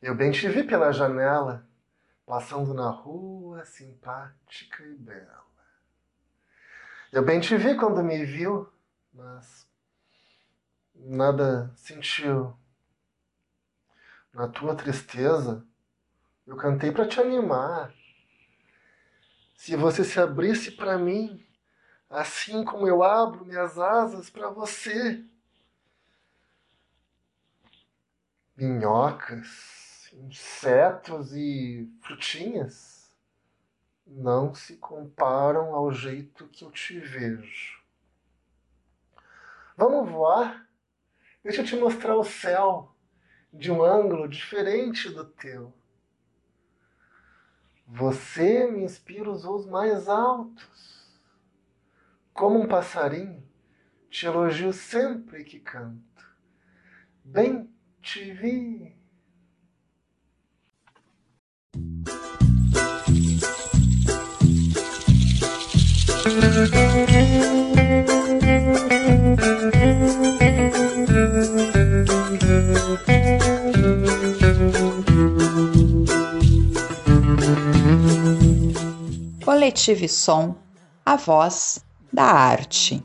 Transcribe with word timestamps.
Eu 0.00 0.14
bem 0.14 0.30
te 0.30 0.48
vi 0.48 0.62
pela 0.62 0.92
janela, 0.92 1.66
passando 2.24 2.72
na 2.72 2.88
rua, 2.88 3.64
simpática 3.64 4.84
e 4.84 4.94
bela. 4.94 5.44
Eu 7.10 7.24
bem 7.24 7.40
te 7.40 7.56
vi 7.56 7.76
quando 7.76 8.02
me 8.02 8.24
viu, 8.24 8.70
mas 9.12 9.66
nada 10.94 11.72
sentiu. 11.74 12.56
Na 14.32 14.46
tua 14.46 14.76
tristeza, 14.76 15.66
eu 16.46 16.56
cantei 16.56 16.92
para 16.92 17.08
te 17.08 17.18
animar. 17.20 17.92
Se 19.56 19.74
você 19.74 20.04
se 20.04 20.20
abrisse 20.20 20.70
para 20.70 20.96
mim, 20.96 21.44
assim 22.08 22.64
como 22.64 22.86
eu 22.86 23.02
abro 23.02 23.44
minhas 23.44 23.78
asas 23.78 24.30
para 24.30 24.48
você. 24.48 25.24
Minhocas, 28.56 29.77
insetos 30.12 31.34
e 31.34 31.90
frutinhas 32.02 33.14
não 34.06 34.54
se 34.54 34.76
comparam 34.76 35.74
ao 35.74 35.92
jeito 35.92 36.48
que 36.48 36.64
eu 36.64 36.70
te 36.70 36.98
vejo. 36.98 37.78
Vamos 39.76 40.10
voar? 40.10 40.68
Deixa 41.44 41.62
eu 41.62 41.66
te 41.66 41.76
mostrar 41.76 42.16
o 42.16 42.24
céu 42.24 42.94
de 43.52 43.70
um 43.70 43.82
ângulo 43.82 44.28
diferente 44.28 45.08
do 45.08 45.24
teu. 45.24 45.72
Você 47.86 48.70
me 48.70 48.82
inspira 48.82 49.30
os 49.30 49.44
voos 49.44 49.66
mais 49.66 50.08
altos. 50.08 51.18
Como 52.34 52.60
um 52.60 52.68
passarinho, 52.68 53.42
te 54.10 54.26
elogio 54.26 54.72
sempre 54.72 55.44
que 55.44 55.58
canto. 55.58 56.02
Bem 57.24 57.72
te 58.02 58.32
vi. 58.32 58.97
Coletive 79.44 80.08
Som, 80.08 80.54
a 81.04 81.16
voz 81.16 81.80
da 82.12 82.24
arte. 82.24 83.02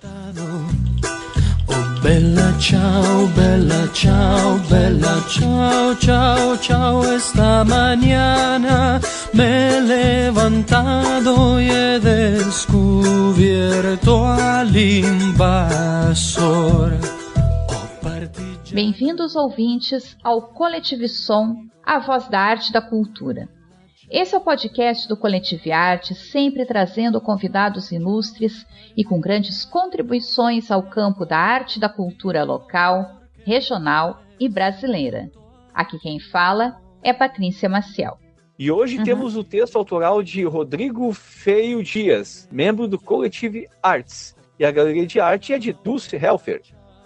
Oh 1.67 2.01
bella 2.01 2.53
ciao, 2.59 3.27
bella 3.27 3.87
ciao, 3.93 4.57
bella 4.69 5.21
ciao, 5.29 5.95
ciao, 5.95 6.57
ciao, 6.57 7.13
esta 7.13 7.63
mañana 7.63 8.99
me 9.33 9.43
he 9.43 9.81
levantado 9.81 11.59
y 11.59 11.69
he 11.69 11.99
descubierto 11.99 13.33
al 14.25 14.75
invasor. 14.75 15.73
Bem-vindos 18.71 19.35
ouvintes 19.35 20.15
ao 20.23 20.41
Coletive 20.41 21.07
Som, 21.07 21.67
a 21.83 21.99
voz 21.99 22.27
da 22.27 22.39
arte 22.39 22.69
e 22.69 22.73
da 22.73 22.81
cultura. 22.81 23.47
Esse 24.09 24.33
é 24.35 24.37
o 24.37 24.41
podcast 24.41 25.07
do 25.07 25.15
Coletive 25.17 25.71
Arte, 25.71 26.13
sempre 26.13 26.65
trazendo 26.65 27.21
convidados 27.21 27.91
ilustres 27.91 28.65
e 28.95 29.03
com 29.03 29.19
grandes 29.19 29.65
contribuições 29.65 30.71
ao 30.71 30.83
campo 30.83 31.25
da 31.25 31.37
arte 31.37 31.77
e 31.77 31.79
da 31.79 31.89
cultura 31.89 32.43
local, 32.43 33.21
regional 33.45 34.21
e 34.39 34.47
brasileira. 34.49 35.31
Aqui 35.73 35.97
quem 35.99 36.19
fala 36.19 36.77
é 37.01 37.11
Patrícia 37.13 37.67
Maciel. 37.69 38.22
E 38.57 38.71
hoje 38.71 38.99
uhum. 38.99 39.03
temos 39.03 39.35
o 39.35 39.43
texto 39.43 39.77
autoral 39.77 40.21
de 40.21 40.43
Rodrigo 40.43 41.11
Feio 41.11 41.83
Dias, 41.83 42.47
membro 42.51 42.87
do 42.87 42.99
Coletive 42.99 43.67
Arts, 43.81 44.35
e 44.59 44.65
a 44.65 44.71
galeria 44.71 45.07
de 45.07 45.19
arte 45.19 45.53
é 45.53 45.57
de 45.57 45.73
Dulce 45.73 46.15
Helfer. 46.15 46.61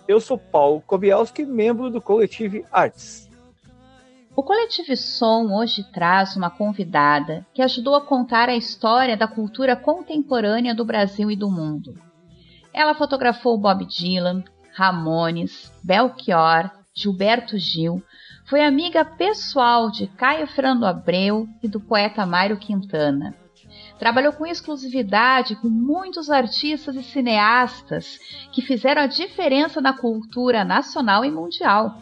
Eu 0.07 0.19
sou 0.19 0.37
Paulo 0.37 0.81
Kobielski, 0.81 1.45
membro 1.45 1.89
do 1.89 2.01
Coletive 2.01 2.65
Arts. 2.71 3.29
O 4.35 4.43
Coletivo 4.43 4.95
Som 4.95 5.51
hoje 5.57 5.83
traz 5.91 6.35
uma 6.35 6.49
convidada 6.49 7.43
que 7.53 7.61
ajudou 7.61 7.95
a 7.95 8.05
contar 8.05 8.49
a 8.49 8.55
história 8.55 9.17
da 9.17 9.27
cultura 9.27 9.75
contemporânea 9.75 10.75
do 10.75 10.85
Brasil 10.85 11.31
e 11.31 11.35
do 11.35 11.49
mundo. 11.49 11.97
Ela 12.71 12.93
fotografou 12.93 13.57
Bob 13.57 13.85
Dylan, 13.85 14.43
Ramones, 14.73 15.73
Belchior, 15.83 16.69
Gilberto 16.93 17.57
Gil, 17.57 18.03
foi 18.47 18.63
amiga 18.63 19.03
pessoal 19.03 19.91
de 19.91 20.07
Caio 20.07 20.47
Fernando 20.47 20.85
Abreu 20.85 21.47
e 21.61 21.67
do 21.67 21.81
poeta 21.81 22.25
Mário 22.25 22.57
Quintana. 22.57 23.35
Trabalhou 23.99 24.31
com 24.31 24.45
exclusividade 24.45 25.55
com 25.57 25.67
muitos 25.67 26.29
artistas 26.29 26.95
e 26.95 27.03
cineastas 27.03 28.17
que 28.53 28.61
fizeram 28.61 29.01
a 29.01 29.07
diferença 29.07 29.81
na 29.81 29.91
cultura 29.91 30.63
nacional 30.63 31.25
e 31.25 31.31
mundial. 31.31 31.97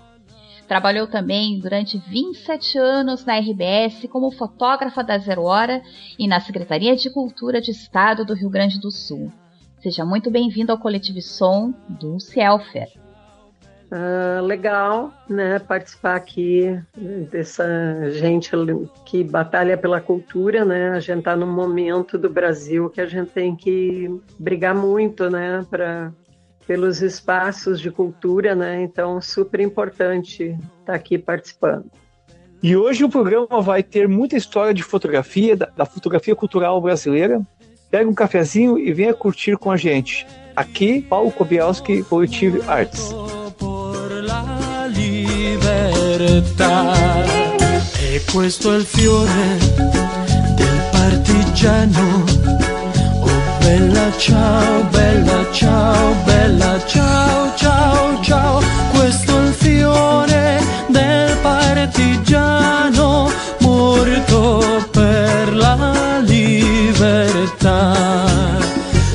Trabalhou 0.68 1.08
também 1.08 1.60
durante 1.60 1.98
27 1.98 2.78
anos 2.78 3.26
na 3.26 3.40
RBS 3.40 4.08
como 4.08 4.32
fotógrafa 4.32 5.04
da 5.04 5.18
Zero 5.18 5.44
Hora 5.44 5.82
e 6.18 6.28
na 6.28 6.40
Secretaria 6.40 6.96
de 6.96 7.10
Cultura 7.10 7.60
de 7.60 7.72
Estado 7.72 8.24
do 8.24 8.36
Rio 8.36 8.52
Grande 8.52 8.80
do 8.80 8.92
Sul. 8.92 9.32
Seja 9.80 10.06
muito 10.06 10.30
bem-vindo 10.30 10.72
ao 10.72 10.78
Coletivo 10.78 11.22
Som 11.22 11.74
do 11.90 12.20
Cielfer. 12.20 13.05
Uh, 13.96 14.42
legal, 14.42 15.14
né, 15.30 15.58
participar 15.58 16.16
aqui 16.16 16.78
dessa 17.32 17.66
gente 18.12 18.52
que 19.06 19.24
batalha 19.24 19.78
pela 19.78 20.02
cultura, 20.02 20.66
né? 20.66 20.90
A 20.90 21.00
gente 21.00 21.20
está 21.20 21.34
num 21.34 21.48
momento 21.48 22.18
do 22.18 22.30
Brasil 22.30 22.90
que 22.90 23.00
a 23.00 23.06
gente 23.06 23.32
tem 23.32 23.56
que 23.56 24.14
brigar 24.38 24.76
muito, 24.76 25.30
né, 25.30 25.66
para 25.70 26.12
pelos 26.68 27.02
espaços 27.02 27.80
de 27.80 27.90
cultura, 27.90 28.54
né? 28.54 28.82
Então, 28.82 29.22
super 29.22 29.62
importante 29.62 30.44
estar 30.44 30.60
tá 30.88 30.94
aqui 30.94 31.18
participando. 31.18 31.86
E 32.62 32.76
hoje 32.76 33.06
o 33.06 33.10
programa 33.10 33.62
vai 33.62 33.82
ter 33.82 34.10
muita 34.10 34.36
história 34.36 34.74
de 34.74 34.84
fotografia, 34.84 35.56
da, 35.56 35.68
da 35.68 35.86
fotografia 35.86 36.36
cultural 36.36 36.82
brasileira. 36.82 37.42
Pega 37.90 38.10
um 38.10 38.14
cafezinho 38.14 38.78
e 38.78 38.92
venha 38.92 39.14
curtir 39.14 39.56
com 39.58 39.72
a 39.72 39.78
gente. 39.78 40.28
Aqui, 40.54 41.02
Paulo 41.02 41.32
Kobielski, 41.32 42.04
Collective 42.04 42.62
Arts. 42.68 43.25
E 48.00 48.24
questo 48.32 48.74
è 48.74 48.78
il 48.78 48.86
fiore 48.86 49.58
del 50.56 50.82
partigiano 50.92 52.24
Bella 53.66 54.12
ciao, 54.18 54.84
bella 54.92 55.46
ciao, 55.52 56.14
bella 56.24 56.80
ciao, 56.86 57.52
ciao, 57.56 58.22
ciao. 58.22 58.62
Questo 58.94 59.40
è 59.40 59.42
il 59.48 59.54
fiore 59.54 60.62
del 60.88 61.36
partigiano 61.42 63.32
morto 63.60 64.88
per 64.92 65.56
la 65.56 66.20
libertà. 66.22 67.94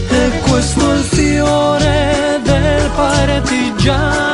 E 0.09 0.31
questo 0.49 0.91
è 0.91 0.95
il 0.97 1.05
fiore 1.05 2.41
del 2.43 2.91
partigiano 2.97 4.30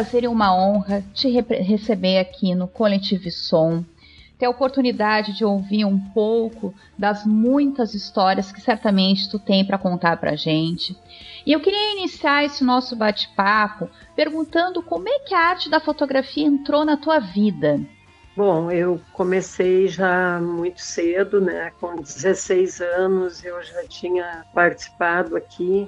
prazer 0.00 0.24
e 0.24 0.28
uma 0.28 0.56
honra 0.56 1.04
te 1.12 1.28
receber 1.28 2.18
aqui 2.18 2.54
no 2.54 2.66
Coletivo 2.66 3.30
Som, 3.30 3.84
ter 4.38 4.46
a 4.46 4.50
oportunidade 4.50 5.36
de 5.36 5.44
ouvir 5.44 5.84
um 5.84 6.00
pouco 6.00 6.74
das 6.96 7.26
muitas 7.26 7.92
histórias 7.92 8.50
que 8.50 8.62
certamente 8.62 9.28
tu 9.28 9.38
tem 9.38 9.62
para 9.62 9.76
contar 9.76 10.16
para 10.16 10.34
gente. 10.34 10.96
E 11.44 11.52
eu 11.52 11.60
queria 11.60 11.98
iniciar 11.98 12.44
esse 12.44 12.64
nosso 12.64 12.96
bate-papo 12.96 13.90
perguntando 14.16 14.82
como 14.82 15.06
é 15.06 15.18
que 15.18 15.34
a 15.34 15.50
arte 15.50 15.68
da 15.68 15.78
fotografia 15.78 16.46
entrou 16.46 16.82
na 16.82 16.96
tua 16.96 17.18
vida. 17.18 17.78
Bom, 18.34 18.70
eu 18.70 18.98
comecei 19.12 19.86
já 19.86 20.40
muito 20.40 20.80
cedo, 20.80 21.42
né? 21.42 21.72
Com 21.78 21.96
16 21.96 22.80
anos 22.80 23.44
eu 23.44 23.62
já 23.62 23.86
tinha 23.86 24.46
participado 24.54 25.36
aqui 25.36 25.86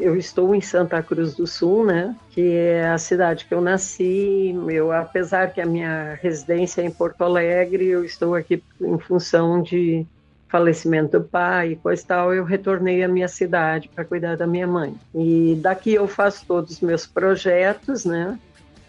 eu 0.00 0.16
estou 0.16 0.54
em 0.54 0.60
Santa 0.60 1.02
Cruz 1.02 1.34
do 1.34 1.46
Sul, 1.46 1.84
né, 1.84 2.14
que 2.30 2.40
é 2.40 2.88
a 2.88 2.98
cidade 2.98 3.46
que 3.46 3.52
eu 3.52 3.60
nasci. 3.60 4.54
Eu, 4.68 4.92
apesar 4.92 5.52
que 5.52 5.60
a 5.60 5.66
minha 5.66 6.18
residência 6.22 6.82
é 6.82 6.84
em 6.84 6.90
Porto 6.90 7.22
Alegre, 7.22 7.86
eu 7.86 8.04
estou 8.04 8.34
aqui 8.34 8.62
em 8.80 8.98
função 8.98 9.60
de 9.60 10.06
falecimento 10.48 11.18
do 11.18 11.24
pai 11.24 11.72
e 11.72 11.76
coisa 11.76 12.02
tal, 12.06 12.32
eu 12.32 12.44
retornei 12.44 13.02
à 13.02 13.08
minha 13.08 13.28
cidade 13.28 13.90
para 13.94 14.04
cuidar 14.04 14.36
da 14.36 14.46
minha 14.46 14.66
mãe. 14.66 14.94
E 15.14 15.58
daqui 15.60 15.94
eu 15.94 16.08
faço 16.08 16.46
todos 16.46 16.72
os 16.72 16.80
meus 16.80 17.06
projetos, 17.06 18.04
né? 18.04 18.38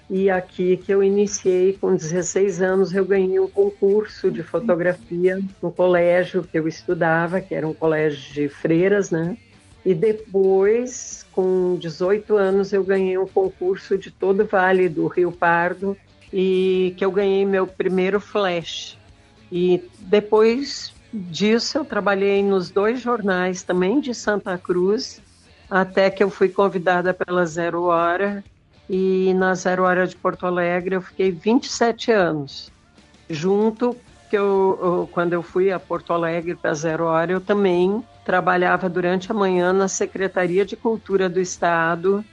E 0.10 0.30
aqui 0.30 0.78
que 0.78 0.92
eu 0.92 1.04
iniciei 1.04 1.74
com 1.74 1.96
16 1.96 2.62
anos, 2.62 2.96
eu 2.96 3.06
ganhei 3.06 3.40
um 3.40 3.48
concurso 3.48 4.32
de 4.32 4.42
fotografia 4.42 5.40
no 5.62 5.72
colégio 5.72 6.44
que 6.44 6.58
eu 6.58 6.68
estudava, 6.68 7.42
que 7.42 7.54
era 7.54 7.68
um 7.68 7.74
colégio 7.74 8.34
de 8.34 8.50
freiras, 8.50 9.12
né? 9.12 9.38
E 9.86 9.94
depois, 9.94 11.26
com 11.32 11.78
18 11.80 12.36
anos, 12.36 12.74
eu 12.74 12.84
ganhei 12.84 13.18
um 13.18 13.28
concurso 13.28 13.98
de 13.98 14.12
todo 14.12 14.44
o 14.44 14.46
Vale 14.46 14.90
do 14.90 15.08
Rio 15.08 15.32
Pardo 15.32 15.96
e 16.32 16.94
que 16.98 17.04
eu 17.04 17.12
ganhei 17.12 17.46
meu 17.46 17.66
primeiro 17.66 18.20
flash. 18.20 18.98
E 19.52 19.84
depois 20.00 20.94
disso, 21.12 21.78
eu 21.80 21.86
trabalhei 21.86 22.44
nos 22.44 22.70
dois 22.70 23.02
jornais 23.02 23.64
também 23.64 24.00
de 24.00 24.14
Santa 24.14 24.58
Cruz, 24.58 25.22
até 25.70 26.10
que 26.10 26.24
eu 26.24 26.30
fui 26.30 26.50
convidada 26.50 27.14
pela 27.14 27.46
Zero 27.46 27.84
Hora. 27.84 28.44
E 28.90 29.34
na 29.36 29.54
Zero 29.54 29.84
Hora 29.84 30.06
de 30.08 30.16
Porto 30.16 30.46
Alegre 30.46 30.96
eu 30.96 31.02
fiquei 31.02 31.32
27 31.32 32.12
anos. 32.12 32.72
Junto 33.30 33.96
que 34.30 34.38
eu, 34.38 35.08
quando 35.12 35.34
eu 35.34 35.42
fui 35.42 35.72
a 35.72 35.80
Porto 35.80 36.12
Alegre 36.12 36.56
para 36.56 36.74
Zero 36.74 37.06
Hora, 37.06 37.32
eu 37.32 37.42
também 37.42 38.04
trabalhava 38.30 38.88
durante 38.88 39.32
a 39.32 39.34
manhã 39.34 39.74
na 39.74 39.88
Secretaria 39.88 40.64
de 40.64 40.76
Cultura 40.76 41.28
do 41.28 41.40
Estado, 41.40 42.24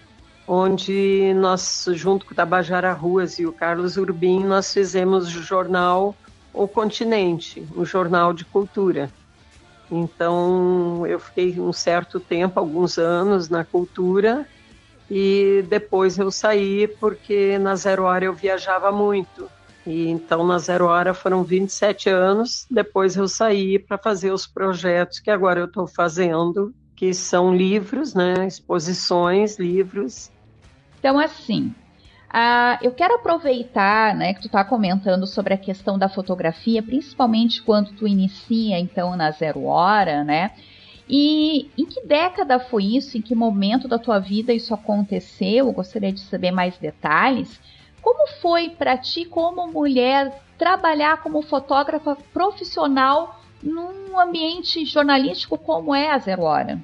onde 0.46 1.32
nós, 1.32 1.88
junto 1.94 2.26
com 2.26 2.32
o 2.32 2.36
Tabajara 2.36 2.92
Ruas 2.92 3.38
e 3.38 3.46
o 3.46 3.52
Carlos 3.52 3.96
Urbim, 3.96 4.44
nós 4.44 4.70
fizemos 4.70 5.34
o 5.34 5.42
jornal 5.42 6.14
O 6.52 6.68
Continente, 6.68 7.66
um 7.74 7.82
jornal 7.82 8.34
de 8.34 8.44
cultura. 8.44 9.10
Então, 9.90 11.06
eu 11.06 11.18
fiquei 11.18 11.58
um 11.58 11.72
certo 11.72 12.20
tempo, 12.20 12.60
alguns 12.60 12.98
anos, 12.98 13.48
na 13.48 13.64
cultura, 13.64 14.46
e 15.10 15.64
depois 15.66 16.18
eu 16.18 16.30
saí 16.30 16.86
porque 17.00 17.56
na 17.56 17.74
Zero 17.74 18.02
Hora 18.02 18.26
eu 18.26 18.34
viajava 18.34 18.92
muito. 18.92 19.48
E 19.86 20.08
então, 20.08 20.44
na 20.44 20.58
Zero 20.58 20.86
Hora 20.86 21.14
foram 21.14 21.44
27 21.44 22.08
anos. 22.10 22.66
Depois 22.68 23.14
eu 23.16 23.28
saí 23.28 23.78
para 23.78 23.96
fazer 23.96 24.32
os 24.32 24.46
projetos 24.46 25.20
que 25.20 25.30
agora 25.30 25.60
eu 25.60 25.66
estou 25.66 25.86
fazendo, 25.86 26.74
que 26.96 27.14
são 27.14 27.54
livros, 27.54 28.12
né? 28.12 28.46
Exposições, 28.46 29.58
livros. 29.58 30.30
Então, 30.98 31.18
assim, 31.18 31.72
eu 32.82 32.90
quero 32.92 33.14
aproveitar, 33.14 34.14
né, 34.14 34.34
que 34.34 34.40
tu 34.40 34.46
está 34.46 34.64
comentando 34.64 35.26
sobre 35.26 35.54
a 35.54 35.56
questão 35.56 35.96
da 35.96 36.08
fotografia, 36.08 36.82
principalmente 36.82 37.62
quando 37.62 37.92
tu 37.92 38.08
inicia, 38.08 38.78
então, 38.78 39.14
na 39.14 39.30
Zero 39.30 39.64
Hora, 39.64 40.24
né? 40.24 40.50
E 41.08 41.70
em 41.78 41.86
que 41.86 42.04
década 42.04 42.58
foi 42.58 42.82
isso? 42.96 43.16
Em 43.16 43.22
que 43.22 43.36
momento 43.36 43.86
da 43.86 43.98
tua 43.98 44.18
vida 44.18 44.52
isso 44.52 44.74
aconteceu? 44.74 45.68
Eu 45.68 45.72
gostaria 45.72 46.12
de 46.12 46.18
saber 46.20 46.50
mais 46.50 46.76
detalhes. 46.76 47.60
Como 48.06 48.28
foi 48.40 48.70
para 48.70 48.96
ti, 48.96 49.24
como 49.24 49.66
mulher, 49.66 50.32
trabalhar 50.56 51.24
como 51.24 51.42
fotógrafa 51.42 52.16
profissional 52.32 53.40
num 53.60 54.16
ambiente 54.16 54.84
jornalístico 54.84 55.58
como 55.58 55.92
é 55.92 56.12
a 56.12 56.18
Zero 56.20 56.42
Hora? 56.42 56.80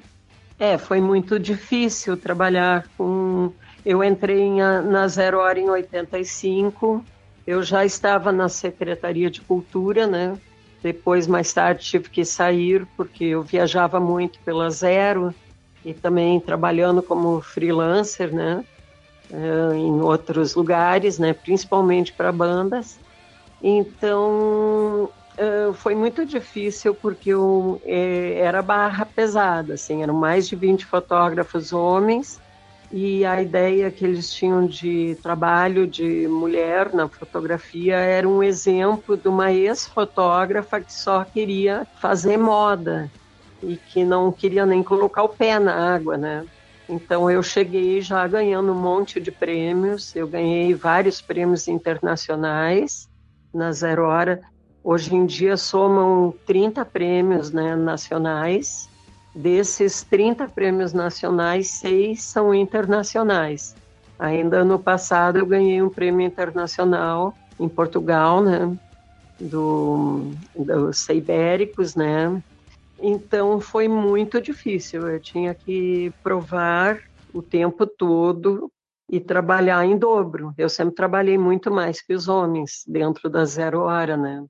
É, 0.58 0.76
foi 0.76 1.00
muito 1.00 1.38
difícil 1.38 2.16
trabalhar 2.16 2.88
com. 2.98 3.52
Eu 3.86 4.02
entrei 4.02 4.50
na 4.50 5.06
Zero 5.06 5.38
Hora 5.38 5.60
em 5.60 5.70
85, 5.70 7.04
eu 7.46 7.62
já 7.62 7.84
estava 7.84 8.32
na 8.32 8.48
Secretaria 8.48 9.30
de 9.30 9.42
Cultura, 9.42 10.08
né? 10.08 10.36
Depois, 10.82 11.28
mais 11.28 11.52
tarde, 11.52 11.84
tive 11.84 12.10
que 12.10 12.24
sair 12.24 12.84
porque 12.96 13.26
eu 13.26 13.44
viajava 13.44 14.00
muito 14.00 14.40
pela 14.40 14.68
Zero 14.70 15.32
e 15.84 15.94
também 15.94 16.40
trabalhando 16.40 17.00
como 17.00 17.40
freelancer, 17.40 18.34
né? 18.34 18.64
Uh, 19.32 19.74
em 19.74 20.00
outros 20.00 20.54
lugares, 20.54 21.18
né, 21.18 21.32
principalmente 21.32 22.12
para 22.12 22.30
bandas. 22.30 22.98
Então 23.62 25.08
uh, 25.38 25.72
foi 25.74 25.94
muito 25.94 26.24
difícil 26.26 26.94
porque 26.94 27.30
eu, 27.30 27.80
eh, 27.84 28.38
era 28.38 28.60
barra 28.62 29.06
pesada, 29.06 29.74
assim, 29.74 30.02
eram 30.02 30.14
mais 30.14 30.48
de 30.48 30.56
20 30.56 30.84
fotógrafos 30.84 31.72
homens 31.72 32.40
e 32.92 33.24
a 33.24 33.40
ideia 33.40 33.90
que 33.90 34.04
eles 34.04 34.30
tinham 34.30 34.66
de 34.66 35.16
trabalho 35.22 35.86
de 35.86 36.28
mulher 36.28 36.92
na 36.92 37.08
fotografia 37.08 37.96
era 37.96 38.28
um 38.28 38.42
exemplo 38.42 39.16
de 39.16 39.28
uma 39.28 39.50
ex-fotógrafa 39.50 40.78
que 40.80 40.92
só 40.92 41.24
queria 41.24 41.86
fazer 41.94 42.36
moda 42.36 43.10
e 43.62 43.76
que 43.76 44.04
não 44.04 44.30
queria 44.30 44.66
nem 44.66 44.82
colocar 44.82 45.22
o 45.22 45.30
pé 45.30 45.58
na 45.58 45.94
água, 45.94 46.18
né? 46.18 46.44
Então 46.88 47.30
eu 47.30 47.42
cheguei 47.42 48.00
já 48.00 48.26
ganhando 48.26 48.72
um 48.72 48.80
monte 48.80 49.20
de 49.20 49.30
prêmios, 49.30 50.14
eu 50.16 50.26
ganhei 50.26 50.74
vários 50.74 51.20
prêmios 51.20 51.68
internacionais 51.68 53.08
na 53.54 53.72
Zero 53.72 54.04
Hora. 54.04 54.40
Hoje 54.82 55.14
em 55.14 55.24
dia 55.24 55.56
somam 55.56 56.34
30 56.46 56.84
prêmios 56.84 57.52
né, 57.52 57.76
nacionais. 57.76 58.88
Desses 59.34 60.02
30 60.02 60.48
prêmios 60.48 60.92
nacionais, 60.92 61.70
seis 61.70 62.22
são 62.22 62.54
internacionais. 62.54 63.74
Ainda 64.18 64.64
no 64.64 64.78
passado 64.78 65.38
eu 65.38 65.46
ganhei 65.46 65.80
um 65.80 65.88
prêmio 65.88 66.26
internacional 66.26 67.34
em 67.58 67.68
Portugal, 67.68 68.42
né, 68.42 68.76
do, 69.40 70.32
dos 70.54 71.08
Ibéricos, 71.08 71.94
né, 71.94 72.42
então 73.02 73.60
foi 73.60 73.88
muito 73.88 74.40
difícil. 74.40 75.08
Eu 75.08 75.20
tinha 75.20 75.54
que 75.54 76.12
provar 76.22 77.00
o 77.34 77.42
tempo 77.42 77.86
todo 77.86 78.70
e 79.10 79.20
trabalhar 79.20 79.84
em 79.84 79.98
dobro. 79.98 80.54
Eu 80.56 80.68
sempre 80.68 80.94
trabalhei 80.94 81.36
muito 81.36 81.70
mais 81.70 82.00
que 82.00 82.14
os 82.14 82.28
homens 82.28 82.84
dentro 82.86 83.28
da 83.28 83.44
zero 83.44 83.80
hora, 83.80 84.16
né? 84.16 84.44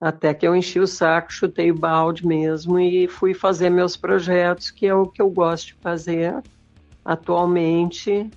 Até 0.00 0.34
que 0.34 0.46
eu 0.46 0.54
enchi 0.54 0.80
o 0.80 0.86
saco, 0.86 1.32
chutei 1.32 1.70
o 1.70 1.78
balde 1.78 2.26
mesmo 2.26 2.78
e 2.78 3.08
fui 3.08 3.32
fazer 3.32 3.70
meus 3.70 3.96
projetos, 3.96 4.70
que 4.70 4.86
é 4.86 4.94
o 4.94 5.06
que 5.06 5.22
eu 5.22 5.30
gosto 5.30 5.68
de 5.68 5.74
fazer 5.74 6.42
atualmente. 7.04 8.28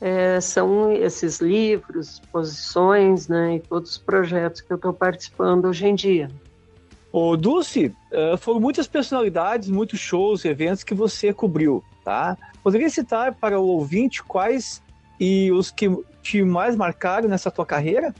É, 0.00 0.40
são 0.40 0.90
esses 0.90 1.40
livros, 1.40 2.14
exposições, 2.14 3.28
né, 3.28 3.56
e 3.56 3.60
todos 3.60 3.92
os 3.92 3.98
projetos 3.98 4.60
que 4.60 4.72
eu 4.72 4.76
estou 4.76 4.92
participando 4.92 5.66
hoje 5.66 5.86
em 5.86 5.94
dia. 5.94 6.28
O 7.16 7.36
Dulce, 7.36 7.94
uh, 8.10 8.36
foram 8.36 8.58
muitas 8.58 8.88
personalidades, 8.88 9.68
muitos 9.68 10.00
shows, 10.00 10.44
eventos 10.44 10.82
que 10.82 10.92
você 10.92 11.32
cobriu, 11.32 11.80
tá? 12.04 12.36
Poderia 12.60 12.90
citar 12.90 13.32
para 13.32 13.60
o 13.60 13.68
ouvinte 13.68 14.20
quais 14.20 14.82
e 15.20 15.52
os 15.52 15.70
que 15.70 15.88
te 16.24 16.42
mais 16.42 16.74
marcaram 16.74 17.28
nessa 17.28 17.52
tua 17.52 17.64
carreira? 17.64 18.12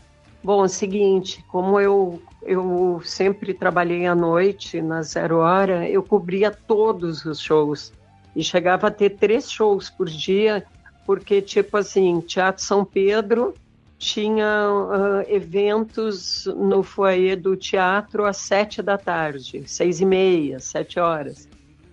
Bom, 0.44 0.62
é 0.62 0.66
o 0.66 0.68
seguinte, 0.68 1.44
como 1.48 1.80
eu, 1.80 2.22
eu 2.44 3.02
sempre 3.04 3.52
trabalhei 3.52 4.06
à 4.06 4.14
noite 4.14 4.80
na 4.80 5.02
Zero 5.02 5.38
Hora, 5.38 5.90
eu 5.90 6.00
cobria 6.00 6.52
todos 6.52 7.24
os 7.24 7.40
shows 7.40 7.92
e 8.36 8.44
chegava 8.44 8.86
a 8.86 8.92
ter 8.92 9.16
três 9.16 9.50
shows 9.50 9.90
por 9.90 10.06
dia, 10.08 10.64
porque, 11.04 11.42
tipo 11.42 11.76
assim, 11.76 12.20
Teatro 12.20 12.62
São 12.62 12.84
Pedro, 12.84 13.54
tinha 13.98 14.68
uh, 14.68 15.32
eventos 15.32 16.46
no 16.46 16.82
foyer 16.82 17.40
do 17.40 17.56
teatro 17.56 18.24
às 18.24 18.36
sete 18.36 18.82
da 18.82 18.98
tarde, 18.98 19.62
seis 19.66 20.00
e 20.00 20.04
meia, 20.04 20.60
sete 20.60 20.98
horas. 21.00 21.48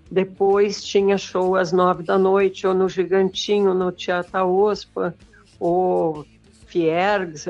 Depois 0.09 0.83
tinha 0.83 1.17
show 1.17 1.55
às 1.55 1.71
nove 1.71 2.03
da 2.03 2.17
noite, 2.17 2.67
ou 2.67 2.73
no 2.73 2.89
Gigantinho, 2.89 3.73
no 3.73 3.91
Teatro 3.93 4.45
Ospa, 4.49 5.15
ou 5.57 6.25
Fiergs, 6.67 7.47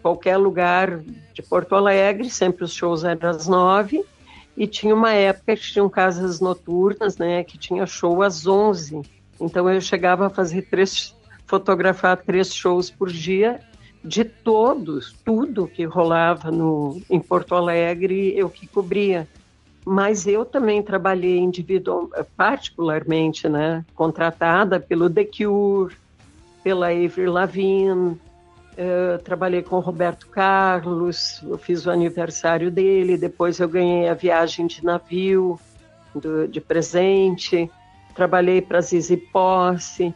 qualquer 0.00 0.36
lugar 0.36 1.00
de 1.34 1.42
Porto 1.42 1.74
Alegre, 1.74 2.30
sempre 2.30 2.64
os 2.64 2.72
shows 2.72 3.04
eram 3.04 3.28
às 3.28 3.46
nove. 3.46 4.04
E 4.56 4.66
tinha 4.66 4.94
uma 4.94 5.12
época 5.12 5.54
que 5.54 5.62
tinham 5.72 5.88
casas 5.88 6.40
noturnas, 6.40 7.18
né, 7.18 7.44
que 7.44 7.58
tinha 7.58 7.84
show 7.86 8.22
às 8.22 8.46
onze 8.46 9.02
Então 9.40 9.68
eu 9.70 9.80
chegava 9.80 10.26
a 10.26 10.30
fazer 10.30 10.62
três, 10.62 11.14
fotografar 11.46 12.16
três 12.16 12.54
shows 12.54 12.90
por 12.90 13.08
dia. 13.08 13.60
De 14.04 14.24
todos, 14.24 15.16
tudo 15.24 15.66
que 15.66 15.84
rolava 15.84 16.50
no, 16.50 17.00
em 17.10 17.18
Porto 17.18 17.54
Alegre, 17.54 18.36
eu 18.36 18.48
que 18.48 18.66
cobria. 18.66 19.26
Mas 19.84 20.26
eu 20.26 20.44
também 20.44 20.82
trabalhei 20.82 21.38
individual, 21.38 22.10
particularmente, 22.36 23.48
né, 23.48 23.84
contratada 23.94 24.78
pelo 24.78 25.10
The 25.10 25.24
Cure, 25.24 25.96
pela 26.62 26.88
Avril 26.88 27.32
Lavigne, 27.32 28.18
uh, 28.76 29.18
trabalhei 29.24 29.62
com 29.62 29.76
o 29.76 29.80
Roberto 29.80 30.28
Carlos, 30.28 31.40
eu 31.44 31.58
fiz 31.58 31.86
o 31.86 31.90
aniversário 31.90 32.70
dele, 32.70 33.16
depois 33.16 33.58
eu 33.58 33.68
ganhei 33.68 34.08
a 34.08 34.14
viagem 34.14 34.66
de 34.66 34.84
navio 34.84 35.58
do, 36.14 36.48
de 36.48 36.60
presente, 36.60 37.70
trabalhei 38.14 38.60
para 38.60 38.80
Zizi 38.80 39.16
Posse, 39.16 40.14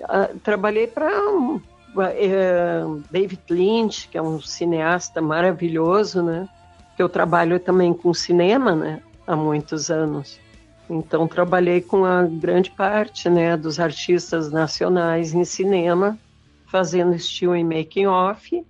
uh, 0.00 0.38
trabalhei 0.40 0.86
para 0.86 1.08
um, 1.30 1.56
uh, 1.56 3.02
David 3.10 3.42
Lynch, 3.50 4.08
que 4.08 4.18
é 4.18 4.22
um 4.22 4.40
cineasta 4.40 5.20
maravilhoso, 5.20 6.22
né? 6.22 6.48
Que 6.96 7.02
eu 7.02 7.08
trabalho 7.08 7.60
também 7.60 7.92
com 7.92 8.12
cinema, 8.12 8.74
né? 8.74 9.02
Há 9.26 9.36
muitos 9.36 9.90
anos. 9.90 10.40
Então 10.88 11.28
trabalhei 11.28 11.82
com 11.82 12.04
a 12.04 12.22
grande 12.22 12.70
parte, 12.70 13.28
né, 13.28 13.56
dos 13.56 13.78
artistas 13.78 14.50
nacionais 14.50 15.34
em 15.34 15.44
cinema, 15.44 16.18
fazendo 16.66 17.14
estilo 17.14 17.54
e 17.54 17.62
making 17.62 18.06
off, 18.06 18.64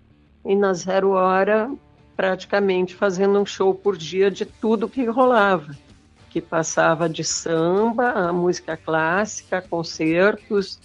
e 0.45 0.57
na 0.57 0.73
zero 0.73 1.11
hora 1.11 1.71
praticamente 2.17 2.97
fazendo 2.97 3.39
um 3.39 3.47
show 3.47 3.73
por 3.73 3.97
dia 3.97 4.29
de 4.29 4.45
tudo 4.45 4.89
que 4.89 5.05
rolava, 5.05 5.77
que 6.31 6.41
passava 6.41 7.09
de 7.09 7.23
samba, 7.23 8.11
a 8.11 8.33
música 8.33 8.77
clássica, 8.77 9.63
concertos, 9.63 10.81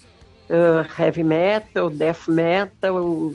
uh, 0.54 0.86
heavy 0.98 1.24
metal, 1.24 1.90
death 1.90 2.28
metal, 2.28 3.32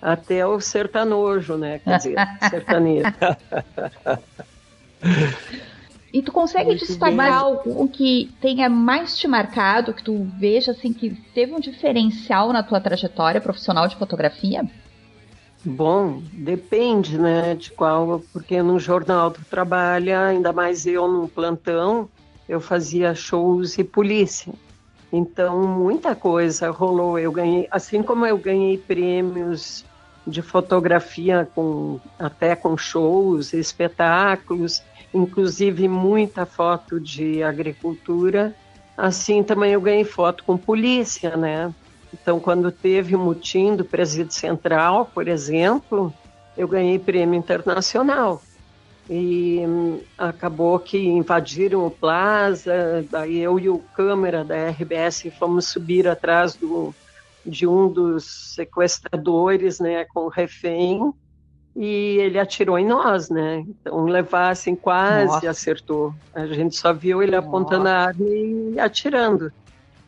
até 0.00 0.46
o 0.46 0.60
sertanojo, 0.60 1.56
né? 1.56 1.78
Quer 1.78 1.96
dizer, 1.96 2.16
sertanejo. 2.50 3.12
E 6.12 6.22
tu 6.22 6.30
consegue 6.30 6.66
Muito 6.66 6.86
destacar 6.86 7.32
algo 7.32 7.88
que 7.88 8.32
tenha 8.40 8.68
mais 8.68 9.16
te 9.18 9.26
marcado, 9.26 9.92
que 9.92 10.04
tu 10.04 10.28
veja 10.38 10.70
assim 10.70 10.92
que 10.92 11.10
teve 11.34 11.52
um 11.52 11.58
diferencial 11.58 12.52
na 12.52 12.62
tua 12.62 12.80
trajetória 12.80 13.40
profissional 13.40 13.88
de 13.88 13.96
fotografia? 13.96 14.64
Bom, 15.64 16.22
depende, 16.32 17.18
né, 17.18 17.54
de 17.54 17.72
qual, 17.72 18.22
porque 18.32 18.62
no 18.62 18.78
jornal 18.78 19.30
tu 19.30 19.40
trabalha, 19.50 20.26
ainda 20.26 20.52
mais 20.52 20.86
eu 20.86 21.08
num 21.08 21.26
plantão, 21.26 22.08
eu 22.48 22.60
fazia 22.60 23.14
shows 23.14 23.78
e 23.78 23.82
polícia. 23.82 24.52
Então, 25.16 25.62
muita 25.62 26.16
coisa 26.16 26.70
rolou. 26.70 27.16
Eu 27.16 27.30
ganhei, 27.30 27.68
assim 27.70 28.02
como 28.02 28.26
eu 28.26 28.36
ganhei 28.36 28.76
prêmios 28.76 29.84
de 30.26 30.42
fotografia 30.42 31.48
com 31.54 32.00
até 32.18 32.56
com 32.56 32.76
shows, 32.76 33.52
espetáculos, 33.52 34.82
inclusive 35.14 35.86
muita 35.86 36.44
foto 36.44 36.98
de 36.98 37.44
agricultura. 37.44 38.56
Assim 38.96 39.44
também 39.44 39.70
eu 39.70 39.80
ganhei 39.80 40.02
foto 40.02 40.42
com 40.42 40.56
polícia, 40.56 41.36
né? 41.36 41.72
Então, 42.12 42.40
quando 42.40 42.72
teve 42.72 43.14
o 43.14 43.18
mutim 43.18 43.76
do 43.76 43.84
Presídio 43.84 44.34
Central, 44.34 45.08
por 45.14 45.28
exemplo, 45.28 46.12
eu 46.58 46.66
ganhei 46.66 46.98
prêmio 46.98 47.38
internacional. 47.38 48.42
E 49.08 49.60
hum, 49.66 50.00
acabou 50.16 50.78
que 50.78 50.98
invadiram 50.98 51.86
o 51.86 51.90
Plaza, 51.90 53.04
daí 53.10 53.38
eu 53.38 53.58
e 53.58 53.68
o 53.68 53.78
câmera 53.94 54.42
da 54.42 54.70
RBS 54.70 55.30
fomos 55.38 55.68
subir 55.68 56.08
atrás 56.08 56.56
do, 56.56 56.94
de 57.44 57.66
um 57.66 57.88
dos 57.88 58.54
sequestradores, 58.54 59.78
né, 59.78 60.06
com 60.06 60.20
o 60.20 60.28
refém, 60.28 61.12
e 61.76 62.16
ele 62.18 62.38
atirou 62.38 62.78
em 62.78 62.86
nós, 62.86 63.28
né? 63.28 63.64
Então 63.68 64.04
levar 64.04 64.50
assim 64.50 64.74
quase 64.74 65.26
Nossa. 65.26 65.50
acertou. 65.50 66.14
A 66.32 66.46
gente 66.46 66.76
só 66.76 66.92
viu 66.92 67.22
ele 67.22 67.36
Nossa. 67.36 67.48
apontando 67.48 67.88
a 67.88 68.06
arma 68.06 68.24
e 68.24 68.78
atirando. 68.78 69.52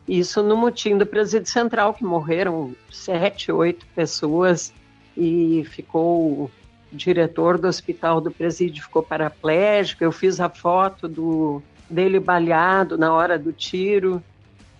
Isso 0.07 0.41
no 0.41 0.55
motim 0.55 0.97
do 0.97 1.05
presídio 1.05 1.51
central, 1.51 1.93
que 1.93 2.05
morreram 2.05 2.73
sete, 2.89 3.51
oito 3.51 3.85
pessoas 3.93 4.73
e 5.15 5.65
ficou 5.65 6.49
diretor 6.91 7.57
do 7.57 7.67
hospital 7.67 8.21
do 8.21 8.31
presídio 8.31 8.83
ficou 8.83 9.03
paraplégico. 9.03 10.03
Eu 10.03 10.11
fiz 10.11 10.39
a 10.39 10.49
foto 10.49 11.07
do 11.07 11.61
dele 11.89 12.19
baleado 12.19 12.97
na 12.97 13.13
hora 13.13 13.37
do 13.37 13.53
tiro. 13.53 14.21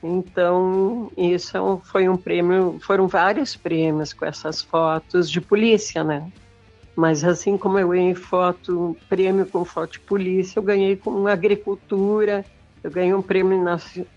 Então, 0.04 1.12
isso 1.18 1.58
é 1.58 1.88
foi 1.88 2.08
um 2.08 2.18
prêmio, 2.18 2.78
foram 2.82 3.08
vários 3.08 3.56
prêmios 3.56 4.14
com 4.14 4.26
essas 4.26 4.62
fotos 4.62 5.30
de 5.30 5.42
polícia, 5.42 6.04
né? 6.04 6.30
Mas 6.96 7.24
assim 7.24 7.58
como 7.58 7.78
eu 7.78 7.90
ganhei 7.90 8.16
foto, 8.16 8.96
prêmio 9.10 9.46
com 9.46 9.64
foto 9.64 9.94
de 9.94 10.00
polícia, 10.00 10.60
eu 10.60 10.64
ganhei 10.64 10.96
com 10.96 11.28
agricultura, 11.28 12.46
eu 12.84 12.92
ganhei 12.92 13.14
um 13.14 13.22
prêmio 13.22 13.64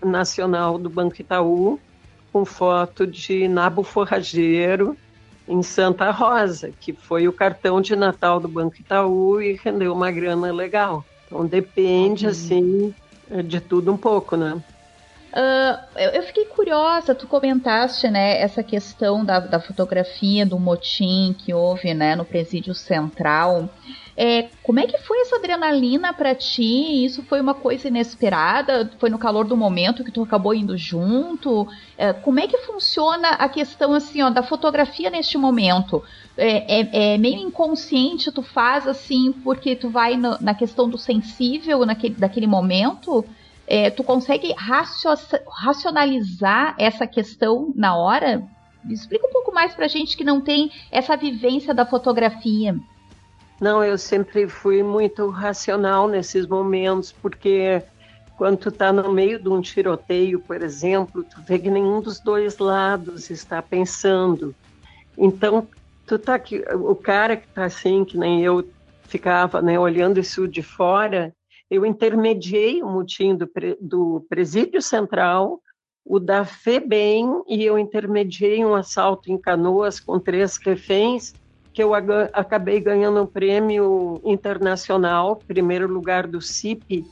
nacional 0.03 0.77
do 0.77 0.89
Banco 0.89 1.19
Itaú 1.19 1.79
com 2.31 2.45
foto 2.45 3.05
de 3.05 3.47
nabo 3.47 3.83
forrageiro 3.83 4.95
em 5.51 5.61
Santa 5.61 6.09
Rosa, 6.11 6.71
que 6.79 6.93
foi 6.93 7.27
o 7.27 7.33
cartão 7.33 7.81
de 7.81 7.95
Natal 7.95 8.39
do 8.39 8.47
Banco 8.47 8.77
Itaú 8.79 9.41
e 9.41 9.59
rendeu 9.61 9.93
uma 9.93 10.09
grana 10.09 10.51
legal. 10.51 11.03
Então 11.27 11.45
depende, 11.45 12.25
uhum. 12.25 12.31
assim, 12.31 12.95
de 13.45 13.59
tudo 13.59 13.91
um 13.91 13.97
pouco, 13.97 14.35
né? 14.35 14.61
Uh, 15.31 15.79
eu, 15.95 16.09
eu, 16.11 16.23
fiquei 16.23 16.45
curiosa, 16.45 17.15
tu 17.15 17.25
comentaste, 17.25 18.09
né, 18.09 18.41
essa 18.41 18.61
questão 18.61 19.23
da, 19.23 19.39
da 19.39 19.61
fotografia 19.61 20.45
do 20.45 20.59
motim 20.59 21.33
que 21.37 21.53
houve, 21.53 21.93
né, 21.93 22.17
no 22.17 22.25
presídio 22.25 22.75
central. 22.75 23.69
É, 24.15 24.49
como 24.61 24.79
é 24.79 24.85
que 24.85 24.97
foi 24.97 25.21
essa 25.21 25.37
adrenalina 25.37 26.13
para 26.13 26.35
ti? 26.35 27.05
Isso 27.05 27.23
foi 27.23 27.39
uma 27.39 27.53
coisa 27.53 27.87
inesperada? 27.87 28.91
Foi 28.99 29.09
no 29.09 29.17
calor 29.17 29.45
do 29.45 29.55
momento 29.55 30.03
que 30.03 30.11
tu 30.11 30.21
acabou 30.21 30.53
indo 30.53 30.77
junto? 30.77 31.65
É, 31.97 32.11
como 32.11 32.39
é 32.39 32.45
que 32.45 32.57
funciona 32.57 33.29
a 33.29 33.47
questão 33.47 33.93
assim, 33.93 34.21
ó, 34.21 34.29
da 34.29 34.43
fotografia 34.43 35.09
neste 35.09 35.37
momento? 35.37 36.03
É, 36.37 36.81
é, 36.81 37.13
é 37.13 37.17
meio 37.17 37.39
inconsciente, 37.39 38.31
tu 38.31 38.41
faz 38.41 38.85
assim 38.85 39.31
porque 39.43 39.75
tu 39.77 39.89
vai 39.89 40.17
no, 40.17 40.37
na 40.41 40.53
questão 40.53 40.89
do 40.89 40.97
sensível 40.97 41.85
naquele, 41.85 42.15
daquele 42.15 42.47
momento? 42.47 43.25
É, 43.71 43.89
tu 43.89 44.03
consegue 44.03 44.53
racionalizar 45.47 46.75
essa 46.77 47.07
questão 47.07 47.71
na 47.73 47.95
hora? 47.95 48.43
Explica 48.89 49.25
um 49.25 49.31
pouco 49.31 49.53
mais 49.53 49.73
pra 49.73 49.87
gente 49.87 50.17
que 50.17 50.25
não 50.25 50.41
tem 50.41 50.69
essa 50.91 51.15
vivência 51.15 51.73
da 51.73 51.85
fotografia. 51.85 52.75
Não, 53.61 53.81
eu 53.81 53.97
sempre 53.97 54.45
fui 54.45 54.83
muito 54.83 55.29
racional 55.29 56.09
nesses 56.09 56.45
momentos, 56.45 57.13
porque 57.13 57.81
quando 58.35 58.57
tu 58.57 58.71
tá 58.73 58.91
no 58.91 59.09
meio 59.09 59.41
de 59.41 59.47
um 59.47 59.61
tiroteio, 59.61 60.41
por 60.41 60.61
exemplo, 60.61 61.23
tu 61.23 61.41
vê 61.41 61.57
que 61.57 61.69
nenhum 61.69 62.01
dos 62.01 62.19
dois 62.19 62.57
lados 62.57 63.29
está 63.29 63.61
pensando. 63.61 64.53
Então, 65.17 65.65
tu 66.05 66.19
tá 66.19 66.35
aqui, 66.35 66.61
o 66.73 66.93
cara 66.93 67.37
que 67.37 67.47
tá 67.47 67.63
assim, 67.63 68.03
que 68.03 68.17
nem 68.17 68.43
eu 68.43 68.67
ficava, 69.03 69.61
né, 69.61 69.79
olhando 69.79 70.19
isso 70.19 70.45
de 70.45 70.61
fora, 70.61 71.33
eu 71.71 71.85
intermediei 71.85 72.83
o 72.83 72.89
mutim 72.89 73.33
do, 73.33 73.49
do 73.79 74.25
Presídio 74.27 74.81
Central, 74.81 75.61
o 76.05 76.19
da 76.19 76.43
FEBEM, 76.43 77.43
e 77.47 77.63
eu 77.63 77.79
intermediei 77.79 78.65
um 78.65 78.75
assalto 78.75 79.31
em 79.31 79.37
Canoas 79.37 79.97
com 79.97 80.19
três 80.19 80.57
reféns, 80.57 81.33
que 81.73 81.81
eu 81.81 81.93
acabei 81.93 82.81
ganhando 82.81 83.21
um 83.21 83.25
prêmio 83.25 84.19
internacional, 84.25 85.37
primeiro 85.47 85.87
lugar 85.87 86.27
do 86.27 86.41
CIP, 86.41 87.05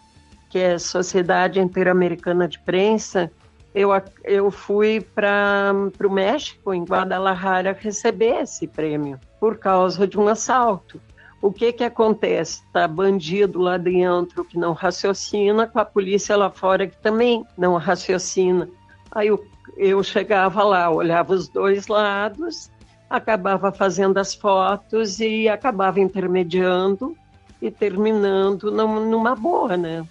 que 0.50 0.60
é 0.60 0.78
Sociedade 0.78 1.62
Interamericana 1.62 2.46
de 2.46 2.60
Prensa. 2.60 3.32
Eu, 3.74 3.92
eu 4.26 4.52
fui 4.52 5.00
para 5.00 5.74
o 6.04 6.10
México, 6.10 6.74
em 6.74 6.84
Guadalajara, 6.84 7.72
receber 7.80 8.42
esse 8.42 8.68
prêmio, 8.68 9.18
por 9.40 9.58
causa 9.58 10.06
de 10.06 10.20
um 10.20 10.28
assalto. 10.28 11.00
O 11.42 11.54
que 11.54 11.72
que 11.72 11.84
acontece? 11.84 12.62
Tá 12.74 12.86
bandido 12.88 13.60
lá 13.60 13.78
dentro 13.78 14.44
que 14.44 14.58
não 14.58 14.74
raciocina, 14.74 15.66
com 15.68 15.80
a 15.80 15.86
polícia 15.86 16.36
lá 16.36 16.50
fora 16.50 16.86
que 16.86 16.98
também 16.98 17.46
não 17.58 17.78
raciocina. 17.78 18.68
Aí 19.12 19.28
eu, 19.28 19.46
eu 19.78 20.04
chegava 20.04 20.64
lá, 20.64 20.90
olhava 20.90 21.34
os 21.34 21.48
dois 21.48 21.88
lados, 21.88 22.70
acabava 23.10 23.72
fazendo 23.72 24.18
as 24.18 24.36
fotos 24.36 25.20
e 25.22 25.48
acabava 25.48 26.02
intermediando 26.02 27.16
e 27.62 27.72
terminando 27.72 28.70
numa 28.70 29.34
boa, 29.34 29.78
né? 29.78 30.06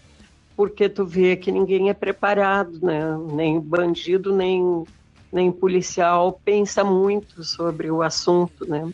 Porque 0.56 0.88
tu 0.88 1.04
vê 1.04 1.37
que 1.37 1.52
ninguém 1.52 1.90
é 1.90 1.94
preparado, 1.94 2.80
né? 2.82 3.16
Nem 3.32 3.61
bandido, 3.61 4.35
nem, 4.35 4.85
nem 5.30 5.52
policial 5.52 6.40
pensa 6.42 6.82
muito 6.82 7.44
sobre 7.44 7.90
o 7.90 8.02
assunto, 8.02 8.66
né? 8.66 8.90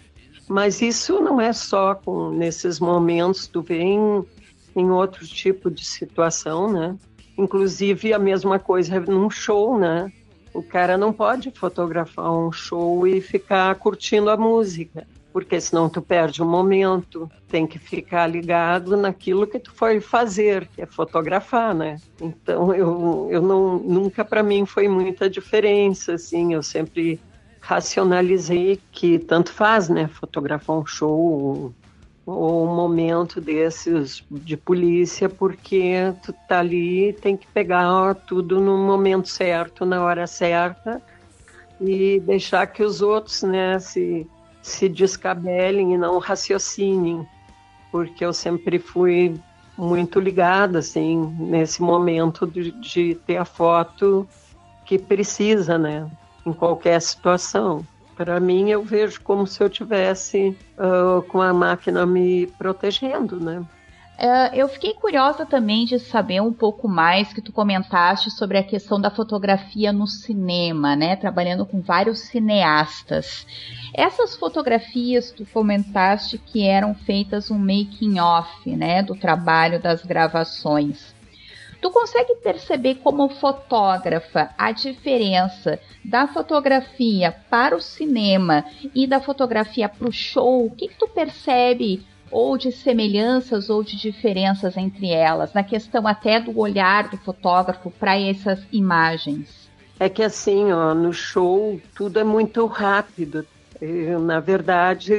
Mas 0.48 0.82
isso 0.82 1.20
não 1.20 1.40
é 1.40 1.52
só 1.52 1.94
com 1.94 2.30
nesses 2.30 2.78
momentos, 2.78 3.46
tu 3.46 3.62
vê 3.62 3.80
em, 3.80 4.24
em 4.76 4.90
outro 4.90 5.26
tipo 5.26 5.70
de 5.70 5.84
situação, 5.84 6.70
né? 6.70 6.96
Inclusive, 7.36 8.12
a 8.12 8.18
mesma 8.18 8.58
coisa 8.58 9.00
num 9.00 9.30
show, 9.30 9.78
né? 9.78 10.12
O 10.52 10.62
cara 10.62 10.96
não 10.96 11.12
pode 11.12 11.50
fotografar 11.50 12.30
um 12.30 12.52
show 12.52 13.06
e 13.06 13.20
ficar 13.20 13.74
curtindo 13.74 14.30
a 14.30 14.36
música, 14.36 15.04
porque 15.32 15.60
senão 15.60 15.88
tu 15.88 16.00
perde 16.00 16.40
o 16.40 16.46
momento. 16.46 17.28
Tem 17.48 17.66
que 17.66 17.76
ficar 17.76 18.28
ligado 18.28 18.96
naquilo 18.96 19.48
que 19.48 19.58
tu 19.58 19.72
foi 19.72 20.00
fazer, 20.00 20.68
que 20.68 20.82
é 20.82 20.86
fotografar, 20.86 21.74
né? 21.74 21.96
Então, 22.20 22.72
eu, 22.72 23.28
eu 23.32 23.42
não, 23.42 23.78
nunca 23.78 24.24
para 24.24 24.44
mim 24.44 24.64
foi 24.64 24.86
muita 24.86 25.28
diferença, 25.28 26.14
assim. 26.14 26.54
Eu 26.54 26.62
sempre 26.62 27.20
racionalizei 27.66 28.78
que 28.92 29.18
tanto 29.18 29.50
faz, 29.50 29.88
né? 29.88 30.06
Fotografar 30.06 30.76
um 30.76 30.84
show, 30.84 31.72
ou 32.26 32.64
um 32.64 32.74
momento 32.74 33.40
desses 33.40 34.22
de 34.30 34.56
polícia, 34.56 35.28
porque 35.28 36.14
tu 36.22 36.34
tá 36.46 36.60
ali, 36.60 37.12
tem 37.14 37.36
que 37.36 37.46
pegar 37.46 38.14
tudo 38.26 38.60
no 38.60 38.76
momento 38.78 39.28
certo, 39.28 39.86
na 39.86 40.02
hora 40.02 40.26
certa, 40.26 41.02
e 41.80 42.20
deixar 42.20 42.66
que 42.66 42.82
os 42.82 43.00
outros, 43.02 43.42
né, 43.42 43.78
se, 43.78 44.26
se 44.62 44.88
descabelem 44.88 45.94
e 45.94 45.98
não 45.98 46.18
raciocinem, 46.18 47.26
porque 47.90 48.24
eu 48.24 48.32
sempre 48.32 48.78
fui 48.78 49.38
muito 49.76 50.20
ligada, 50.20 50.78
assim, 50.78 51.34
nesse 51.38 51.82
momento 51.82 52.46
de, 52.46 52.70
de 52.72 53.14
ter 53.26 53.36
a 53.36 53.44
foto 53.44 54.26
que 54.84 54.98
precisa, 54.98 55.78
né, 55.78 56.10
em 56.46 56.52
qualquer 56.52 57.00
situação. 57.00 57.86
Para 58.16 58.38
mim, 58.38 58.70
eu 58.70 58.82
vejo 58.82 59.20
como 59.22 59.46
se 59.46 59.62
eu 59.62 59.68
tivesse 59.68 60.56
uh, 60.78 61.22
com 61.22 61.42
a 61.42 61.52
máquina 61.52 62.06
me 62.06 62.46
protegendo, 62.58 63.40
né? 63.40 63.64
Uh, 64.16 64.54
eu 64.54 64.68
fiquei 64.68 64.94
curiosa 64.94 65.44
também 65.44 65.84
de 65.84 65.98
saber 65.98 66.40
um 66.40 66.52
pouco 66.52 66.86
mais 66.86 67.32
que 67.32 67.42
tu 67.42 67.52
comentaste 67.52 68.30
sobre 68.30 68.56
a 68.56 68.62
questão 68.62 69.00
da 69.00 69.10
fotografia 69.10 69.92
no 69.92 70.06
cinema, 70.06 70.94
né? 70.94 71.16
Trabalhando 71.16 71.66
com 71.66 71.80
vários 71.80 72.20
cineastas. 72.20 73.44
Essas 73.92 74.36
fotografias 74.36 75.32
tu 75.32 75.44
comentaste 75.46 76.38
que 76.38 76.64
eram 76.64 76.94
feitas 76.94 77.50
um 77.50 77.58
making 77.58 78.20
off, 78.20 78.70
né, 78.74 79.02
do 79.02 79.14
trabalho 79.14 79.80
das 79.80 80.04
gravações. 80.04 81.13
Tu 81.84 81.90
consegue 81.90 82.36
perceber 82.36 82.94
como 82.94 83.28
fotógrafa 83.28 84.48
a 84.56 84.72
diferença 84.72 85.78
da 86.02 86.26
fotografia 86.26 87.30
para 87.50 87.76
o 87.76 87.80
cinema 87.80 88.64
e 88.94 89.06
da 89.06 89.20
fotografia 89.20 89.86
para 89.86 90.08
o 90.08 90.10
show? 90.10 90.64
O 90.64 90.70
que, 90.70 90.88
que 90.88 90.98
tu 90.98 91.06
percebe 91.06 92.02
ou 92.30 92.56
de 92.56 92.72
semelhanças 92.72 93.68
ou 93.68 93.84
de 93.84 93.98
diferenças 93.98 94.78
entre 94.78 95.10
elas, 95.10 95.52
na 95.52 95.62
questão 95.62 96.06
até 96.06 96.40
do 96.40 96.58
olhar 96.58 97.10
do 97.10 97.18
fotógrafo 97.18 97.90
para 97.90 98.18
essas 98.18 98.60
imagens? 98.72 99.68
É 100.00 100.08
que 100.08 100.22
assim, 100.22 100.72
ó, 100.72 100.94
no 100.94 101.12
show 101.12 101.78
tudo 101.94 102.18
é 102.18 102.24
muito 102.24 102.64
rápido. 102.64 103.46
na 104.22 104.40
verdade, 104.40 105.12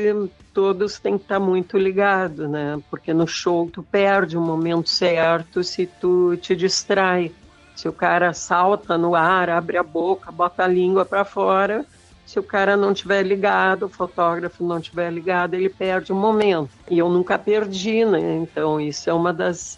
todos 0.56 0.98
têm 0.98 1.18
que 1.18 1.26
estar 1.26 1.40
muito 1.40 1.78
ligados, 1.78 2.50
né? 2.50 2.82
Porque 2.90 3.14
no 3.14 3.28
show 3.28 3.70
tu 3.70 3.84
perde 3.84 4.38
o 4.38 4.42
momento 4.42 4.90
certo 4.90 5.62
se 5.62 5.86
tu 5.86 6.38
te 6.38 6.56
distrai. 6.56 7.32
Se 7.76 7.90
o 7.90 7.94
cara 7.94 8.34
salta 8.34 8.98
no 8.98 9.14
ar, 9.16 9.50
abre 9.50 9.78
a 9.78 9.84
boca, 9.84 10.32
bota 10.32 10.64
a 10.64 10.68
língua 10.68 11.04
para 11.04 11.26
fora, 11.26 11.86
se 12.26 12.40
o 12.40 12.44
cara 12.44 12.78
não 12.78 12.94
tiver 12.94 13.22
ligado, 13.22 13.84
o 13.86 13.90
fotógrafo 13.90 14.64
não 14.64 14.80
tiver 14.80 15.12
ligado, 15.12 15.56
ele 15.56 15.68
perde 15.68 16.14
o 16.14 16.16
momento. 16.16 16.70
E 16.90 16.98
eu 16.98 17.10
nunca 17.10 17.38
perdi, 17.38 18.06
né? 18.06 18.38
Então 18.38 18.80
isso 18.80 19.10
é 19.10 19.14
uma 19.14 19.34
das 19.34 19.78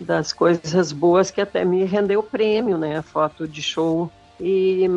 das 0.00 0.32
coisas 0.32 0.92
boas 0.92 1.30
que 1.30 1.40
até 1.40 1.64
me 1.64 1.84
rendeu 1.84 2.22
prêmio, 2.22 2.76
né? 2.76 3.02
Foto 3.02 3.46
de 3.48 3.62
show. 3.62 4.10
E, 4.40 4.88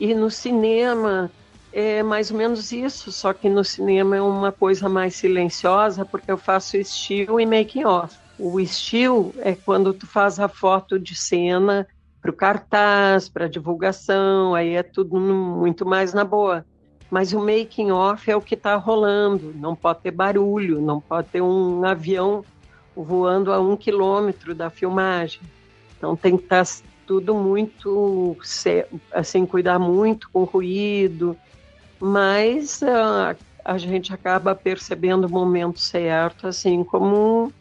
e 0.00 0.14
no 0.14 0.30
cinema 0.30 1.30
é 1.72 2.02
mais 2.02 2.30
ou 2.30 2.36
menos 2.36 2.70
isso, 2.70 3.10
só 3.10 3.32
que 3.32 3.48
no 3.48 3.64
cinema 3.64 4.16
é 4.16 4.20
uma 4.20 4.52
coisa 4.52 4.88
mais 4.88 5.16
silenciosa, 5.16 6.04
porque 6.04 6.30
eu 6.30 6.36
faço 6.36 6.76
estilo 6.76 7.40
e 7.40 7.46
making 7.46 7.84
off. 7.84 8.16
O 8.38 8.60
estilo 8.60 9.32
é 9.38 9.54
quando 9.54 9.94
tu 9.94 10.06
faz 10.06 10.38
a 10.38 10.48
foto 10.48 10.98
de 10.98 11.14
cena 11.14 11.86
para 12.20 12.30
o 12.30 12.34
cartaz, 12.34 13.28
para 13.28 13.48
divulgação, 13.48 14.54
aí 14.54 14.74
é 14.74 14.82
tudo 14.82 15.16
muito 15.18 15.86
mais 15.86 16.12
na 16.12 16.24
boa. 16.24 16.64
Mas 17.10 17.32
o 17.32 17.40
making 17.40 17.90
off 17.90 18.30
é 18.30 18.36
o 18.36 18.40
que 18.40 18.54
está 18.54 18.74
rolando, 18.76 19.52
não 19.54 19.74
pode 19.74 20.00
ter 20.00 20.10
barulho, 20.10 20.80
não 20.80 21.00
pode 21.00 21.28
ter 21.28 21.42
um 21.42 21.84
avião 21.84 22.44
voando 22.94 23.52
a 23.52 23.60
um 23.60 23.76
quilômetro 23.76 24.54
da 24.54 24.70
filmagem. 24.70 25.40
Então 25.96 26.16
tem 26.16 26.36
que 26.36 26.44
estar 26.44 26.64
tá 26.64 26.72
tudo 27.06 27.34
muito, 27.34 28.36
assim, 29.12 29.44
cuidar 29.44 29.78
muito 29.78 30.30
com 30.30 30.44
ruído, 30.44 31.36
mas 32.02 32.82
uh, 32.82 33.36
a 33.64 33.78
gente 33.78 34.12
acaba 34.12 34.56
percebendo 34.56 35.28
o 35.28 35.30
momento 35.30 35.78
certo, 35.78 36.48
assim 36.48 36.82
como 36.82 37.52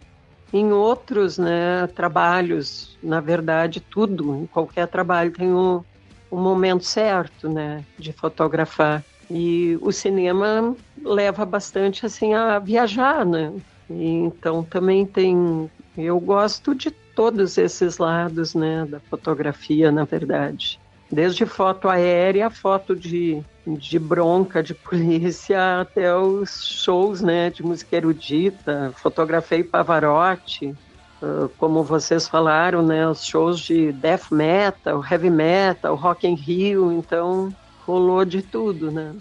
em 0.52 0.72
outros 0.72 1.38
né, 1.38 1.86
trabalhos. 1.94 2.98
Na 3.04 3.20
verdade, 3.20 3.80
tudo, 3.80 4.34
em 4.34 4.48
qualquer 4.48 4.88
trabalho 4.88 5.32
tem 5.32 5.54
um 5.54 5.84
momento 6.32 6.84
certo 6.84 7.48
né, 7.48 7.84
de 8.00 8.12
fotografar. 8.14 9.04
E 9.30 9.78
o 9.80 9.92
cinema 9.92 10.76
leva 11.04 11.46
bastante 11.46 12.04
assim 12.04 12.34
a 12.34 12.58
viajar, 12.58 13.24
né? 13.24 13.54
E, 13.92 14.08
então 14.08 14.64
também 14.64 15.06
tem. 15.06 15.70
Eu 15.96 16.20
gosto 16.20 16.74
de 16.74 16.90
todos 17.16 17.60
esses 17.60 18.00
lados, 18.00 18.56
né, 18.56 18.88
da 18.88 19.00
fotografia, 19.02 19.92
na 19.92 20.04
verdade. 20.04 20.80
Desde 21.12 21.46
foto 21.46 21.88
aérea, 21.88 22.50
foto 22.50 22.96
de 22.96 23.44
de 23.66 24.00
bronca 24.00 24.64
de 24.64 24.74
polícia 24.76 25.82
até 25.82 26.16
os 26.16 26.66
shows 26.66 27.22
né, 27.22 27.50
de 27.50 27.64
música 27.64 27.96
erudita. 27.96 28.94
Fotografei 28.98 29.64
Pavarotti, 29.64 30.76
uh, 31.22 31.50
como 31.58 31.84
vocês 31.84 32.28
falaram, 32.28 32.82
né, 32.82 33.08
os 33.08 33.26
shows 33.26 33.60
de 33.60 33.92
death 33.92 34.32
metal, 34.32 35.04
heavy 35.10 35.30
metal, 35.30 35.96
rock 35.96 36.28
in 36.28 36.36
Rio, 36.36 36.92
então 36.92 37.54
rolou 37.86 38.24
de 38.26 38.42
tudo, 38.42 38.92
né? 38.92 39.14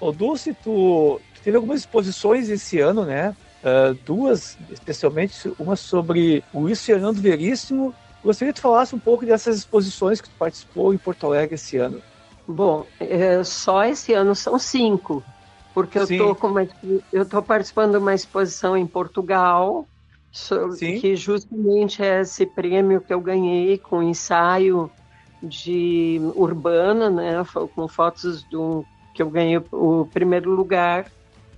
Ô 0.00 0.12
Dulce, 0.12 0.54
tu, 0.54 1.20
tu 1.34 1.40
teve 1.42 1.56
algumas 1.56 1.80
exposições 1.80 2.48
esse 2.48 2.80
ano, 2.80 3.04
né? 3.04 3.34
Uh, 3.62 3.94
duas, 4.06 4.56
especialmente 4.70 5.52
uma 5.58 5.76
sobre 5.76 6.42
o 6.52 6.60
Luiz 6.60 6.82
Fernando 6.84 7.20
Veríssimo. 7.20 7.94
Gostaria 8.24 8.52
que 8.52 8.58
tu 8.58 8.62
falasse 8.62 8.94
um 8.94 8.98
pouco 8.98 9.26
dessas 9.26 9.58
exposições 9.58 10.20
que 10.20 10.28
tu 10.28 10.34
participou 10.38 10.94
em 10.94 10.98
Porto 10.98 11.26
Alegre 11.26 11.54
esse 11.56 11.76
ano. 11.76 12.00
Bom, 12.50 12.84
é, 12.98 13.44
só 13.44 13.84
esse 13.84 14.12
ano 14.12 14.34
são 14.34 14.58
cinco, 14.58 15.22
porque 15.72 15.98
eu 15.98 16.04
estou 16.04 16.36
eu 17.12 17.28
tô 17.28 17.42
participando 17.42 17.92
de 17.92 17.98
uma 17.98 18.14
exposição 18.14 18.76
em 18.76 18.86
Portugal, 18.86 19.86
so, 20.32 20.70
que 20.78 21.14
justamente 21.14 22.02
é 22.02 22.20
esse 22.20 22.44
prêmio 22.46 23.00
que 23.00 23.14
eu 23.14 23.20
ganhei 23.20 23.78
com 23.78 24.02
ensaio 24.02 24.90
de 25.42 26.20
urbana, 26.34 27.08
né, 27.08 27.32
com 27.74 27.88
fotos 27.88 28.42
do 28.44 28.84
que 29.14 29.22
eu 29.22 29.30
ganhei 29.30 29.62
o 29.72 30.06
primeiro 30.06 30.50
lugar 30.50 31.10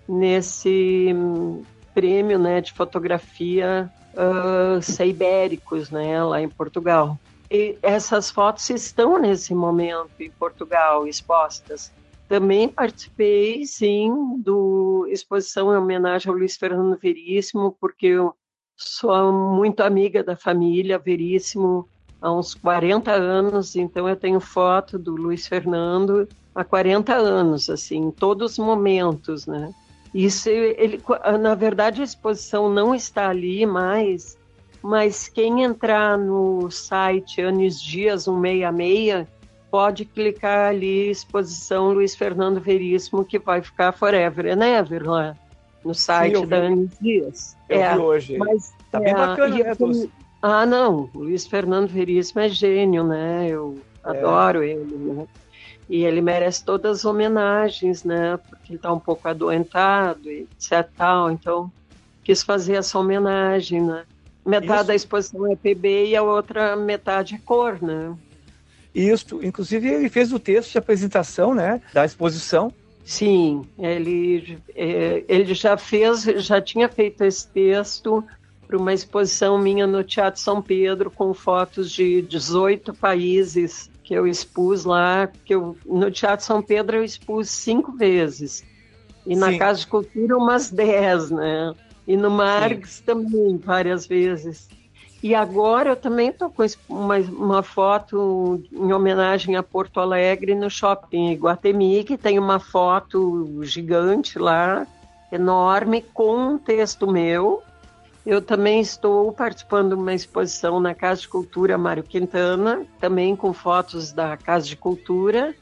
nesse 0.09 1.11
hum, 1.14 1.62
prêmio, 1.94 2.38
né, 2.38 2.61
de 2.61 2.72
fotografia 2.72 3.90
uh, 4.14 4.81
Seibéricos, 4.83 5.90
né, 5.90 6.22
lá 6.22 6.40
em 6.40 6.48
Portugal. 6.48 7.18
Essas 7.82 8.30
fotos 8.30 8.68
estão 8.70 9.18
nesse 9.18 9.54
momento 9.54 10.10
em 10.20 10.30
Portugal 10.30 11.06
expostas. 11.06 11.92
Também 12.28 12.66
participei, 12.66 13.66
sim, 13.66 14.10
do 14.38 15.06
exposição 15.10 15.72
em 15.72 15.76
homenagem 15.76 16.30
ao 16.30 16.38
Luiz 16.38 16.56
Fernando 16.56 16.96
Veríssimo, 16.98 17.76
porque 17.78 18.06
eu 18.06 18.34
sou 18.74 19.32
muito 19.32 19.82
amiga 19.82 20.24
da 20.24 20.34
família 20.34 20.98
Veríssimo 20.98 21.86
há 22.22 22.32
uns 22.32 22.54
40 22.54 23.12
anos, 23.12 23.76
então 23.76 24.08
eu 24.08 24.16
tenho 24.16 24.40
foto 24.40 24.98
do 24.98 25.14
Luiz 25.14 25.46
Fernando 25.46 26.26
há 26.54 26.64
40 26.64 27.12
anos, 27.14 27.68
assim, 27.68 27.98
em 27.98 28.10
todos 28.10 28.52
os 28.52 28.58
momentos, 28.58 29.46
né? 29.46 29.74
Isso, 30.14 30.48
ele, 30.48 31.02
na 31.40 31.54
verdade, 31.54 32.00
a 32.00 32.04
exposição 32.04 32.70
não 32.70 32.94
está 32.94 33.28
ali 33.28 33.66
mais, 33.66 34.38
mas 34.82 35.28
quem 35.28 35.62
entrar 35.62 36.18
no 36.18 36.70
site 36.70 37.40
Anis 37.40 37.80
Dias 37.80 38.24
166 38.24 39.26
pode 39.70 40.04
clicar 40.04 40.68
ali 40.68 41.10
exposição 41.10 41.92
Luiz 41.92 42.14
Fernando 42.14 42.60
Veríssimo 42.60 43.24
que 43.24 43.38
vai 43.38 43.62
ficar 43.62 43.92
forever 43.92 44.56
né, 44.56 44.78
ever 44.78 45.08
lá 45.08 45.36
no 45.84 45.94
site 45.94 46.36
Sim, 46.36 46.46
da 46.46 46.56
Anis 46.58 46.90
Dias. 47.00 47.56
Eu 47.68 47.80
é, 47.80 47.94
vi 47.94 48.00
hoje. 48.00 48.38
Mas, 48.38 48.72
tá 48.90 49.00
bem 49.00 49.10
é, 49.10 49.14
bacana, 49.14 49.56
né, 49.56 49.70
assim, 49.70 50.10
Ah, 50.40 50.66
não, 50.66 51.10
Luiz 51.14 51.46
Fernando 51.46 51.88
Veríssimo 51.88 52.40
é 52.40 52.48
gênio, 52.48 53.04
né? 53.04 53.48
Eu 53.48 53.78
é. 54.04 54.10
adoro 54.10 54.62
ele, 54.62 54.96
né? 54.96 55.26
E 55.88 56.04
ele 56.04 56.20
merece 56.20 56.64
todas 56.64 56.98
as 56.98 57.04
homenagens, 57.04 58.04
né? 58.04 58.38
Porque 58.48 58.72
ele 58.72 58.76
está 58.76 58.92
um 58.92 58.98
pouco 58.98 59.28
adoentado 59.28 60.30
e 60.30 60.46
etc. 60.56 60.88
Tal, 60.96 61.30
então 61.30 61.70
quis 62.22 62.42
fazer 62.42 62.74
essa 62.74 62.98
homenagem, 62.98 63.82
né? 63.82 64.04
Metade 64.44 64.81
Isso. 64.81 64.87
da 64.87 64.94
exposição 64.94 65.52
é 65.52 65.57
PB 65.57 66.07
e 66.07 66.16
a 66.16 66.22
outra 66.22 66.74
metade 66.76 67.35
é 67.35 67.38
cor, 67.38 67.81
né? 67.83 68.14
Isso, 68.94 69.40
inclusive 69.42 69.88
ele 69.88 70.09
fez 70.09 70.33
o 70.33 70.38
texto 70.38 70.72
de 70.72 70.78
apresentação, 70.78 71.55
né, 71.55 71.81
da 71.94 72.05
exposição. 72.05 72.72
Sim, 73.05 73.64
ele, 73.78 74.59
é, 74.74 75.24
ele 75.28 75.55
já 75.55 75.76
fez, 75.76 76.22
já 76.22 76.61
tinha 76.61 76.88
feito 76.88 77.24
esse 77.24 77.48
texto 77.48 78.22
para 78.66 78.76
uma 78.76 78.92
exposição 78.92 79.59
minha 79.59 79.87
no 79.87 80.05
Teatro 80.05 80.40
São 80.40 80.62
Pedro 80.62 81.11
com 81.11 81.35
fotos 81.35 81.90
de 81.90 82.22
18 82.22 82.94
países 82.94 83.90
que 84.05 84.14
eu 84.14 84.26
expus 84.26 84.85
lá, 84.85 85.31
que 85.44 85.55
eu, 85.55 85.76
no 85.87 86.11
Teatro 86.11 86.44
São 86.44 86.62
Pedro 86.62 86.96
eu 86.96 87.05
expus 87.05 87.48
cinco 87.50 87.92
vezes. 87.92 88.64
E 89.26 89.37
na 89.37 89.50
Sim. 89.50 89.59
Casa 89.59 89.81
de 89.81 89.87
Cultura 89.87 90.37
umas 90.37 90.70
dez, 90.70 91.31
né? 91.31 91.74
E 92.06 92.16
no 92.16 92.30
Marx 92.30 93.00
também, 93.00 93.56
várias 93.56 94.06
vezes. 94.06 94.68
E 95.22 95.36
agora 95.36 95.90
eu 95.90 95.96
também 95.96 96.30
estou 96.30 96.50
com 96.50 96.64
uma, 96.88 97.16
uma 97.18 97.62
foto 97.62 98.60
em 98.72 98.92
homenagem 98.92 99.54
a 99.54 99.62
Porto 99.62 100.00
Alegre 100.00 100.52
no 100.54 100.68
shopping 100.68 101.30
Iguatemi, 101.30 102.02
que 102.02 102.18
tem 102.18 102.40
uma 102.40 102.58
foto 102.58 103.60
gigante 103.62 104.36
lá, 104.36 104.84
enorme, 105.30 106.02
com 106.12 106.36
um 106.36 106.58
texto 106.58 107.06
meu. 107.06 107.62
Eu 108.26 108.42
também 108.42 108.80
estou 108.80 109.32
participando 109.32 109.90
de 109.90 110.02
uma 110.02 110.12
exposição 110.12 110.80
na 110.80 110.92
Casa 110.92 111.20
de 111.20 111.28
Cultura 111.28 111.78
Mário 111.78 112.02
Quintana, 112.02 112.84
também 113.00 113.36
com 113.36 113.52
fotos 113.52 114.12
da 114.12 114.36
Casa 114.36 114.66
de 114.66 114.76
Cultura. 114.76 115.54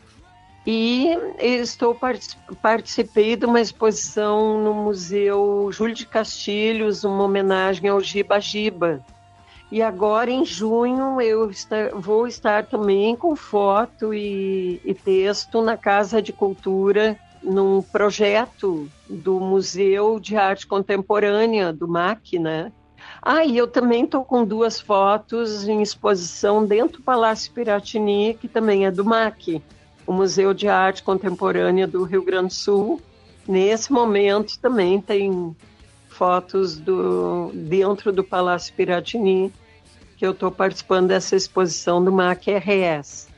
E 0.67 1.09
estou 1.39 1.95
partic- 1.95 2.39
participei 2.61 3.35
de 3.35 3.47
uma 3.47 3.61
exposição 3.61 4.63
no 4.63 4.75
Museu 4.75 5.71
Júlio 5.73 5.95
de 5.95 6.07
Castilhos, 6.07 7.03
uma 7.03 7.25
homenagem 7.25 7.89
ao 7.89 8.01
Giba 8.01 8.39
Giba. 8.39 9.03
E 9.73 9.81
agora, 9.81 10.31
em 10.31 10.45
junho, 10.45 11.21
eu 11.21 11.51
vou 11.95 12.27
estar 12.27 12.67
também 12.67 13.15
com 13.17 13.37
foto 13.37 14.13
e, 14.13 14.81
e 14.85 14.93
texto 14.93 15.63
na 15.63 15.77
Casa 15.77 16.21
de 16.21 16.33
Cultura, 16.33 17.17
num 17.43 17.81
projeto 17.81 18.89
do 19.09 19.41
Museu 19.41 20.21
de 20.21 20.37
Arte 20.37 20.67
Contemporânea, 20.67 21.73
do 21.73 21.89
MAC, 21.89 22.39
né? 22.39 22.73
Ah, 23.23 23.45
e 23.45 23.57
eu 23.57 23.67
também 23.67 24.05
estou 24.05 24.25
com 24.25 24.45
duas 24.45 24.81
fotos 24.81 25.67
em 25.67 25.81
exposição 25.81 26.67
dentro 26.67 26.99
do 26.99 27.05
Palácio 27.05 27.53
Piratini, 27.53 28.35
que 28.35 28.49
também 28.49 28.87
é 28.87 28.91
do 28.91 29.05
MAC, 29.05 29.63
o 30.07 30.13
Museu 30.13 30.53
de 30.53 30.69
Arte 30.69 31.03
Contemporânea 31.03 31.87
do 31.87 32.05
Rio 32.05 32.25
Grande 32.25 32.49
do 32.49 32.55
Sul. 32.55 33.01
Nesse 33.47 33.93
momento 33.93 34.59
também 34.59 35.01
tem 35.01 35.55
fotos 36.09 36.77
do, 36.77 37.51
dentro 37.55 38.13
do 38.13 38.23
Palácio 38.23 38.75
Piratini, 38.75 39.53
que 40.17 40.27
eu 40.27 40.33
estou 40.33 40.51
participando 40.51 41.09
dessa 41.09 41.35
exposição 41.35 42.05
do 42.05 42.13
MAC 42.13 42.51
RS. 42.51 43.29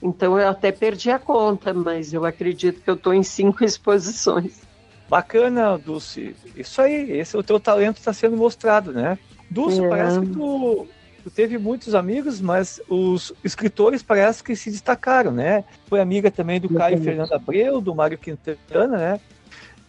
Então 0.00 0.38
eu 0.38 0.48
até 0.48 0.70
perdi 0.70 1.10
a 1.10 1.18
conta, 1.18 1.74
mas 1.74 2.12
eu 2.12 2.24
acredito 2.24 2.80
que 2.80 2.88
eu 2.88 2.94
estou 2.94 3.12
em 3.12 3.22
cinco 3.22 3.62
exposições. 3.64 4.60
Bacana, 5.08 5.78
Dulce. 5.78 6.36
Isso 6.54 6.80
aí, 6.82 7.12
esse 7.12 7.34
é 7.34 7.38
o 7.38 7.42
teu 7.42 7.58
talento 7.58 7.96
está 7.96 8.12
sendo 8.12 8.36
mostrado, 8.36 8.92
né? 8.92 9.18
Dulce, 9.50 9.82
É. 9.82 9.88
parece 9.88 10.20
que 10.20 10.26
tu, 10.26 10.86
teve 11.30 11.58
muitos 11.58 11.94
amigos, 11.94 12.40
mas 12.40 12.80
os 12.88 13.32
escritores 13.44 14.02
parece 14.02 14.42
que 14.42 14.54
se 14.56 14.70
destacaram, 14.70 15.30
né? 15.32 15.64
Foi 15.86 16.00
amiga 16.00 16.30
também 16.30 16.60
do 16.60 16.68
Caio. 16.68 17.00
Fernando 17.02 17.32
Abreu, 17.32 17.80
do 17.80 17.94
Mário 17.94 18.18
Quintana, 18.18 18.96
né? 18.96 19.20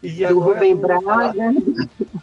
E 0.02 0.12
Do 0.12 0.26
agora 0.28 0.54
Rubem 0.54 0.76
Braga. 0.76 1.54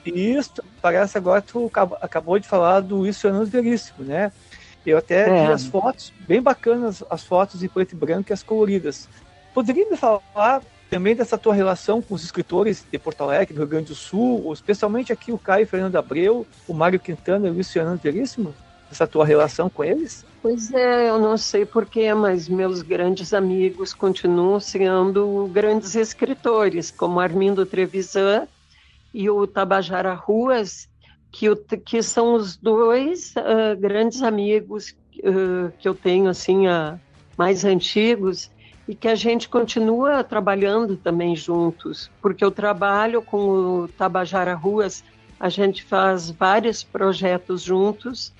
Isso, 0.05 0.53
parece 0.81 1.19
agora 1.19 1.43
tu 1.43 1.67
acab- 1.67 1.97
acabou 2.01 2.39
de 2.39 2.49
falar 2.49 2.81
do 2.81 2.97
Luiz 2.97 3.21
Fernando 3.21 3.47
Veríssimo, 3.47 4.05
né? 4.05 4.33
Eu 4.85 4.99
até 4.99 5.29
É. 5.29 5.47
vi 5.47 5.53
as 5.53 5.67
fotos, 5.67 6.13
bem 6.27 6.41
bacanas 6.41 7.03
as 7.11 7.25
fotos 7.25 7.63
em 7.63 7.69
preto 7.69 7.93
e 7.93 7.97
branco 7.97 8.31
e 8.31 8.33
as 8.33 8.43
coloridas. 8.43 9.09
Poderia 9.53 9.89
me 9.91 9.97
falar 9.97 10.63
também 10.89 11.17
dessa 11.17 11.37
tua 11.37 11.53
relação 11.53 12.01
com 12.01 12.15
os 12.15 12.23
escritores 12.23 12.85
de 12.91 12.99
Porto 12.99 13.23
Alegre, 13.23 13.53
do 13.53 13.59
Rio 13.59 13.67
Grande 13.67 13.87
do 13.89 13.95
Sul, 13.97 14.53
especialmente 14.53 15.13
aqui 15.13 15.33
o 15.33 15.39
Caio 15.39 15.67
Fernando 15.67 15.97
Abreu, 15.97 16.47
o 16.69 16.73
Mário 16.73 17.01
Quintana 17.01 17.49
e 17.49 17.51
o 17.51 17.55
Luiz 17.55 17.71
Fernando 17.73 18.01
Veríssimo? 18.01 18.55
Essa 18.91 19.07
tua 19.07 19.25
relação 19.25 19.69
com 19.69 19.83
eles? 19.83 20.25
Pois 20.41 20.73
é, 20.73 21.09
eu 21.09 21.19
não 21.19 21.37
sei 21.37 21.67
porquê, 21.67 22.15
mas 22.15 22.49
meus 22.49 22.83
grandes 22.83 23.35
amigos 23.35 23.93
continuam 23.93 24.61
sendo 24.61 25.51
grandes 25.53 25.97
escritores, 25.97 26.91
como 26.91 27.19
Armindo 27.19 27.67
Trevisan 27.67 28.47
e 29.13 29.29
o 29.29 29.47
Tabajara 29.47 30.15
Ruas, 30.15 30.89
que, 31.33 31.55
que 31.85 32.03
são 32.03 32.35
os 32.35 32.57
dois 32.57 33.35
ah, 33.37 33.75
grandes 33.75 34.23
amigos 34.23 34.95
ah, 35.25 35.73
que 35.79 35.89
eu 35.89 35.95
tenho, 35.95 36.29
assim, 36.29 36.69
ah, 36.69 36.99
mais 37.37 37.65
antigos, 37.65 38.51
e 38.89 38.95
que 38.95 39.09
a 39.09 39.15
gente 39.15 39.49
continua 39.49 40.23
trabalhando 40.23 40.97
também 40.97 41.35
juntos, 41.35 42.11
porque 42.23 42.45
eu 42.45 42.51
trabalho 42.51 43.21
com 43.21 43.39
o 43.83 43.89
Tabajara 43.89 44.55
Ruas, 44.55 45.03
a 45.41 45.49
gente 45.49 45.83
faz 45.83 46.31
vários 46.31 46.83
projetos 46.83 47.63
juntos, 47.63 48.33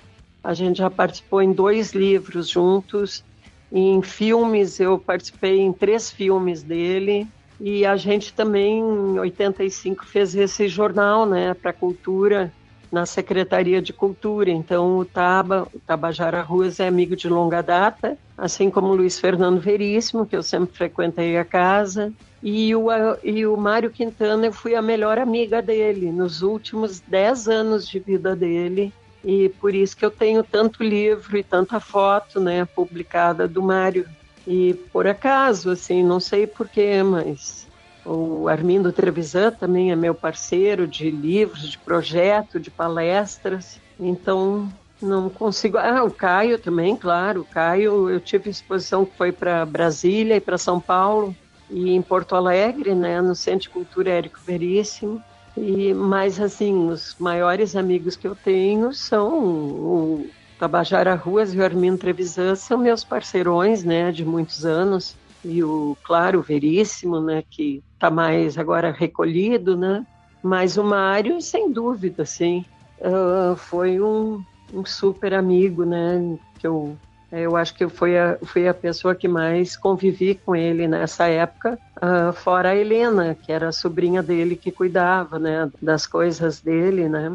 a 0.47 0.53
gente 0.53 0.77
já 0.77 0.89
participou 0.89 1.41
em 1.41 1.51
dois 1.51 1.91
livros 1.91 2.47
juntos. 2.47 3.21
Em 3.69 4.01
filmes, 4.01 4.79
eu 4.79 4.97
participei 4.97 5.59
em 5.59 5.73
três 5.73 6.09
filmes 6.09 6.63
dele. 6.63 7.27
E 7.59 7.85
a 7.85 7.97
gente 7.97 8.33
também, 8.33 8.79
em 8.79 9.19
85, 9.19 10.05
fez 10.05 10.33
esse 10.35 10.69
jornal 10.69 11.25
né, 11.25 11.53
para 11.53 11.71
a 11.71 11.73
cultura, 11.73 12.49
na 12.89 13.05
Secretaria 13.05 13.81
de 13.81 13.91
Cultura. 13.91 14.49
Então, 14.49 14.97
o 14.99 15.03
Taba, 15.03 15.67
o 15.73 15.81
Tabajara 15.81 16.41
Ruas 16.41 16.79
é 16.79 16.87
amigo 16.87 17.13
de 17.13 17.27
longa 17.27 17.61
data, 17.61 18.17
assim 18.37 18.69
como 18.69 18.87
o 18.87 18.95
Luiz 18.95 19.19
Fernando 19.19 19.59
Veríssimo, 19.59 20.25
que 20.25 20.37
eu 20.37 20.43
sempre 20.43 20.73
frequentei 20.73 21.37
a 21.37 21.43
casa. 21.43 22.13
E 22.41 22.73
o, 22.73 22.87
e 23.21 23.45
o 23.45 23.57
Mário 23.57 23.91
Quintana, 23.91 24.45
eu 24.45 24.53
fui 24.53 24.75
a 24.75 24.81
melhor 24.81 25.17
amiga 25.17 25.61
dele 25.61 26.09
nos 26.09 26.41
últimos 26.41 27.01
dez 27.01 27.49
anos 27.49 27.85
de 27.85 27.99
vida 27.99 28.33
dele 28.33 28.93
e 29.27 29.49
por 29.49 29.75
isso 29.75 29.97
que 29.97 30.05
eu 30.05 30.09
tenho 30.09 30.41
tanto 30.41 30.81
livro 30.81 31.37
e 31.37 31.43
tanta 31.43 31.81
foto, 31.81 32.39
né, 32.39 32.63
publicada 32.63 33.45
do 33.45 33.61
Mário. 33.61 34.07
E 34.47 34.73
por 34.93 35.05
acaso, 35.05 35.69
assim, 35.69 36.01
não 36.01 36.17
sei 36.17 36.47
porquê, 36.47 37.03
mas 37.03 37.67
o 38.05 38.47
Armindo 38.47 38.93
Trevisan 38.93 39.51
também 39.51 39.91
é 39.91 39.97
meu 39.97 40.15
parceiro 40.15 40.87
de 40.87 41.11
livros, 41.11 41.69
de 41.69 41.77
projeto, 41.77 42.57
de 42.57 42.71
palestras. 42.71 43.81
Então, 43.99 44.71
não 45.01 45.29
consigo. 45.29 45.77
Ah, 45.77 46.05
o 46.05 46.11
Caio 46.11 46.57
também, 46.57 46.95
claro. 46.95 47.41
O 47.41 47.45
Caio, 47.45 48.09
eu 48.09 48.21
tive 48.21 48.49
exposição 48.49 49.03
que 49.05 49.17
foi 49.17 49.33
para 49.33 49.65
Brasília 49.65 50.37
e 50.37 50.41
para 50.41 50.57
São 50.57 50.79
Paulo 50.79 51.35
e 51.69 51.91
em 51.91 52.01
Porto 52.01 52.33
Alegre, 52.33 52.95
né, 52.95 53.19
no 53.19 53.35
Centro 53.35 53.63
de 53.63 53.69
Cultura 53.71 54.09
Érico 54.09 54.39
Veríssimo. 54.39 55.21
E, 55.57 55.93
mas, 55.93 56.39
assim, 56.39 56.87
os 56.87 57.15
maiores 57.19 57.75
amigos 57.75 58.15
que 58.15 58.27
eu 58.27 58.35
tenho 58.35 58.93
são 58.93 59.39
o 59.39 60.29
Tabajara 60.59 61.15
Ruas 61.15 61.53
e 61.53 61.59
o 61.59 61.63
Armindo 61.63 61.97
Trevisan, 61.97 62.55
são 62.55 62.77
meus 62.77 63.03
parceirões, 63.03 63.83
né, 63.83 64.11
de 64.11 64.23
muitos 64.23 64.65
anos. 64.65 65.15
E 65.43 65.63
o, 65.63 65.95
claro, 66.03 66.39
o 66.39 66.43
Veríssimo, 66.43 67.19
né, 67.21 67.43
que 67.49 67.81
está 67.93 68.11
mais 68.11 68.57
agora 68.57 68.91
recolhido, 68.91 69.75
né. 69.75 70.03
Mas 70.43 70.77
o 70.77 70.83
Mário, 70.83 71.41
sem 71.41 71.71
dúvida, 71.71 72.25
sim, 72.25 72.63
uh, 72.99 73.55
foi 73.55 73.99
um, 73.99 74.39
um 74.71 74.85
super 74.85 75.33
amigo, 75.33 75.83
né, 75.83 76.19
que 76.59 76.67
eu 76.67 76.97
eu 77.31 77.55
acho 77.55 77.73
que 77.75 77.87
fui 77.89 78.17
a, 78.17 78.37
fui 78.43 78.67
a 78.67 78.73
pessoa 78.73 79.13
que 79.13 79.27
mais 79.27 79.75
convivi 79.75 80.35
com 80.35 80.55
ele 80.55 80.87
nessa 80.87 81.27
época, 81.27 81.77
uh, 81.97 82.31
fora 82.33 82.69
a 82.69 82.75
Helena, 82.75 83.35
que 83.35 83.51
era 83.51 83.69
a 83.69 83.73
sobrinha 83.73 84.23
dele 84.23 84.55
que 84.55 84.71
cuidava, 84.71 85.37
né, 85.37 85.69
das 85.81 86.07
coisas 86.07 86.61
dele, 86.61 87.09
né. 87.09 87.33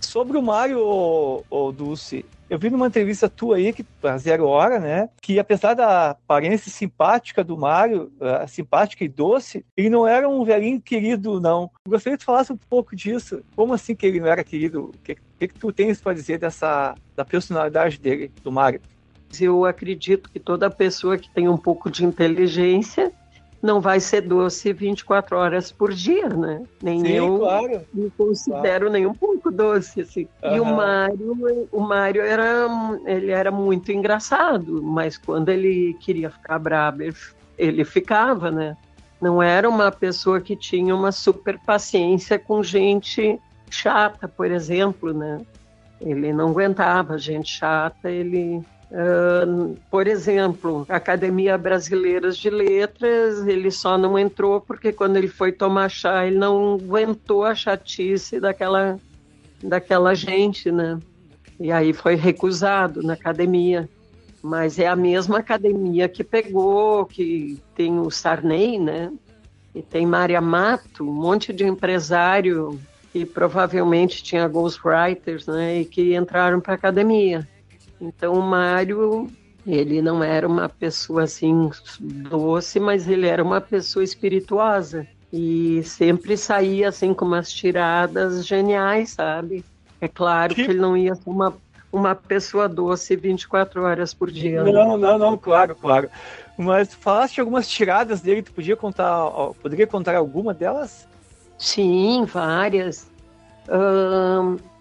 Sobre 0.00 0.36
o 0.36 0.42
Mário, 0.42 0.80
ô, 0.80 1.44
ô, 1.48 1.72
Dulce, 1.72 2.24
eu 2.48 2.58
vi 2.58 2.70
numa 2.70 2.86
entrevista 2.86 3.28
tua 3.28 3.56
aí, 3.56 3.72
que 3.72 3.82
pra 3.82 4.16
Zero 4.16 4.46
Hora, 4.46 4.78
né, 4.78 5.08
que 5.20 5.38
apesar 5.38 5.74
da 5.74 6.10
aparência 6.10 6.70
simpática 6.70 7.44
do 7.44 7.56
Mário, 7.56 8.10
uh, 8.20 8.48
simpática 8.48 9.04
e 9.04 9.08
doce, 9.08 9.64
ele 9.76 9.90
não 9.90 10.06
era 10.06 10.26
um 10.28 10.44
velhinho 10.44 10.80
querido, 10.80 11.38
não. 11.40 11.70
Eu 11.84 11.90
gostaria 11.90 12.16
que 12.16 12.24
tu 12.24 12.26
falasse 12.26 12.52
um 12.52 12.56
pouco 12.56 12.94
disso. 12.96 13.42
Como 13.54 13.74
assim 13.74 13.94
que 13.94 14.06
ele 14.06 14.20
não 14.20 14.28
era 14.28 14.44
querido? 14.44 14.84
O 14.84 14.98
que, 15.02 15.16
que, 15.38 15.48
que 15.48 15.58
tu 15.58 15.72
tens 15.72 16.00
para 16.00 16.14
dizer 16.14 16.38
dessa, 16.38 16.94
da 17.16 17.24
personalidade 17.24 17.98
dele, 17.98 18.30
do 18.42 18.52
Mário? 18.52 18.80
Eu 19.40 19.64
acredito 19.64 20.30
que 20.30 20.38
toda 20.38 20.70
pessoa 20.70 21.18
que 21.18 21.28
tem 21.30 21.48
um 21.48 21.56
pouco 21.56 21.90
de 21.90 22.04
inteligência 22.04 23.12
não 23.64 23.80
vai 23.80 23.98
ser 23.98 24.20
doce 24.20 24.74
24 24.74 25.38
horas 25.38 25.72
por 25.72 25.90
dia, 25.90 26.28
né? 26.28 26.62
Nem 26.82 27.00
Sim, 27.00 27.12
eu 27.12 27.38
claro. 27.38 27.80
me 27.94 28.10
considero 28.10 28.62
claro. 28.62 28.90
nem 28.90 29.06
um 29.06 29.14
pouco 29.14 29.50
doce, 29.50 30.02
assim. 30.02 30.28
Uhum. 30.42 30.56
E 30.56 30.60
o 30.60 30.64
Mário, 30.66 31.68
o 31.72 31.80
Mário 31.80 32.20
era, 32.20 32.68
ele 33.06 33.30
era 33.30 33.50
muito 33.50 33.90
engraçado, 33.90 34.82
mas 34.82 35.16
quando 35.16 35.48
ele 35.48 35.96
queria 35.98 36.28
ficar 36.28 36.58
bravo, 36.58 37.04
ele, 37.04 37.16
ele 37.56 37.84
ficava, 37.86 38.50
né? 38.50 38.76
Não 39.18 39.42
era 39.42 39.66
uma 39.66 39.90
pessoa 39.90 40.42
que 40.42 40.54
tinha 40.54 40.94
uma 40.94 41.10
super 41.10 41.58
paciência 41.58 42.38
com 42.38 42.62
gente 42.62 43.40
chata, 43.70 44.28
por 44.28 44.50
exemplo, 44.50 45.14
né? 45.14 45.40
Ele 46.02 46.34
não 46.34 46.50
aguentava 46.50 47.16
gente 47.16 47.50
chata, 47.50 48.10
ele 48.10 48.62
Por 49.90 50.06
exemplo, 50.06 50.86
Academia 50.88 51.58
Brasileira 51.58 52.30
de 52.30 52.48
Letras, 52.48 53.44
ele 53.46 53.70
só 53.70 53.98
não 53.98 54.16
entrou 54.16 54.60
porque 54.60 54.92
quando 54.92 55.16
ele 55.16 55.26
foi 55.26 55.50
tomar 55.50 55.88
chá, 55.88 56.24
ele 56.24 56.38
não 56.38 56.74
aguentou 56.74 57.44
a 57.44 57.54
chatice 57.54 58.38
daquela, 58.38 58.98
daquela 59.60 60.14
gente, 60.14 60.70
né? 60.70 60.98
E 61.58 61.72
aí 61.72 61.92
foi 61.92 62.14
recusado 62.14 63.02
na 63.02 63.14
academia. 63.14 63.88
Mas 64.40 64.78
é 64.78 64.86
a 64.86 64.94
mesma 64.94 65.38
academia 65.38 66.08
que 66.08 66.22
pegou, 66.22 67.06
que 67.06 67.58
tem 67.74 67.98
o 67.98 68.10
Sarney, 68.10 68.78
né? 68.78 69.10
E 69.74 69.82
tem 69.82 70.06
Maria 70.06 70.40
Mato, 70.40 71.02
um 71.02 71.12
monte 71.12 71.52
de 71.52 71.64
empresário 71.64 72.78
que 73.12 73.24
provavelmente 73.24 74.22
tinha 74.22 74.46
ghostwriters, 74.46 75.46
né? 75.46 75.80
E 75.80 75.84
que 75.84 76.14
entraram 76.14 76.60
para 76.60 76.74
a 76.74 76.76
academia. 76.76 77.48
Então 78.04 78.34
o 78.34 78.42
Mário, 78.42 79.30
ele 79.66 80.02
não 80.02 80.22
era 80.22 80.46
uma 80.46 80.68
pessoa 80.68 81.24
assim 81.24 81.70
doce, 82.00 82.78
mas 82.78 83.08
ele 83.08 83.26
era 83.26 83.42
uma 83.42 83.60
pessoa 83.60 84.04
espirituosa 84.04 85.06
e 85.32 85.82
sempre 85.82 86.36
saía 86.36 86.88
assim 86.88 87.14
com 87.14 87.24
umas 87.24 87.50
tiradas 87.50 88.46
geniais, 88.46 89.10
sabe? 89.10 89.64
É 90.00 90.06
claro 90.06 90.54
que, 90.54 90.64
que 90.64 90.70
ele 90.70 90.80
não 90.80 90.96
ia 90.96 91.14
ser 91.14 91.30
uma 91.30 91.54
uma 91.94 92.14
pessoa 92.14 92.68
doce 92.68 93.14
24 93.14 93.84
horas 93.84 94.12
por 94.12 94.30
dia. 94.30 94.64
Não, 94.64 94.98
não, 94.98 95.16
não, 95.16 95.38
claro, 95.38 95.76
claro. 95.76 96.10
Mas 96.58 96.92
falaste 96.92 97.40
algumas 97.40 97.68
tiradas 97.68 98.20
dele, 98.20 98.42
tu 98.42 98.52
podia 98.52 98.76
contar, 98.76 99.30
poderia 99.62 99.86
contar 99.86 100.16
alguma 100.16 100.52
delas? 100.52 101.06
Sim, 101.56 102.24
várias. 102.24 103.08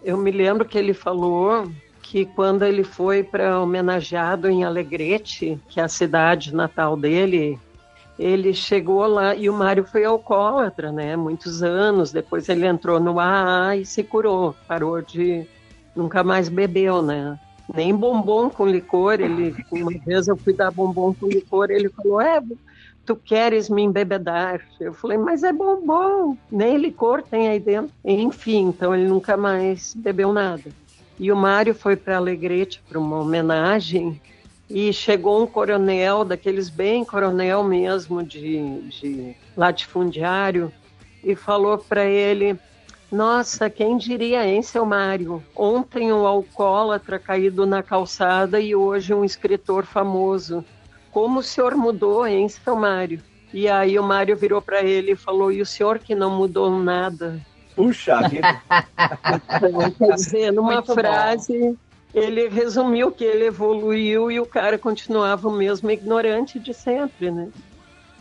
eu 0.03 0.17
me 0.17 0.31
lembro 0.31 0.65
que 0.65 0.77
ele 0.77 0.93
falou 0.93 1.71
que 2.13 2.27
quando 2.27 2.63
ele 2.63 2.83
foi 2.83 3.23
para 3.23 3.59
homenageado 3.59 4.47
em 4.47 4.63
Alegrete, 4.63 5.59
que 5.67 5.79
é 5.79 5.83
a 5.83 5.87
cidade 5.87 6.53
natal 6.53 6.95
dele, 6.95 7.57
ele 8.19 8.53
chegou 8.53 9.07
lá 9.07 9.33
e 9.33 9.49
o 9.49 9.53
Mário 9.53 9.83
foi 9.83 10.05
alcoólatra, 10.05 10.91
né? 10.91 11.15
Muitos 11.15 11.63
anos. 11.63 12.11
Depois 12.11 12.47
ele 12.49 12.67
entrou 12.67 12.99
no 12.99 13.19
AA 13.19 13.77
e 13.77 13.85
se 13.87 14.03
curou, 14.03 14.55
parou 14.67 15.01
de 15.01 15.43
nunca 15.95 16.23
mais 16.23 16.49
bebeu, 16.49 17.01
né? 17.01 17.39
Nem 17.73 17.95
bombom 17.95 18.47
com 18.47 18.67
licor. 18.67 19.19
Ele 19.19 19.55
uma 19.71 19.91
vez 20.05 20.27
eu 20.27 20.37
fui 20.37 20.53
dar 20.53 20.69
bombom 20.69 21.15
com 21.15 21.25
licor, 21.25 21.71
ele 21.71 21.89
falou: 21.89 22.21
"É, 22.21 22.39
tu 23.07 23.15
queres 23.15 23.69
me 23.69 23.81
embebedar?" 23.81 24.61
Eu 24.79 24.93
falei: 24.93 25.17
"Mas 25.17 25.41
é 25.41 25.51
bombom, 25.51 26.37
nem 26.51 26.77
licor 26.77 27.23
tem 27.23 27.47
aí 27.47 27.59
dentro." 27.59 27.89
Enfim, 28.05 28.67
então 28.67 28.93
ele 28.93 29.07
nunca 29.07 29.35
mais 29.35 29.95
bebeu 29.95 30.31
nada. 30.31 30.82
E 31.19 31.31
o 31.31 31.35
Mário 31.35 31.75
foi 31.75 31.95
para 31.95 32.17
Alegrete 32.17 32.81
para 32.87 32.99
uma 32.99 33.19
homenagem 33.19 34.19
e 34.69 34.91
chegou 34.91 35.43
um 35.43 35.45
coronel, 35.45 36.25
daqueles 36.25 36.69
bem 36.69 37.05
coronel 37.05 37.63
mesmo, 37.63 38.23
de, 38.23 38.81
de 38.89 39.35
latifundiário, 39.55 40.71
e 41.23 41.35
falou 41.35 41.77
para 41.77 42.05
ele: 42.05 42.57
Nossa, 43.11 43.69
quem 43.69 43.97
diria, 43.97 44.47
hein, 44.47 44.61
seu 44.63 44.85
Mário? 44.85 45.43
Ontem 45.55 46.11
um 46.11 46.25
alcoólatra 46.25 47.19
caído 47.19 47.65
na 47.65 47.83
calçada 47.83 48.59
e 48.59 48.75
hoje 48.75 49.13
um 49.13 49.23
escritor 49.23 49.85
famoso. 49.85 50.65
Como 51.11 51.39
o 51.39 51.43
senhor 51.43 51.75
mudou, 51.75 52.25
hein, 52.25 52.49
seu 52.49 52.75
Mário? 52.75 53.21
E 53.53 53.69
aí 53.69 53.99
o 53.99 54.03
Mário 54.03 54.35
virou 54.35 54.61
para 54.61 54.81
ele 54.81 55.11
e 55.11 55.15
falou: 55.15 55.51
E 55.51 55.61
o 55.61 55.65
senhor 55.65 55.99
que 55.99 56.15
não 56.15 56.31
mudou 56.31 56.71
nada? 56.71 57.39
Puxa 57.75 58.27
vida! 58.27 58.61
Quer 59.97 60.13
dizer, 60.15 60.51
numa 60.51 60.75
Muito 60.75 60.93
frase, 60.93 61.57
bom. 61.59 61.75
ele 62.13 62.47
resumiu 62.49 63.11
que 63.11 63.23
ele 63.23 63.45
evoluiu 63.45 64.31
e 64.31 64.39
o 64.39 64.45
cara 64.45 64.77
continuava 64.77 65.47
o 65.47 65.51
mesmo 65.51 65.89
ignorante 65.89 66.59
de 66.59 66.73
sempre, 66.73 67.31
né? 67.31 67.49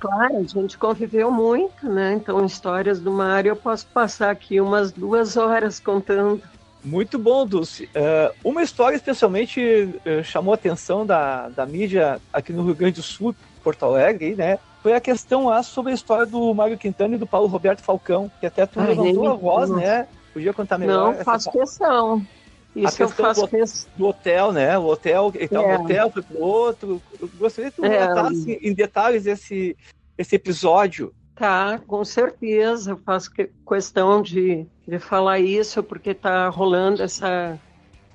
Claro, 0.01 0.39
a 0.39 0.43
gente 0.43 0.77
conviveu 0.77 1.31
muito, 1.31 1.89
né? 1.89 2.15
Então, 2.15 2.45
histórias 2.45 2.99
do 2.99 3.13
Mário 3.13 3.51
eu 3.51 3.57
posso 3.57 3.87
passar 3.87 4.31
aqui 4.31 4.61
umas 4.61 4.91
duas 4.91 5.37
horas 5.37 5.79
contando. 5.79 6.43
Muito 6.85 7.17
bom, 7.19 7.47
Dulce. 7.47 7.85
Uh, 7.85 8.35
uma 8.43 8.63
história 8.65 8.97
especialmente 8.97 9.61
uh, 9.61 10.25
chamou 10.25 10.53
a 10.53 10.57
atenção 10.57 11.07
da, 11.07 11.49
da 11.51 11.65
mídia 11.65 12.21
aqui 12.33 12.53
no 12.53 12.65
Rio 12.65 12.75
Grande 12.75 12.97
do 12.97 13.03
Sul, 13.03 13.33
Porto 13.63 13.85
Alegre, 13.85 14.35
né? 14.35 14.59
Foi 14.83 14.95
a 14.95 15.01
questão 15.01 15.47
lá 15.47 15.63
sobre 15.63 15.93
a 15.93 15.95
história 15.95 16.27
do 16.27 16.53
Mário 16.53 16.77
Quintana 16.77 17.15
e 17.15 17.19
do 17.19 17.27
Paulo 17.27 17.47
Roberto 17.47 17.81
Falcão, 17.83 18.31
que 18.41 18.47
até 18.47 18.67
tu 18.67 18.81
Ai, 18.81 18.89
levantou 18.89 19.29
a 19.29 19.35
voz, 19.35 19.71
né? 19.71 20.09
Podia 20.33 20.53
contar 20.53 20.77
melhor. 20.77 21.15
Não, 21.15 21.25
faço 21.25 21.53
questão. 21.53 22.27
Isso 22.75 22.89
a 23.03 23.07
questão 23.07 23.27
eu 23.27 23.35
faço 23.35 23.47
do, 23.47 23.99
do, 23.99 24.07
hotel, 24.07 24.51
né? 24.51 24.77
O 24.77 24.87
hotel, 24.87 25.33
então, 25.39 25.63
é. 25.63 25.79
hotel 25.79 26.11
foi 26.11 26.23
pro 26.23 26.41
outro. 26.41 27.03
Eu 27.21 27.31
gostaria 27.39 27.71
que 27.71 27.77
tu 27.77 27.85
é. 27.85 27.89
relatasse 27.91 28.59
em 28.61 28.75
detalhes 28.75 29.27
esse, 29.27 29.77
esse 30.19 30.35
episódio. 30.35 31.15
Tá, 31.37 31.79
com 31.87 32.05
certeza. 32.05 32.93
Eu 32.93 32.97
faço 32.97 33.31
questão 33.69 34.21
de, 34.21 34.67
de 34.89 34.99
falar 34.99 35.39
isso, 35.39 35.81
porque 35.83 36.13
tá 36.13 36.49
rolando 36.49 37.03
essa, 37.03 37.57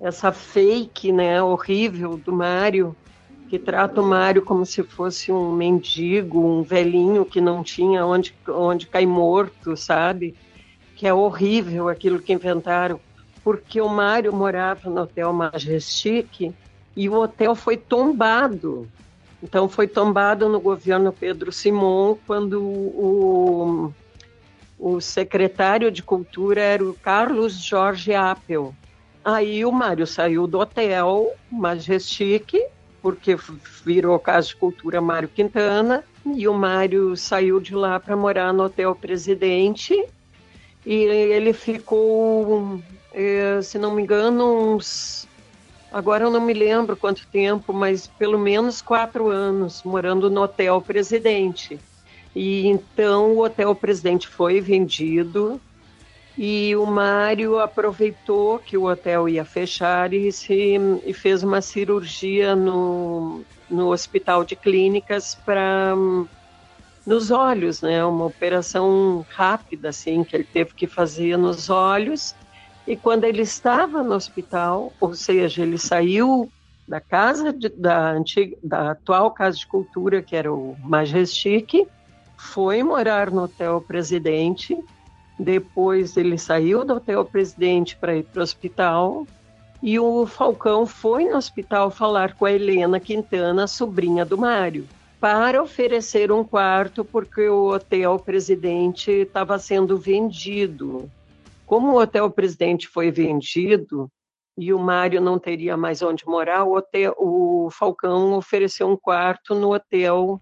essa 0.01 0.33
fake, 0.33 1.13
né, 1.13 1.41
horrível 1.41 2.17
do 2.17 2.33
Mário 2.33 2.93
que 3.47 3.57
trata 3.57 4.01
o 4.01 4.05
Mário 4.05 4.41
como 4.41 4.65
se 4.65 4.83
fosse 4.83 5.31
um 5.31 5.51
mendigo, 5.51 6.45
um 6.45 6.61
velhinho 6.61 7.25
que 7.25 7.39
não 7.39 7.63
tinha 7.63 8.05
onde, 8.05 8.35
onde 8.47 8.87
cair 8.87 9.07
morto, 9.07 9.75
sabe? 9.77 10.35
Que 10.95 11.07
é 11.07 11.13
horrível 11.13 11.87
aquilo 11.87 12.19
que 12.19 12.33
inventaram, 12.33 12.99
porque 13.43 13.79
o 13.79 13.87
Mário 13.87 14.33
morava 14.33 14.89
no 14.89 15.01
Hotel 15.01 15.31
Majestic 15.31 16.53
e 16.95 17.09
o 17.09 17.13
hotel 17.13 17.55
foi 17.55 17.77
tombado. 17.77 18.87
Então 19.41 19.69
foi 19.69 19.87
tombado 19.87 20.49
no 20.49 20.59
governo 20.59 21.13
Pedro 21.13 21.51
Simon 21.51 22.17
quando 22.25 22.61
o, 22.61 23.93
o 24.77 24.99
secretário 24.99 25.91
de 25.91 26.03
Cultura 26.03 26.59
era 26.59 26.83
o 26.83 26.93
Carlos 26.93 27.53
Jorge 27.53 28.13
Appel. 28.13 28.73
Aí 29.23 29.63
o 29.63 29.71
Mário 29.71 30.07
saiu 30.07 30.47
do 30.47 30.59
hotel 30.59 31.31
Majestic 31.51 32.53
porque 33.07 33.37
virou 33.85 34.19
Casa 34.19 34.49
de 34.49 34.57
Cultura 34.57 34.99
Mário 34.99 35.29
Quintana, 35.29 36.03
e 36.25 36.45
o 36.45 36.53
Mário 36.53 37.15
saiu 37.15 37.57
de 37.57 37.73
lá 37.73 37.97
para 38.01 38.17
morar 38.17 38.51
no 38.51 38.63
Hotel 38.65 38.93
Presidente, 38.93 39.95
e 40.85 40.93
ele 40.93 41.53
ficou, 41.53 42.81
é, 43.13 43.61
se 43.61 43.79
não 43.79 43.95
me 43.95 44.01
engano, 44.01 44.73
uns. 44.75 45.25
Agora 45.89 46.25
eu 46.25 46.29
não 46.29 46.41
me 46.41 46.53
lembro 46.53 46.97
quanto 46.97 47.25
tempo, 47.27 47.71
mas 47.71 48.07
pelo 48.07 48.37
menos 48.37 48.81
quatro 48.81 49.29
anos 49.29 49.83
morando 49.83 50.29
no 50.29 50.41
Hotel 50.41 50.81
Presidente. 50.81 51.79
E 52.35 52.67
então 52.67 53.31
o 53.31 53.41
Hotel 53.41 53.73
Presidente 53.73 54.27
foi 54.27 54.59
vendido 54.59 55.61
e 56.37 56.75
o 56.75 56.85
Mário 56.85 57.59
aproveitou 57.59 58.59
que 58.59 58.77
o 58.77 58.85
hotel 58.85 59.27
ia 59.27 59.43
fechar 59.43 60.13
e, 60.13 60.31
se, 60.31 60.77
e 61.03 61.11
fez 61.11 61.41
uma 61.41 61.61
cirurgia 61.61 62.55
no, 62.55 63.41
no 63.67 63.87
hospital 63.87 64.43
de 64.43 64.55
clínicas 64.55 65.33
para 65.33 65.95
nos 67.03 67.31
olhos, 67.31 67.81
né? 67.81 68.05
Uma 68.05 68.25
operação 68.25 69.25
rápida, 69.29 69.89
assim, 69.89 70.23
que 70.23 70.35
ele 70.35 70.43
teve 70.43 70.75
que 70.75 70.85
fazer 70.85 71.37
nos 71.37 71.71
olhos. 71.71 72.35
E 72.85 72.95
quando 72.95 73.23
ele 73.23 73.41
estava 73.41 74.03
no 74.03 74.13
hospital, 74.13 74.93
ou 74.99 75.15
seja, 75.15 75.63
ele 75.63 75.79
saiu 75.79 76.51
da 76.87 77.01
casa 77.01 77.51
de, 77.51 77.67
da 77.69 78.11
antiga, 78.11 78.55
da 78.61 78.91
atual 78.91 79.31
casa 79.31 79.57
de 79.57 79.65
cultura, 79.65 80.21
que 80.21 80.35
era 80.35 80.53
o 80.53 80.77
Majestic, 80.83 81.87
foi 82.37 82.83
morar 82.83 83.31
no 83.31 83.43
hotel 83.43 83.81
Presidente 83.81 84.77
depois 85.39 86.17
ele 86.17 86.37
saiu 86.37 86.83
do 86.83 86.95
Hotel 86.95 87.23
Presidente 87.23 87.95
para 87.95 88.15
ir 88.15 88.23
para 88.23 88.39
o 88.39 88.43
hospital 88.43 89.27
e 89.81 89.99
o 89.99 90.25
Falcão 90.25 90.87
foi 90.87 91.25
no 91.25 91.37
hospital 91.37 91.91
falar 91.91 92.33
com 92.33 92.45
a 92.45 92.51
Helena 92.51 92.99
Quintana, 92.99 93.67
sobrinha 93.67 94.25
do 94.25 94.37
Mário, 94.37 94.87
para 95.19 95.61
oferecer 95.61 96.31
um 96.31 96.43
quarto 96.43 97.05
porque 97.05 97.47
o 97.47 97.73
Hotel 97.73 98.17
Presidente 98.17 99.11
estava 99.11 99.59
sendo 99.59 99.97
vendido. 99.97 101.09
Como 101.65 101.91
o 101.91 102.01
Hotel 102.01 102.29
Presidente 102.31 102.87
foi 102.87 103.11
vendido 103.11 104.09
e 104.57 104.73
o 104.73 104.79
Mário 104.79 105.21
não 105.21 105.37
teria 105.37 105.77
mais 105.77 106.01
onde 106.01 106.25
morar, 106.25 106.63
o, 106.63 106.75
hotel, 106.75 107.13
o 107.19 107.69
Falcão 107.69 108.33
ofereceu 108.33 108.89
um 108.89 108.97
quarto 108.97 109.53
no 109.53 109.73
hotel 109.73 110.41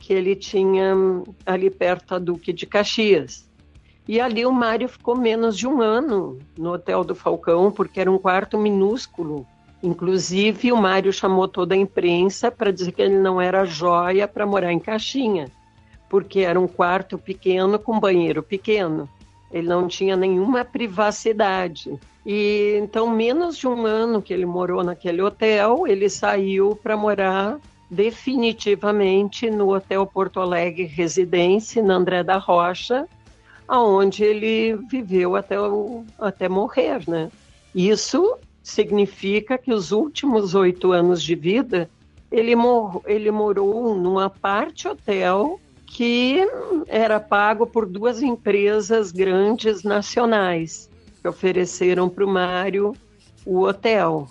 que 0.00 0.12
ele 0.12 0.34
tinha 0.34 0.96
ali 1.46 1.70
perto 1.70 2.08
da 2.08 2.18
Duque 2.18 2.52
de 2.52 2.66
Caxias. 2.66 3.48
E 4.08 4.20
ali 4.20 4.44
o 4.44 4.52
Mário 4.52 4.88
ficou 4.88 5.16
menos 5.16 5.56
de 5.56 5.66
um 5.66 5.80
ano 5.80 6.38
no 6.58 6.72
Hotel 6.72 7.04
do 7.04 7.14
Falcão, 7.14 7.70
porque 7.70 8.00
era 8.00 8.10
um 8.10 8.18
quarto 8.18 8.58
minúsculo. 8.58 9.46
Inclusive, 9.82 10.72
o 10.72 10.76
Mário 10.76 11.12
chamou 11.12 11.48
toda 11.48 11.74
a 11.74 11.78
imprensa 11.78 12.50
para 12.50 12.72
dizer 12.72 12.92
que 12.92 13.02
ele 13.02 13.18
não 13.18 13.40
era 13.40 13.64
joia 13.64 14.28
para 14.28 14.46
morar 14.46 14.72
em 14.72 14.78
Caixinha, 14.78 15.48
porque 16.08 16.40
era 16.40 16.58
um 16.58 16.68
quarto 16.68 17.16
pequeno 17.18 17.78
com 17.78 17.98
banheiro 17.98 18.42
pequeno. 18.42 19.08
Ele 19.52 19.68
não 19.68 19.86
tinha 19.86 20.16
nenhuma 20.16 20.64
privacidade. 20.64 21.98
E 22.24 22.78
então, 22.80 23.08
menos 23.10 23.56
de 23.56 23.66
um 23.66 23.84
ano 23.84 24.22
que 24.22 24.32
ele 24.32 24.46
morou 24.46 24.82
naquele 24.82 25.20
hotel, 25.20 25.84
ele 25.86 26.08
saiu 26.08 26.76
para 26.76 26.96
morar 26.96 27.58
definitivamente 27.90 29.50
no 29.50 29.74
Hotel 29.74 30.06
Porto 30.06 30.40
Alegre 30.40 30.84
Residência, 30.84 31.82
na 31.82 31.94
André 31.94 32.22
da 32.22 32.38
Rocha, 32.38 33.06
aonde 33.66 34.24
ele 34.24 34.76
viveu 34.90 35.36
até, 35.36 35.60
o, 35.60 36.04
até 36.18 36.48
morrer, 36.48 37.08
né? 37.08 37.30
Isso 37.74 38.36
significa 38.62 39.58
que 39.58 39.72
os 39.72 39.92
últimos 39.92 40.54
oito 40.54 40.92
anos 40.92 41.22
de 41.22 41.34
vida 41.34 41.90
ele, 42.30 42.56
mor 42.56 43.02
ele 43.06 43.30
morou 43.30 43.94
numa 43.94 44.30
parte 44.30 44.88
hotel 44.88 45.60
que 45.86 46.38
era 46.88 47.20
pago 47.20 47.66
por 47.66 47.84
duas 47.84 48.22
empresas 48.22 49.12
grandes 49.12 49.82
nacionais 49.82 50.88
que 51.20 51.28
ofereceram 51.28 52.08
para 52.08 52.24
o 52.24 52.28
Mário 52.28 52.94
o 53.44 53.60
hotel. 53.64 54.26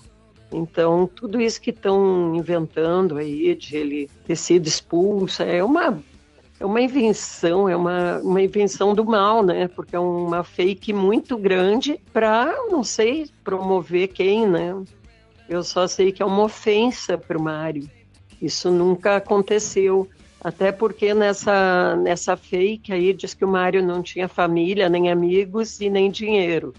Então, 0.52 1.10
tudo 1.16 1.40
isso 1.40 1.62
que 1.62 1.70
estão 1.70 2.36
inventando 2.36 3.18
aí, 3.18 3.56
de 3.56 3.78
ele 3.78 4.10
ter 4.26 4.36
sido 4.36 4.68
expulso, 4.68 5.44
é 5.44 5.64
uma, 5.64 6.02
é 6.62 6.66
uma 6.66 6.80
invenção, 6.80 7.68
é 7.68 7.76
uma, 7.76 8.20
uma 8.20 8.40
invenção 8.40 8.94
do 8.94 9.04
mal, 9.04 9.42
né? 9.42 9.68
Porque 9.68 9.96
é 9.96 10.00
uma 10.00 10.44
fake 10.44 10.94
muito 10.94 11.36
grande 11.36 12.00
para, 12.14 12.54
não 12.70 12.84
sei, 12.84 13.28
promover 13.44 14.10
quem, 14.10 14.48
né? 14.48 14.80
Eu 15.50 15.64
só 15.64 15.88
sei 15.88 16.12
que 16.12 16.22
é 16.22 16.26
uma 16.26 16.44
ofensa 16.44 17.18
para 17.18 17.36
o 17.36 17.42
Mário. 17.42 17.90
Isso 18.40 18.70
nunca 18.70 19.16
aconteceu. 19.16 20.08
Até 20.40 20.72
porque 20.72 21.16
nessa, 21.16 21.96
nessa 21.96 22.38
fake 22.38 22.94
aí 22.94 23.12
diz 23.12 23.34
que 23.34 23.44
o 23.44 23.48
Mário 23.48 23.84
não 23.84 24.04
tinha 24.04 24.28
família, 24.28 24.88
nem 24.88 25.10
amigos 25.10 25.82
e 25.82 25.90
nem 25.90 26.12
dinheiro. 26.12 26.76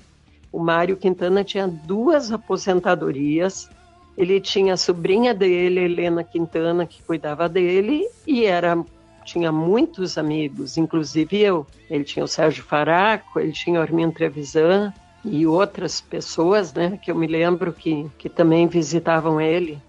O 0.52 0.60
Mário 0.60 0.96
Quintana 0.96 1.42
tinha 1.42 1.66
duas 1.66 2.30
aposentadorias. 2.30 3.68
Ele 4.16 4.40
tinha 4.40 4.74
a 4.74 4.76
sobrinha 4.76 5.34
dele, 5.34 5.80
Helena 5.80 6.22
Quintana, 6.22 6.86
que 6.86 7.02
cuidava 7.02 7.48
dele, 7.48 8.06
e 8.24 8.44
era 8.44 8.76
tinha 9.24 9.52
muitos 9.52 10.18
amigos, 10.18 10.76
inclusive 10.76 11.38
eu. 11.40 11.66
Ele 11.88 12.04
tinha 12.04 12.24
o 12.24 12.28
Sérgio 12.28 12.64
Faraco, 12.64 13.38
ele 13.38 13.52
tinha 13.52 13.78
o 13.78 13.82
Armin 13.82 14.10
Trevisan 14.10 14.92
e 15.24 15.46
outras 15.46 16.00
pessoas, 16.00 16.72
né, 16.74 16.98
que 17.00 17.10
eu 17.10 17.14
me 17.14 17.26
lembro 17.26 17.72
que, 17.72 18.10
que 18.18 18.28
também 18.28 18.66
visitavam 18.66 19.40
ele. 19.40 19.80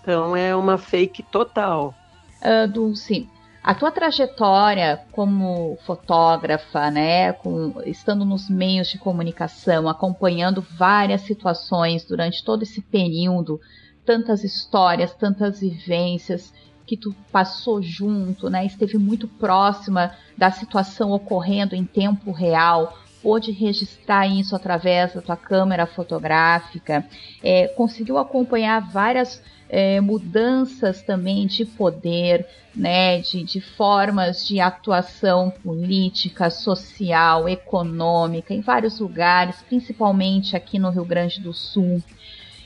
Então 0.00 0.36
é 0.36 0.54
uma 0.54 0.76
fake 0.78 1.22
total 1.24 1.94
uh, 2.42 2.68
Dulce, 2.68 3.28
a 3.62 3.74
tua 3.74 3.90
trajetória 3.90 5.00
como 5.12 5.76
fotógrafa, 5.84 6.90
né, 6.90 7.32
com, 7.32 7.74
estando 7.84 8.24
nos 8.24 8.48
meios 8.48 8.88
de 8.88 8.98
comunicação, 8.98 9.88
acompanhando 9.88 10.64
várias 10.76 11.22
situações 11.22 12.04
durante 12.04 12.44
todo 12.44 12.62
esse 12.62 12.80
período, 12.80 13.60
tantas 14.04 14.42
histórias, 14.42 15.14
tantas 15.14 15.60
vivências 15.60 16.52
que 16.88 16.96
tu 16.96 17.14
passou 17.30 17.82
junto, 17.82 18.48
né, 18.48 18.64
esteve 18.64 18.96
muito 18.96 19.28
próxima 19.28 20.10
da 20.36 20.50
situação 20.50 21.10
ocorrendo 21.10 21.76
em 21.76 21.84
tempo 21.84 22.32
real, 22.32 22.98
pôde 23.22 23.52
registrar 23.52 24.26
isso 24.26 24.56
através 24.56 25.12
da 25.12 25.20
tua 25.20 25.36
câmera 25.36 25.86
fotográfica, 25.86 27.04
é, 27.44 27.68
conseguiu 27.68 28.16
acompanhar 28.16 28.80
várias 28.90 29.42
é, 29.68 30.00
mudanças 30.00 31.02
também 31.02 31.46
de 31.46 31.66
poder, 31.66 32.46
né, 32.74 33.20
de, 33.20 33.42
de 33.42 33.60
formas 33.60 34.46
de 34.46 34.58
atuação 34.58 35.50
política, 35.50 36.48
social, 36.48 37.46
econômica 37.46 38.54
em 38.54 38.62
vários 38.62 38.98
lugares, 38.98 39.62
principalmente 39.68 40.56
aqui 40.56 40.78
no 40.78 40.88
Rio 40.88 41.04
Grande 41.04 41.38
do 41.38 41.52
Sul. 41.52 42.02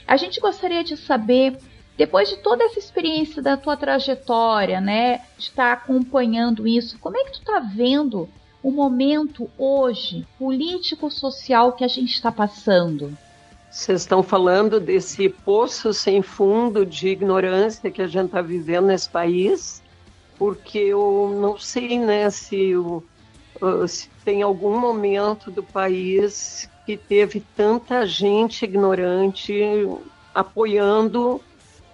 A 0.06 0.16
gente 0.16 0.38
gostaria 0.40 0.85
de 0.85 0.96
saber, 0.96 1.56
depois 2.02 2.28
de 2.28 2.36
toda 2.38 2.64
essa 2.64 2.80
experiência 2.80 3.40
da 3.40 3.56
tua 3.56 3.76
trajetória, 3.76 4.80
né, 4.80 5.18
de 5.38 5.44
estar 5.44 5.72
acompanhando 5.72 6.66
isso, 6.66 6.98
como 6.98 7.16
é 7.16 7.22
que 7.22 7.30
tu 7.30 7.38
está 7.38 7.60
vendo 7.60 8.28
o 8.60 8.72
momento 8.72 9.48
hoje 9.56 10.26
político-social 10.36 11.74
que 11.74 11.84
a 11.84 11.88
gente 11.88 12.12
está 12.12 12.32
passando? 12.32 13.16
Vocês 13.70 14.00
estão 14.00 14.20
falando 14.20 14.80
desse 14.80 15.28
poço 15.28 15.94
sem 15.94 16.22
fundo 16.22 16.84
de 16.84 17.06
ignorância 17.06 17.88
que 17.88 18.02
a 18.02 18.08
gente 18.08 18.26
está 18.26 18.42
vivendo 18.42 18.86
nesse 18.86 19.08
país, 19.08 19.80
porque 20.36 20.78
eu 20.78 21.38
não 21.40 21.56
sei 21.56 22.00
né, 22.00 22.28
se, 22.30 22.72
se 23.86 24.10
tem 24.24 24.42
algum 24.42 24.76
momento 24.76 25.52
do 25.52 25.62
país 25.62 26.68
que 26.84 26.96
teve 26.96 27.44
tanta 27.56 28.04
gente 28.04 28.64
ignorante 28.64 29.86
apoiando 30.34 31.40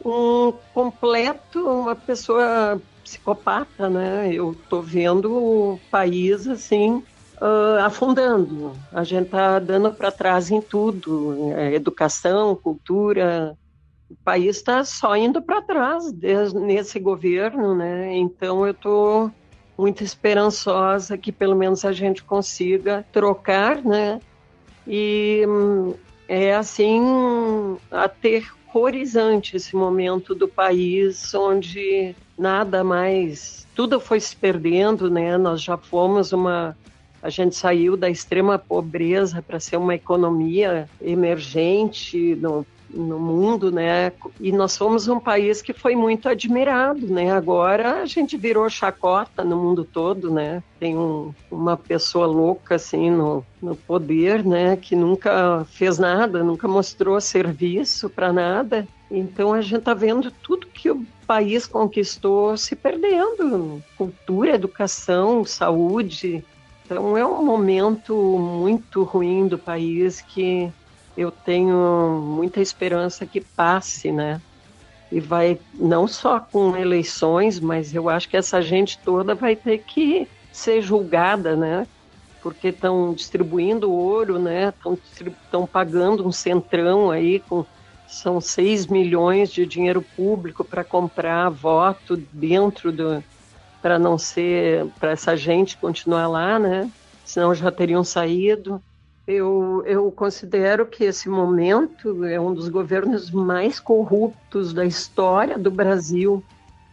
um 0.05 0.53
completo, 0.73 1.67
uma 1.67 1.95
pessoa 1.95 2.81
psicopata, 3.03 3.89
né? 3.89 4.31
Eu 4.33 4.53
estou 4.53 4.83
vendo 4.83 5.33
o 5.33 5.81
país 5.91 6.47
assim 6.47 7.03
uh, 7.41 7.81
afundando. 7.83 8.73
A 8.93 9.05
gente 9.05 9.27
está 9.27 9.59
dando 9.59 9.93
para 9.93 10.13
trás 10.13 10.51
em 10.51 10.61
tudo, 10.61 11.53
é, 11.57 11.75
educação, 11.75 12.55
cultura. 12.55 13.57
O 14.11 14.17
país 14.25 14.57
está 14.57 14.85
só 14.85 15.17
indo 15.17 15.41
para 15.43 15.63
trás 15.63 16.13
desde, 16.13 16.59
nesse 16.59 16.99
governo, 16.99 17.75
né? 17.75 18.15
Então 18.17 18.67
eu 18.67 18.73
estou 18.73 19.31
muito 19.77 20.03
esperançosa 20.03 21.17
que 21.17 21.31
pelo 21.31 21.55
menos 21.55 21.85
a 21.85 21.93
gente 21.93 22.23
consiga 22.25 23.07
trocar, 23.13 23.83
né? 23.83 24.21
E 24.87 25.45
hum, 25.47 25.95
é 26.27 26.55
assim 26.55 27.01
aterrorizante 28.69 29.57
esse 29.57 29.75
momento 29.75 30.35
do 30.35 30.47
país 30.47 31.35
onde 31.35 32.15
nada 32.39 32.85
mais, 32.85 33.67
tudo 33.75 33.99
foi 33.99 34.21
se 34.21 34.37
perdendo, 34.37 35.11
né? 35.11 35.37
Nós 35.39 35.63
já 35.63 35.77
fomos 35.77 36.33
uma 36.33 36.77
a 37.21 37.31
gente 37.31 37.57
saiu 37.57 37.97
da 37.97 38.09
extrema 38.09 38.61
pobreza 38.61 39.43
para 39.43 39.59
ser 39.59 39.77
uma 39.77 39.93
economia 39.93 40.89
emergente 41.03 42.37
no, 42.37 42.65
no 42.91 43.19
mundo, 43.19 43.71
né? 43.71 44.13
E 44.41 44.51
nós 44.53 44.73
somos 44.73 45.09
um 45.09 45.21
país 45.21 45.61
que 45.61 45.73
foi 45.73 45.95
muito 45.95 46.29
admirado, 46.29 47.07
né? 47.07 47.31
Agora 47.31 48.03
a 48.03 48.07
gente 48.07 48.37
virou 48.37 48.69
chacota 48.69 49.45
no 49.45 49.57
mundo 49.57 49.85
todo, 49.85 50.31
né? 50.31 50.63
Tem 50.81 50.97
um, 50.97 51.33
uma 51.51 51.77
pessoa 51.77 52.27
louca 52.27 52.77
assim 52.77 53.11
no, 53.11 53.45
no 53.61 53.77
poder, 53.77 54.45
né? 54.45 54.77
Que 54.77 54.97
nunca 54.97 55.65
fez 55.71 55.99
nada, 55.99 56.43
nunca 56.43 56.67
mostrou 56.67 57.21
serviço 57.21 58.09
para 58.09 58.33
nada. 58.33 58.87
Então 59.11 59.53
a 59.53 59.61
gente 59.61 59.79
está 59.79 59.95
vendo 59.95 60.31
tudo 60.31 60.67
que 60.67 60.91
o 60.91 61.05
país 61.27 61.67
conquistou 61.67 62.57
se 62.57 62.75
perdendo: 62.75 63.83
cultura, 63.97 64.55
educação, 64.55 65.45
saúde, 65.45 66.45
então 66.89 67.19
é 67.19 67.27
um 67.27 67.45
momento 67.45 68.15
muito 68.17 69.03
ruim 69.03 69.47
do 69.47 69.59
país 69.59 70.23
que 70.23 70.73
eu 71.19 71.33
tenho 71.33 72.23
muita 72.23 72.61
esperança 72.61 73.27
que 73.27 73.41
passe, 73.41 74.13
né? 74.13 74.41
E 75.11 75.19
vai 75.19 75.59
não 75.75 76.07
só 76.07 76.39
com 76.39 76.77
eleições, 76.77 77.59
mas 77.59 77.93
eu 77.93 78.09
acho 78.09 78.29
que 78.29 78.37
essa 78.37 78.63
gente 78.63 78.99
toda 79.01 79.35
vai 79.35 79.57
ter 79.57 79.79
que 79.79 80.29
ser 80.53 80.81
julgada, 80.81 81.57
né? 81.57 81.89
Porque 82.41 82.69
estão 82.69 83.13
distribuindo 83.13 83.91
ouro, 83.91 84.39
né? 84.39 84.73
Estão 85.45 85.67
pagando 85.67 86.25
um 86.25 86.31
centrão 86.31 87.11
aí 87.11 87.41
com 87.41 87.67
são 88.07 88.41
6 88.41 88.87
milhões 88.87 89.51
de 89.51 89.67
dinheiro 89.67 90.01
público 90.01 90.65
para 90.65 90.83
comprar 90.83 91.51
voto 91.51 92.17
dentro 92.33 92.91
do, 92.91 93.23
para 93.83 93.99
não 93.99 94.17
ser 94.17 94.87
para 95.01 95.11
essa 95.11 95.37
gente 95.37 95.77
continuar 95.77 96.29
lá, 96.29 96.61
né? 96.61 96.91
Senão 97.25 97.53
já 97.55 97.73
teriam 97.73 98.05
saído. 98.05 98.81
Eu, 99.29 99.83
eu 99.85 100.11
considero 100.11 100.87
que 100.87 101.05
esse 101.05 101.29
momento 101.29 102.25
é 102.25 102.41
um 102.41 102.55
dos 102.55 102.71
governos 102.71 103.31
mais 103.31 103.79
corruptos 103.79 104.73
da 104.73 104.87
história 104.87 105.59
do 105.59 105.71
Brasil. 105.71 106.43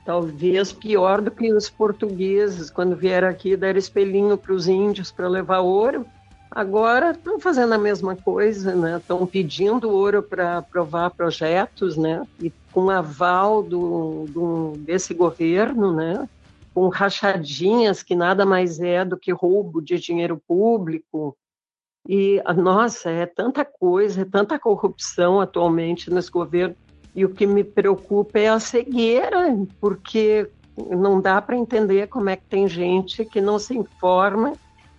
Talvez 0.04 0.74
pior 0.74 1.22
do 1.22 1.32
que 1.32 1.54
os 1.54 1.70
portugueses, 1.70 2.70
quando 2.70 2.94
vieram 2.94 3.30
aqui 3.30 3.56
dar 3.56 3.78
espelhinho 3.78 4.38
para 4.38 4.52
os 4.52 4.68
índios 4.68 5.14
para 5.14 5.30
levar 5.30 5.62
ouro. 5.62 6.06
Agora 6.52 7.12
estão 7.12 7.40
fazendo 7.40 7.72
a 7.72 7.78
mesma 7.78 8.18
coisa, 8.18 8.76
né? 8.76 8.98
Estão 8.98 9.26
pedindo 9.26 9.90
ouro 9.90 10.22
para 10.22 10.58
aprovar 10.58 11.12
projetos, 11.12 11.96
né? 11.96 12.28
E 12.42 12.52
com 12.70 12.90
aval 12.90 13.64
do, 13.64 14.26
do, 14.28 14.74
desse 14.80 15.14
governo, 15.14 15.94
né? 15.94 16.28
com 16.74 16.90
rachadinhas 16.90 18.04
que 18.04 18.14
nada 18.14 18.46
mais 18.46 18.82
é 18.82 19.06
do 19.06 19.16
que 19.16 19.32
roubo 19.32 19.82
de 19.82 19.98
dinheiro 19.98 20.38
público. 20.46 21.38
E, 22.08 22.42
nossa, 22.56 23.10
é 23.10 23.26
tanta 23.26 23.66
coisa, 23.66 24.22
é 24.22 24.26
tanta 24.26 24.60
corrupção 24.60 25.42
atualmente 25.42 26.12
nesse 26.12 26.30
governo. 26.30 26.76
E 27.16 27.26
o 27.26 27.30
que 27.30 27.48
me 27.48 27.64
preocupa 27.64 28.38
é 28.40 28.50
a 28.50 28.60
cegueira, 28.60 29.58
porque 29.80 30.50
não 30.90 31.20
dá 31.20 31.42
para 31.42 31.56
entender 31.56 32.08
como 32.08 32.30
é 32.30 32.36
que 32.36 32.46
tem 32.46 32.68
gente 32.68 33.26
que 33.26 33.40
não 33.40 33.58
se 33.58 33.76
informa 33.76 34.54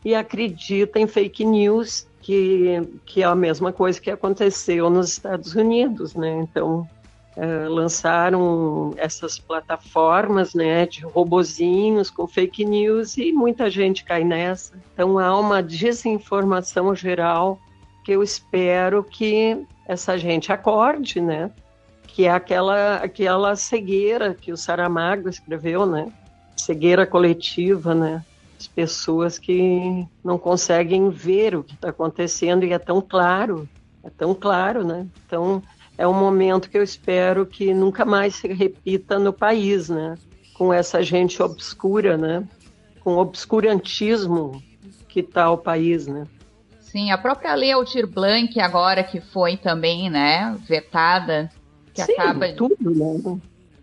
e 0.04 0.14
acredita 0.14 0.98
em 0.98 1.06
fake 1.06 1.44
news, 1.44 2.06
que, 2.22 2.80
que 3.04 3.22
é 3.22 3.26
a 3.26 3.34
mesma 3.34 3.72
coisa 3.72 4.00
que 4.00 4.10
aconteceu 4.10 4.88
nos 4.88 5.10
Estados 5.10 5.54
Unidos, 5.54 6.14
né? 6.14 6.40
Então, 6.40 6.88
é, 7.36 7.68
lançaram 7.68 8.94
essas 8.96 9.38
plataformas, 9.38 10.54
né, 10.54 10.86
de 10.86 11.02
robozinhos 11.02 12.08
com 12.08 12.26
fake 12.26 12.64
news 12.64 13.18
e 13.18 13.30
muita 13.30 13.68
gente 13.68 14.04
cai 14.04 14.24
nessa. 14.24 14.72
Então, 14.94 15.18
há 15.18 15.38
uma 15.38 15.62
desinformação 15.62 16.94
geral 16.94 17.60
que 18.02 18.12
eu 18.12 18.22
espero 18.22 19.04
que 19.04 19.66
essa 19.86 20.16
gente 20.16 20.50
acorde, 20.50 21.20
né? 21.20 21.50
Que 22.06 22.24
é 22.24 22.30
aquela, 22.30 22.96
aquela 22.96 23.54
cegueira 23.54 24.32
que 24.32 24.50
o 24.50 24.56
Saramago 24.56 25.28
escreveu, 25.28 25.84
né? 25.84 26.10
Cegueira 26.56 27.06
coletiva, 27.06 27.94
né? 27.94 28.24
As 28.58 28.66
pessoas 28.66 29.38
que 29.38 30.06
não 30.24 30.38
conseguem 30.38 31.10
ver 31.10 31.54
o 31.54 31.62
que 31.62 31.74
está 31.74 31.90
acontecendo 31.90 32.64
e 32.64 32.72
é 32.72 32.78
tão 32.78 33.02
claro, 33.02 33.68
é 34.02 34.08
tão 34.08 34.34
claro, 34.34 34.82
né? 34.82 35.06
Então 35.26 35.62
é 35.98 36.06
um 36.06 36.14
momento 36.14 36.68
que 36.68 36.76
eu 36.76 36.82
espero 36.82 37.46
que 37.46 37.72
nunca 37.72 38.04
mais 38.04 38.34
se 38.34 38.48
repita 38.48 39.18
no 39.18 39.32
país, 39.32 39.88
né? 39.88 40.16
Com 40.54 40.72
essa 40.72 41.02
gente 41.02 41.42
obscura, 41.42 42.16
né? 42.16 42.46
Com 43.00 43.14
o 43.14 43.18
obscurantismo 43.18 44.62
que 45.08 45.20
está 45.20 45.50
o 45.50 45.56
país, 45.56 46.06
né? 46.06 46.24
Sim, 46.80 47.10
a 47.10 47.18
própria 47.18 47.54
lei 47.54 47.72
Altir 47.72 48.06
Blanc 48.06 48.58
agora 48.60 49.02
que 49.02 49.20
foi 49.20 49.56
também, 49.56 50.08
né, 50.08 50.56
vetada, 50.66 51.50
que 51.92 52.02
Sim, 52.02 52.12
acaba 52.12 52.52
tudo, 52.52 52.76
né? 52.80 53.38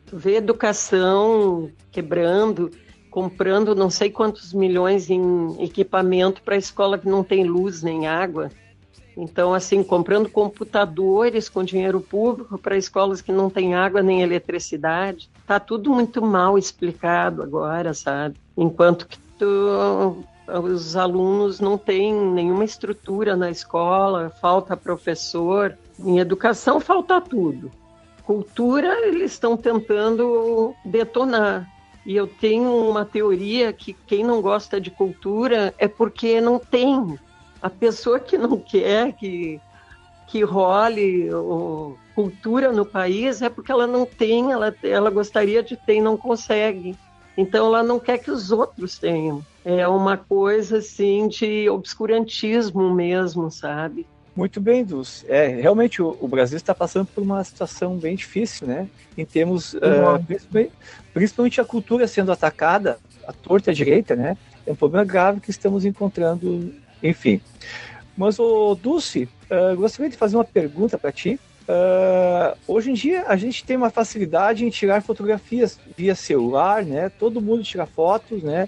Tu 0.06 0.18
vê 0.18 0.36
educação 0.36 1.72
quebrando, 1.92 2.72
comprando 3.10 3.76
não 3.76 3.90
sei 3.90 4.10
quantos 4.10 4.54
milhões 4.54 5.10
em 5.10 5.64
equipamento 5.64 6.42
para 6.42 6.56
escola 6.56 6.98
que 6.98 7.08
não 7.08 7.24
tem 7.24 7.44
luz 7.44 7.84
nem 7.84 8.08
água. 8.08 8.50
Então, 9.16 9.54
assim, 9.54 9.84
comprando 9.84 10.30
computadores 10.30 11.48
com 11.48 11.64
dinheiro 11.64 12.02
público 12.02 12.58
para 12.58 12.78
escolas 12.78 13.22
que 13.22 13.32
não 13.32 13.50
têm 13.50 13.76
água 13.76 14.02
nem 14.02 14.22
eletricidade. 14.22 15.30
Tá 15.46 15.60
tudo 15.60 15.92
muito 15.92 16.22
mal 16.22 16.58
explicado 16.58 17.44
agora, 17.44 17.94
sabe? 17.94 18.36
Enquanto 18.58 19.08
que 19.08 19.18
tu 19.38 20.24
os 20.48 20.96
alunos 20.96 21.60
não 21.60 21.78
têm 21.78 22.14
nenhuma 22.14 22.66
estrutura 22.66 23.36
na 23.36 23.50
escola, 23.50 24.30
falta 24.42 24.76
professor. 24.76 25.78
Em 26.00 26.20
educação 26.20 26.80
falta 26.80 27.22
tudo. 27.22 27.72
Cultura 28.24 29.08
eles 29.08 29.34
estão 29.34 29.56
tentando 29.56 30.74
detonar. 30.84 31.70
E 32.06 32.16
eu 32.16 32.28
tenho 32.28 32.90
uma 32.90 33.06
teoria 33.06 33.72
que 33.72 33.94
quem 33.94 34.24
não 34.24 34.42
gosta 34.42 34.80
de 34.80 34.92
cultura 34.92 35.74
é 35.78 35.88
porque 35.88 36.42
não 36.42 36.60
tem. 36.60 37.18
A 37.64 37.70
pessoa 37.70 38.20
que 38.20 38.38
não 38.38 38.58
quer 38.60 39.14
que, 39.14 39.60
que 40.28 40.44
role 40.44 41.30
cultura 42.14 42.74
no 42.74 42.86
país 42.86 43.42
é 43.42 43.50
porque 43.50 43.72
ela 43.72 43.88
não 43.88 44.06
tem, 44.06 44.52
ela, 44.52 44.76
ela 44.84 45.10
gostaria 45.10 45.64
de 45.64 45.78
ter 45.78 45.96
e 45.96 46.02
não 46.02 46.18
consegue. 46.18 46.96
Então 47.38 47.68
ela 47.68 47.82
não 47.82 48.02
quer 48.02 48.18
que 48.18 48.30
os 48.30 48.52
outros 48.52 49.00
tenham. 49.00 49.42
É 49.64 49.88
uma 49.88 50.18
coisa 50.18 50.80
assim 50.80 51.30
de 51.30 51.70
obscurantismo 51.70 52.94
mesmo, 52.94 53.50
sabe? 53.50 54.06
Muito 54.36 54.60
bem, 54.60 54.84
Dulce. 54.84 55.26
É, 55.30 55.48
realmente 55.48 56.02
o, 56.02 56.18
o, 56.20 56.28
Brasil 56.28 56.58
está 56.58 56.74
passando 56.74 57.06
por 57.08 57.22
uma 57.22 57.44
situação 57.44 57.96
bem 57.96 58.16
difícil, 58.16 58.68
né? 58.68 58.88
Em 59.18 59.24
termos, 59.24 59.74
uh, 59.76 59.80
principalmente, 60.26 60.72
principalmente, 61.14 61.62
a 61.62 61.66
cultura 61.66 62.08
sendo 62.08 62.32
atacada, 62.32 62.98
a 63.28 63.32
torta 63.32 63.72
a 63.72 63.74
direita, 63.74 64.16
né? 64.16 64.36
É 64.66 64.72
um 64.72 64.76
problema 64.76 65.06
grave 65.06 65.40
que 65.40 65.52
estamos 65.52 65.86
encontrando, 65.86 66.74
enfim. 67.04 67.42
Mas, 68.16 68.40
o 68.40 68.76
Dulce, 68.76 69.28
uh, 69.52 69.76
gostaria 69.76 70.10
de 70.10 70.18
fazer 70.18 70.38
uma 70.38 70.46
pergunta 70.46 70.98
para 70.98 71.12
ti. 71.12 71.40
Uh, 71.64 72.58
hoje 72.68 72.92
em 72.92 72.94
dia 72.94 73.24
a 73.28 73.38
gente 73.38 73.64
tem 73.64 73.78
uma 73.78 73.90
facilidade 73.90 74.66
em 74.66 74.70
tirar 74.70 75.02
fotografias 75.02 75.80
via 75.96 76.14
celular, 76.14 76.84
né? 76.84 77.10
Todo 77.10 77.42
mundo 77.42 77.64
tira 77.64 77.86
fotos, 77.86 78.44
né? 78.44 78.68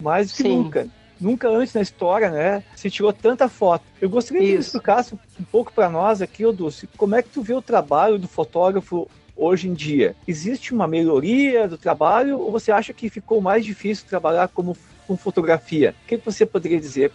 mais 0.00 0.30
do 0.30 0.36
que 0.36 0.42
Sim. 0.42 0.56
nunca. 0.56 0.88
Nunca 1.20 1.48
antes 1.48 1.74
na 1.74 1.80
história, 1.80 2.30
né, 2.30 2.62
se 2.76 2.88
tirou 2.88 3.12
tanta 3.12 3.48
foto. 3.48 3.84
Eu 4.00 4.08
gostaria 4.08 4.40
Isso. 4.40 4.50
que 4.50 4.56
você 4.56 4.66
explicasse 4.66 5.14
um 5.14 5.44
pouco 5.44 5.72
para 5.72 5.88
nós 5.88 6.22
aqui, 6.22 6.44
Dulce, 6.52 6.88
como 6.96 7.16
é 7.16 7.22
que 7.22 7.28
tu 7.28 7.42
vê 7.42 7.54
o 7.54 7.62
trabalho 7.62 8.18
do 8.18 8.28
fotógrafo 8.28 9.08
hoje 9.36 9.68
em 9.68 9.74
dia? 9.74 10.14
Existe 10.28 10.72
uma 10.72 10.86
melhoria 10.86 11.66
do 11.66 11.76
trabalho 11.76 12.38
ou 12.38 12.52
você 12.52 12.70
acha 12.70 12.92
que 12.92 13.10
ficou 13.10 13.40
mais 13.40 13.64
difícil 13.64 14.06
trabalhar 14.08 14.46
como 14.48 14.76
com 15.08 15.16
fotografia? 15.16 15.94
O 16.04 16.08
que, 16.08 16.18
que 16.18 16.24
você 16.24 16.46
poderia 16.46 16.78
dizer? 16.78 17.10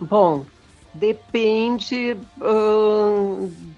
Bom, 0.00 0.44
depende 0.92 2.16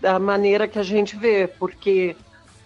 da 0.00 0.18
maneira 0.18 0.66
que 0.66 0.78
a 0.78 0.82
gente 0.82 1.16
vê, 1.16 1.46
porque 1.46 2.16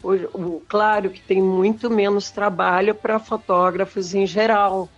o, 0.03 0.63
claro 0.69 1.11
que 1.11 1.21
tem 1.21 1.43
muito 1.43 1.91
menos 1.91 2.31
trabalho 2.31 2.95
para 2.95 3.19
fotógrafos 3.19 4.15
em 4.15 4.27
geral 4.27 4.89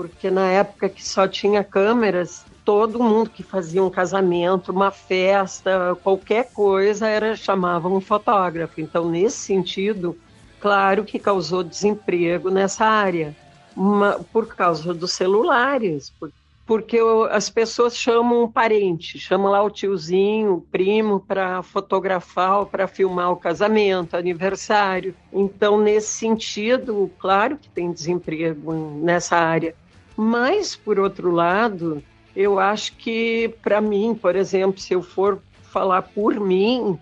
porque 0.00 0.30
na 0.30 0.46
época 0.46 0.88
que 0.88 1.06
só 1.06 1.28
tinha 1.28 1.62
câmeras, 1.62 2.46
todo 2.64 3.02
mundo 3.02 3.28
que 3.28 3.42
fazia 3.42 3.84
um 3.84 3.90
casamento, 3.90 4.72
uma 4.72 4.90
festa, 4.90 5.94
qualquer 6.02 6.50
coisa, 6.54 7.06
era 7.06 7.36
chamava 7.36 7.86
um 7.86 8.00
fotógrafo. 8.00 8.80
Então, 8.80 9.10
nesse 9.10 9.36
sentido, 9.36 10.16
claro 10.58 11.04
que 11.04 11.18
causou 11.18 11.62
desemprego 11.62 12.48
nessa 12.48 12.86
área, 12.86 13.36
uma, 13.76 14.24
por 14.32 14.46
causa 14.46 14.94
dos 14.94 15.12
celulares, 15.12 16.08
por, 16.18 16.32
porque 16.70 17.00
as 17.32 17.50
pessoas 17.50 17.96
chamam 17.96 18.44
um 18.44 18.48
parente, 18.48 19.18
chamam 19.18 19.50
lá 19.50 19.60
o 19.60 19.68
tiozinho, 19.68 20.54
o 20.54 20.60
primo 20.60 21.18
para 21.18 21.64
fotografar 21.64 22.64
para 22.64 22.86
filmar 22.86 23.32
o 23.32 23.36
casamento, 23.36 24.16
aniversário. 24.16 25.12
Então, 25.32 25.80
nesse 25.80 26.12
sentido, 26.12 27.10
claro 27.18 27.56
que 27.56 27.68
tem 27.68 27.90
desemprego 27.90 28.72
nessa 29.02 29.36
área. 29.36 29.74
Mas, 30.16 30.76
por 30.76 31.00
outro 31.00 31.32
lado, 31.32 32.00
eu 32.36 32.60
acho 32.60 32.96
que, 32.98 33.52
para 33.64 33.80
mim, 33.80 34.14
por 34.14 34.36
exemplo, 34.36 34.78
se 34.78 34.94
eu 34.94 35.02
for 35.02 35.42
falar 35.72 36.02
por 36.02 36.38
mim, 36.38 36.96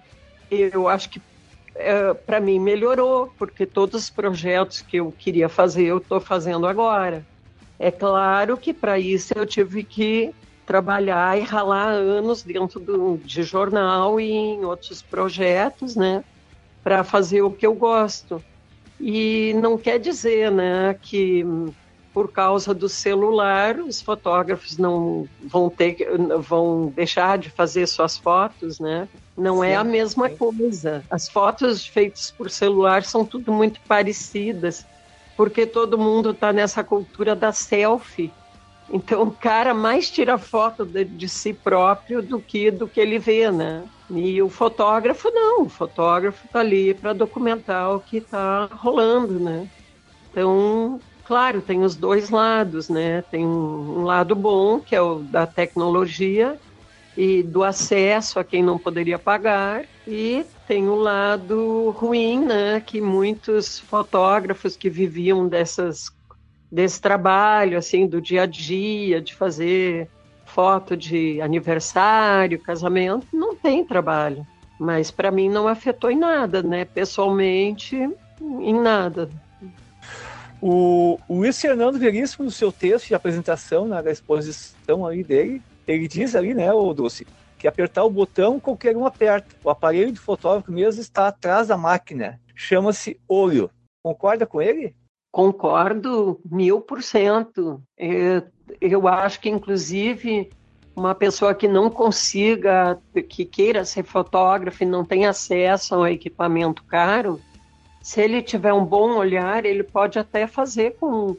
eu 0.50 0.88
acho 0.88 1.10
que 1.10 1.20
é, 1.74 2.14
para 2.14 2.40
mim 2.40 2.58
melhorou, 2.58 3.30
porque 3.38 3.66
todos 3.66 4.04
os 4.04 4.08
projetos 4.08 4.80
que 4.80 4.96
eu 4.96 5.12
queria 5.12 5.46
fazer, 5.46 5.84
eu 5.84 5.98
estou 5.98 6.20
fazendo 6.20 6.66
agora. 6.66 7.22
É 7.78 7.90
claro 7.90 8.56
que 8.56 8.74
para 8.74 8.98
isso 8.98 9.32
eu 9.36 9.46
tive 9.46 9.84
que 9.84 10.34
trabalhar 10.66 11.38
e 11.38 11.42
ralar 11.42 11.88
anos 11.88 12.42
dentro 12.42 12.78
do, 12.78 13.16
de 13.18 13.42
jornal 13.42 14.20
e 14.20 14.30
em 14.30 14.64
outros 14.64 15.00
projetos, 15.00 15.96
né, 15.96 16.22
para 16.82 17.02
fazer 17.02 17.42
o 17.42 17.50
que 17.50 17.66
eu 17.66 17.74
gosto. 17.74 18.42
E 19.00 19.54
não 19.62 19.78
quer 19.78 19.98
dizer, 19.98 20.50
né, 20.50 20.94
que 21.00 21.44
por 22.12 22.32
causa 22.32 22.74
do 22.74 22.88
celular, 22.88 23.78
os 23.78 24.02
fotógrafos 24.02 24.76
não 24.76 25.28
vão 25.40 25.70
ter, 25.70 25.96
vão 26.40 26.92
deixar 26.94 27.38
de 27.38 27.48
fazer 27.48 27.86
suas 27.86 28.18
fotos, 28.18 28.80
né? 28.80 29.08
Não 29.36 29.60
sim, 29.60 29.68
é 29.68 29.76
a 29.76 29.84
mesma 29.84 30.28
sim. 30.28 30.36
coisa. 30.36 31.04
As 31.08 31.28
fotos 31.28 31.86
feitas 31.86 32.32
por 32.36 32.50
celular 32.50 33.04
são 33.04 33.24
tudo 33.24 33.52
muito 33.52 33.80
parecidas, 33.86 34.84
porque 35.38 35.64
todo 35.64 35.96
mundo 35.96 36.32
está 36.32 36.52
nessa 36.52 36.82
cultura 36.82 37.36
da 37.36 37.52
selfie. 37.52 38.32
Então 38.90 39.22
o 39.22 39.30
cara 39.30 39.72
mais 39.72 40.10
tira 40.10 40.36
foto 40.36 40.84
de, 40.84 41.04
de, 41.04 41.28
si 41.28 41.54
próprio 41.54 42.20
do 42.20 42.40
que 42.40 42.72
do 42.72 42.88
que 42.88 42.98
ele 42.98 43.20
vê, 43.20 43.48
né? 43.48 43.84
E 44.10 44.42
o 44.42 44.48
fotógrafo 44.48 45.30
não, 45.30 45.62
o 45.62 45.68
fotógrafo 45.68 46.44
está 46.44 46.58
ali 46.58 46.92
para 46.92 47.12
documentar 47.12 47.94
o 47.94 48.00
que 48.00 48.16
está 48.16 48.68
rolando, 48.72 49.38
né? 49.38 49.68
Então 50.32 50.98
claro, 51.24 51.60
tem 51.62 51.84
os 51.84 51.94
dois 51.94 52.30
lados, 52.30 52.88
né? 52.88 53.22
Tem 53.30 53.46
um, 53.46 54.02
lado 54.02 54.34
bom, 54.34 54.80
que 54.80 54.96
é 54.96 55.00
o 55.00 55.20
da 55.20 55.46
tecnologia 55.46 56.58
e 57.16 57.44
do 57.44 57.62
acesso 57.62 58.40
a 58.40 58.44
quem 58.44 58.62
não 58.62 58.76
poderia 58.76 59.18
pagar, 59.20 59.84
e 60.06 60.44
tem 60.68 60.86
o 60.86 60.94
lado 60.94 61.90
ruim, 61.96 62.44
né? 62.44 62.78
Que 62.78 63.00
muitos 63.00 63.78
fotógrafos 63.80 64.76
que 64.76 64.90
viviam 64.90 65.48
dessas 65.48 66.12
desse 66.70 67.00
trabalho, 67.00 67.78
assim, 67.78 68.06
do 68.06 68.20
dia 68.20 68.42
a 68.42 68.46
dia, 68.46 69.22
de 69.22 69.34
fazer 69.34 70.06
foto 70.44 70.94
de 70.94 71.40
aniversário, 71.40 72.60
casamento, 72.60 73.26
não 73.32 73.54
tem 73.54 73.82
trabalho. 73.82 74.46
Mas 74.78 75.10
para 75.10 75.30
mim 75.30 75.48
não 75.48 75.66
afetou 75.66 76.10
em 76.10 76.18
nada, 76.18 76.62
né? 76.62 76.84
Pessoalmente, 76.84 77.96
em 77.96 78.78
nada. 78.78 79.30
O, 80.60 81.18
Luiz 81.30 81.58
Fernando 81.58 81.98
Veríssimo, 81.98 82.44
no 82.44 82.50
seu 82.50 82.70
texto 82.70 83.06
de 83.08 83.14
apresentação, 83.14 83.88
na 83.88 84.02
exposição 84.10 85.06
ali 85.06 85.24
dele, 85.24 85.62
ele 85.86 86.06
diz 86.06 86.36
ali, 86.36 86.52
né, 86.52 86.70
o 86.70 86.92
Dulce, 86.92 87.26
que 87.58 87.68
apertar 87.68 88.04
o 88.04 88.10
botão 88.10 88.60
qualquer 88.60 88.96
um 88.96 89.04
aperta. 89.04 89.54
O 89.62 89.70
aparelho 89.70 90.12
do 90.12 90.20
fotógrafo 90.20 90.72
mesmo 90.72 91.00
está 91.00 91.28
atrás 91.28 91.68
da 91.68 91.76
máquina. 91.76 92.40
Chama-se 92.54 93.20
olho. 93.28 93.70
Concorda 94.02 94.46
com 94.46 94.62
ele? 94.62 94.94
Concordo 95.30 96.40
mil 96.44 96.80
por 96.80 97.02
cento. 97.02 97.82
É, 97.98 98.42
eu 98.80 99.06
acho 99.06 99.40
que, 99.40 99.50
inclusive, 99.50 100.50
uma 100.96 101.14
pessoa 101.14 101.54
que 101.54 101.68
não 101.68 101.90
consiga, 101.90 102.98
que 103.28 103.44
queira 103.44 103.84
ser 103.84 104.04
fotógrafo 104.04 104.82
e 104.82 104.86
não 104.86 105.04
tem 105.04 105.26
acesso 105.26 105.94
ao 105.94 106.08
equipamento 106.08 106.82
caro, 106.84 107.40
se 108.02 108.20
ele 108.20 108.40
tiver 108.40 108.72
um 108.72 108.84
bom 108.84 109.16
olhar, 109.16 109.64
ele 109.64 109.82
pode 109.82 110.18
até 110.18 110.46
fazer 110.46 110.96
com, 110.98 111.36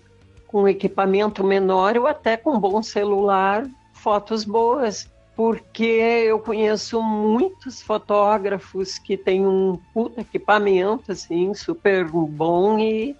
com 0.47 0.67
equipamento 0.67 1.43
menor 1.43 1.97
ou 1.97 2.05
até 2.05 2.37
com 2.37 2.51
um 2.51 2.59
bom 2.59 2.83
celular 2.83 3.65
fotos 3.93 4.45
boas. 4.45 5.09
Porque 5.39 5.85
eu 5.85 6.37
conheço 6.37 7.01
muitos 7.01 7.81
fotógrafos 7.81 8.99
que 8.99 9.15
têm 9.15 9.47
um 9.47 9.79
puta 9.93 10.19
equipamento, 10.19 11.13
assim, 11.13 11.53
super 11.53 12.03
bom 12.03 12.77
e, 12.77 13.15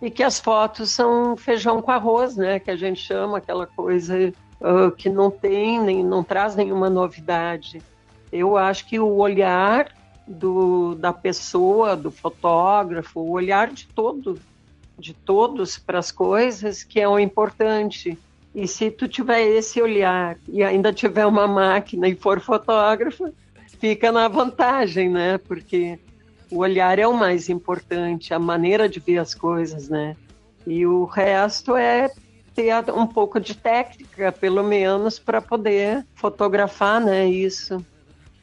e 0.00 0.08
que 0.08 0.22
as 0.22 0.38
fotos 0.38 0.90
são 0.90 1.36
feijão 1.36 1.82
com 1.82 1.90
arroz, 1.90 2.36
né? 2.36 2.60
Que 2.60 2.70
a 2.70 2.76
gente 2.76 3.00
chama 3.00 3.38
aquela 3.38 3.66
coisa 3.66 4.32
uh, 4.60 4.92
que 4.92 5.08
não 5.08 5.32
tem, 5.32 5.80
nem, 5.80 6.04
não 6.04 6.22
traz 6.22 6.54
nenhuma 6.54 6.88
novidade. 6.88 7.82
Eu 8.30 8.56
acho 8.56 8.86
que 8.86 9.00
o 9.00 9.16
olhar 9.16 9.90
do, 10.28 10.94
da 10.94 11.12
pessoa, 11.12 11.96
do 11.96 12.12
fotógrafo, 12.12 13.18
o 13.18 13.32
olhar 13.32 13.72
de 13.72 13.88
todo, 13.88 14.38
de 14.96 15.12
todos 15.12 15.76
para 15.76 15.98
as 15.98 16.12
coisas 16.12 16.84
que 16.84 17.00
é 17.00 17.08
o 17.08 17.18
importante. 17.18 18.16
E 18.54 18.68
se 18.68 18.90
tu 18.90 19.08
tiver 19.08 19.42
esse 19.42 19.82
olhar 19.82 20.38
e 20.48 20.62
ainda 20.62 20.92
tiver 20.92 21.26
uma 21.26 21.46
máquina 21.46 22.06
e 22.06 22.14
for 22.14 22.40
fotógrafo, 22.40 23.32
fica 23.80 24.12
na 24.12 24.28
vantagem, 24.28 25.08
né? 25.08 25.38
Porque 25.38 25.98
o 26.50 26.58
olhar 26.58 26.98
é 26.98 27.06
o 27.06 27.12
mais 27.12 27.48
importante, 27.48 28.32
a 28.32 28.38
maneira 28.38 28.88
de 28.88 29.00
ver 29.00 29.18
as 29.18 29.34
coisas, 29.34 29.88
né? 29.88 30.16
E 30.66 30.86
o 30.86 31.04
resto 31.04 31.76
é 31.76 32.08
ter 32.54 32.72
um 32.92 33.06
pouco 33.06 33.40
de 33.40 33.54
técnica, 33.54 34.30
pelo 34.30 34.62
menos, 34.62 35.18
para 35.18 35.42
poder 35.42 36.06
fotografar, 36.14 37.00
né? 37.00 37.26
Isso. 37.26 37.84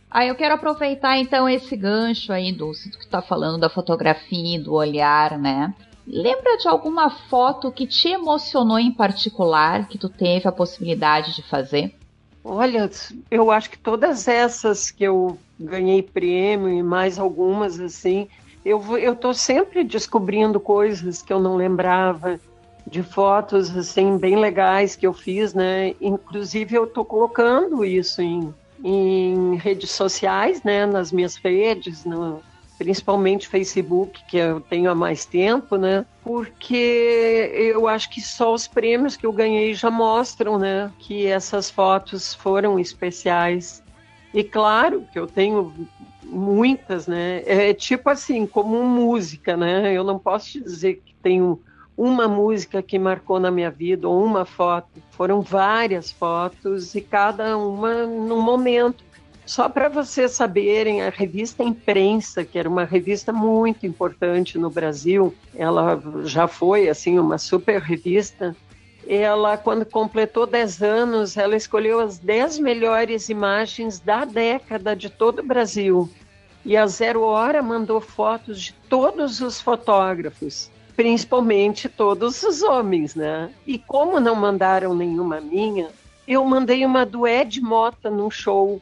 Ah, 0.10 0.26
eu 0.26 0.36
quero 0.36 0.56
aproveitar 0.56 1.18
então 1.18 1.48
esse 1.48 1.76
gancho 1.78 2.34
aí, 2.34 2.52
Dulce, 2.52 2.92
que 2.92 2.98
está 2.98 3.22
falando 3.22 3.58
da 3.58 3.70
fotografia, 3.70 4.62
do 4.62 4.74
olhar, 4.74 5.40
né? 5.40 5.74
Lembra 6.08 6.58
de 6.58 6.68
alguma 6.68 7.10
foto 7.10 7.72
que 7.72 7.86
te 7.86 8.10
emocionou 8.10 8.80
em 8.80 8.92
particular, 8.92 9.88
que 9.88 9.98
tu 9.98 10.10
teve 10.10 10.48
a 10.48 10.52
possibilidade 10.52 11.36
de 11.36 11.44
fazer? 11.44 11.96
Olha, 12.44 12.90
eu 13.30 13.52
acho 13.52 13.70
que 13.70 13.78
todas 13.78 14.28
essas 14.28 14.90
que 14.90 15.04
eu 15.04 15.38
ganhei 15.60 16.02
prêmio 16.02 16.70
e 16.70 16.82
mais 16.82 17.20
algumas 17.20 17.80
assim, 17.80 18.28
eu 18.66 18.98
eu 18.98 19.16
tô 19.16 19.34
sempre 19.34 19.84
descobrindo 19.84 20.60
coisas 20.60 21.22
que 21.22 21.32
eu 21.32 21.40
não 21.40 21.56
lembrava 21.56 22.40
de 22.88 23.04
fotos 23.04 23.76
assim 23.78 24.18
bem 24.18 24.36
legais 24.36 24.96
que 24.96 25.06
eu 25.06 25.14
fiz, 25.14 25.54
né? 25.54 25.94
Inclusive 26.02 26.76
eu 26.76 26.88
tô 26.88 27.06
colocando 27.06 27.86
isso 27.86 28.22
em, 28.24 28.52
em 28.84 29.56
redes 29.56 29.92
sociais, 29.92 30.64
né? 30.64 30.88
Nas 30.88 31.12
minhas 31.12 31.36
redes, 31.36 32.06
no, 32.06 32.42
principalmente 32.82 33.48
Facebook, 33.48 34.24
que 34.26 34.38
eu 34.38 34.60
tenho 34.60 34.90
há 34.90 34.96
mais 34.96 35.24
tempo, 35.24 35.76
né? 35.76 36.04
Porque 36.24 37.52
eu 37.54 37.88
acho 37.88 38.10
que 38.10 38.20
só 38.20 38.52
os 38.52 38.68
prêmios 38.68 39.16
que 39.16 39.24
eu 39.24 39.32
ganhei 39.32 39.76
já 39.76 39.92
mostram, 39.92 40.58
né? 40.58 40.92
Que 40.98 41.28
essas 41.28 41.70
fotos 41.70 42.34
foram 42.34 42.80
especiais. 42.80 43.84
E 44.34 44.44
claro 44.44 45.06
que 45.14 45.20
eu 45.20 45.28
tenho 45.28 45.72
muitas, 46.24 47.06
né? 47.06 47.44
É 47.46 47.72
tipo 47.72 48.10
assim, 48.10 48.48
como 48.48 48.84
música, 48.84 49.56
né? 49.56 49.94
Eu 49.94 50.04
não 50.04 50.18
posso 50.18 50.54
te 50.54 50.60
dizer 50.60 51.04
que 51.06 51.14
tenho 51.22 51.62
uma 51.96 52.28
música 52.28 52.82
que 52.82 52.98
marcou 52.98 53.40
na 53.40 53.52
minha 53.52 53.70
vida 53.70 54.10
ou 54.10 54.26
uma 54.26 54.44
foto. 54.44 54.90
Foram 55.12 55.40
várias 55.40 56.12
fotos 56.12 56.96
e 56.96 57.02
cada 57.02 57.56
uma 57.56 58.08
num 58.08 58.42
momento. 58.42 59.04
Só 59.52 59.68
para 59.68 59.90
vocês 59.90 60.32
saberem, 60.32 61.02
a 61.02 61.10
revista 61.10 61.62
Imprensa, 61.62 62.46
que 62.46 62.58
era 62.58 62.70
uma 62.70 62.86
revista 62.86 63.34
muito 63.34 63.86
importante 63.86 64.58
no 64.58 64.70
Brasil, 64.70 65.36
ela 65.54 66.02
já 66.24 66.48
foi 66.48 66.88
assim 66.88 67.20
uma 67.20 67.38
super 67.38 67.82
revista. 67.82 68.56
Ela, 69.06 69.58
quando 69.58 69.86
completou 69.86 70.48
10 70.48 70.82
anos, 70.82 71.36
ela 71.36 71.58
escolheu 71.58 72.00
as 72.00 72.18
10 72.18 72.60
melhores 72.60 73.28
imagens 73.28 74.00
da 74.00 74.24
década 74.24 74.96
de 74.96 75.10
todo 75.10 75.40
o 75.40 75.46
Brasil. 75.46 76.10
E 76.64 76.78
a 76.78 76.88
Zero 76.88 77.22
Hora 77.24 77.62
mandou 77.62 78.00
fotos 78.00 78.62
de 78.62 78.74
todos 78.88 79.42
os 79.42 79.60
fotógrafos 79.60 80.72
principalmente 80.96 81.90
todos 81.90 82.44
os 82.44 82.62
homens, 82.62 83.16
né? 83.16 83.50
E 83.66 83.78
como 83.78 84.20
não 84.20 84.36
mandaram 84.36 84.94
nenhuma 84.94 85.42
minha, 85.42 85.90
eu 86.28 86.46
mandei 86.46 86.86
uma 86.86 87.06
do 87.06 87.28
Ed 87.28 87.60
Mota 87.60 88.10
num 88.10 88.30
show. 88.30 88.80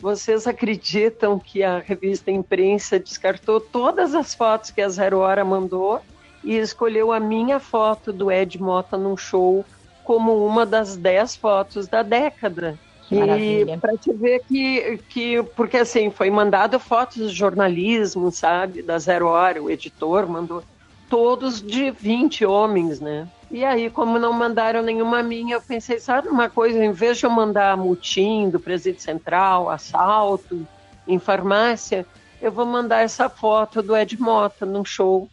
Vocês 0.00 0.46
acreditam 0.46 1.38
que 1.38 1.62
a 1.62 1.78
revista 1.78 2.30
Imprensa 2.30 2.98
descartou 2.98 3.60
todas 3.60 4.14
as 4.14 4.34
fotos 4.34 4.70
que 4.70 4.80
a 4.80 4.88
Zero 4.88 5.18
Hora 5.18 5.44
mandou 5.44 6.00
e 6.44 6.56
escolheu 6.56 7.12
a 7.12 7.18
minha 7.18 7.58
foto 7.58 8.12
do 8.12 8.30
Ed 8.30 8.60
Mota 8.60 8.96
num 8.96 9.16
show 9.16 9.64
como 10.04 10.46
uma 10.46 10.64
das 10.64 10.96
dez 10.96 11.34
fotos 11.34 11.88
da 11.88 12.02
década. 12.02 12.78
Maravilha. 13.10 13.74
E 13.74 13.78
para 13.78 13.96
te 13.96 14.12
ver 14.12 14.40
que, 14.46 14.98
que, 15.08 15.42
porque 15.56 15.78
assim, 15.78 16.10
foi 16.10 16.30
mandado 16.30 16.78
fotos 16.78 17.16
do 17.16 17.28
jornalismo, 17.30 18.30
sabe, 18.30 18.82
da 18.82 18.98
Zero 18.98 19.26
Hora, 19.26 19.62
o 19.62 19.70
editor 19.70 20.28
mandou 20.28 20.62
todos 21.08 21.60
de 21.60 21.90
20 21.90 22.44
homens, 22.44 23.00
né? 23.00 23.26
E 23.50 23.64
aí, 23.64 23.88
como 23.88 24.18
não 24.18 24.32
mandaram 24.32 24.82
nenhuma 24.82 25.22
minha, 25.22 25.56
eu 25.56 25.62
pensei, 25.62 25.98
sabe 25.98 26.28
uma 26.28 26.50
coisa, 26.50 26.84
em 26.84 26.92
vez 26.92 27.16
de 27.16 27.24
eu 27.24 27.30
mandar 27.30 27.76
mutim 27.78 28.50
do 28.50 28.60
presídio 28.60 29.00
central, 29.00 29.70
assalto, 29.70 30.66
em 31.06 31.18
farmácia, 31.18 32.06
eu 32.42 32.52
vou 32.52 32.66
mandar 32.66 33.00
essa 33.00 33.28
foto 33.28 33.82
do 33.82 33.96
Ed 33.96 34.20
Mota 34.20 34.66
num 34.66 34.84
show, 34.84 35.28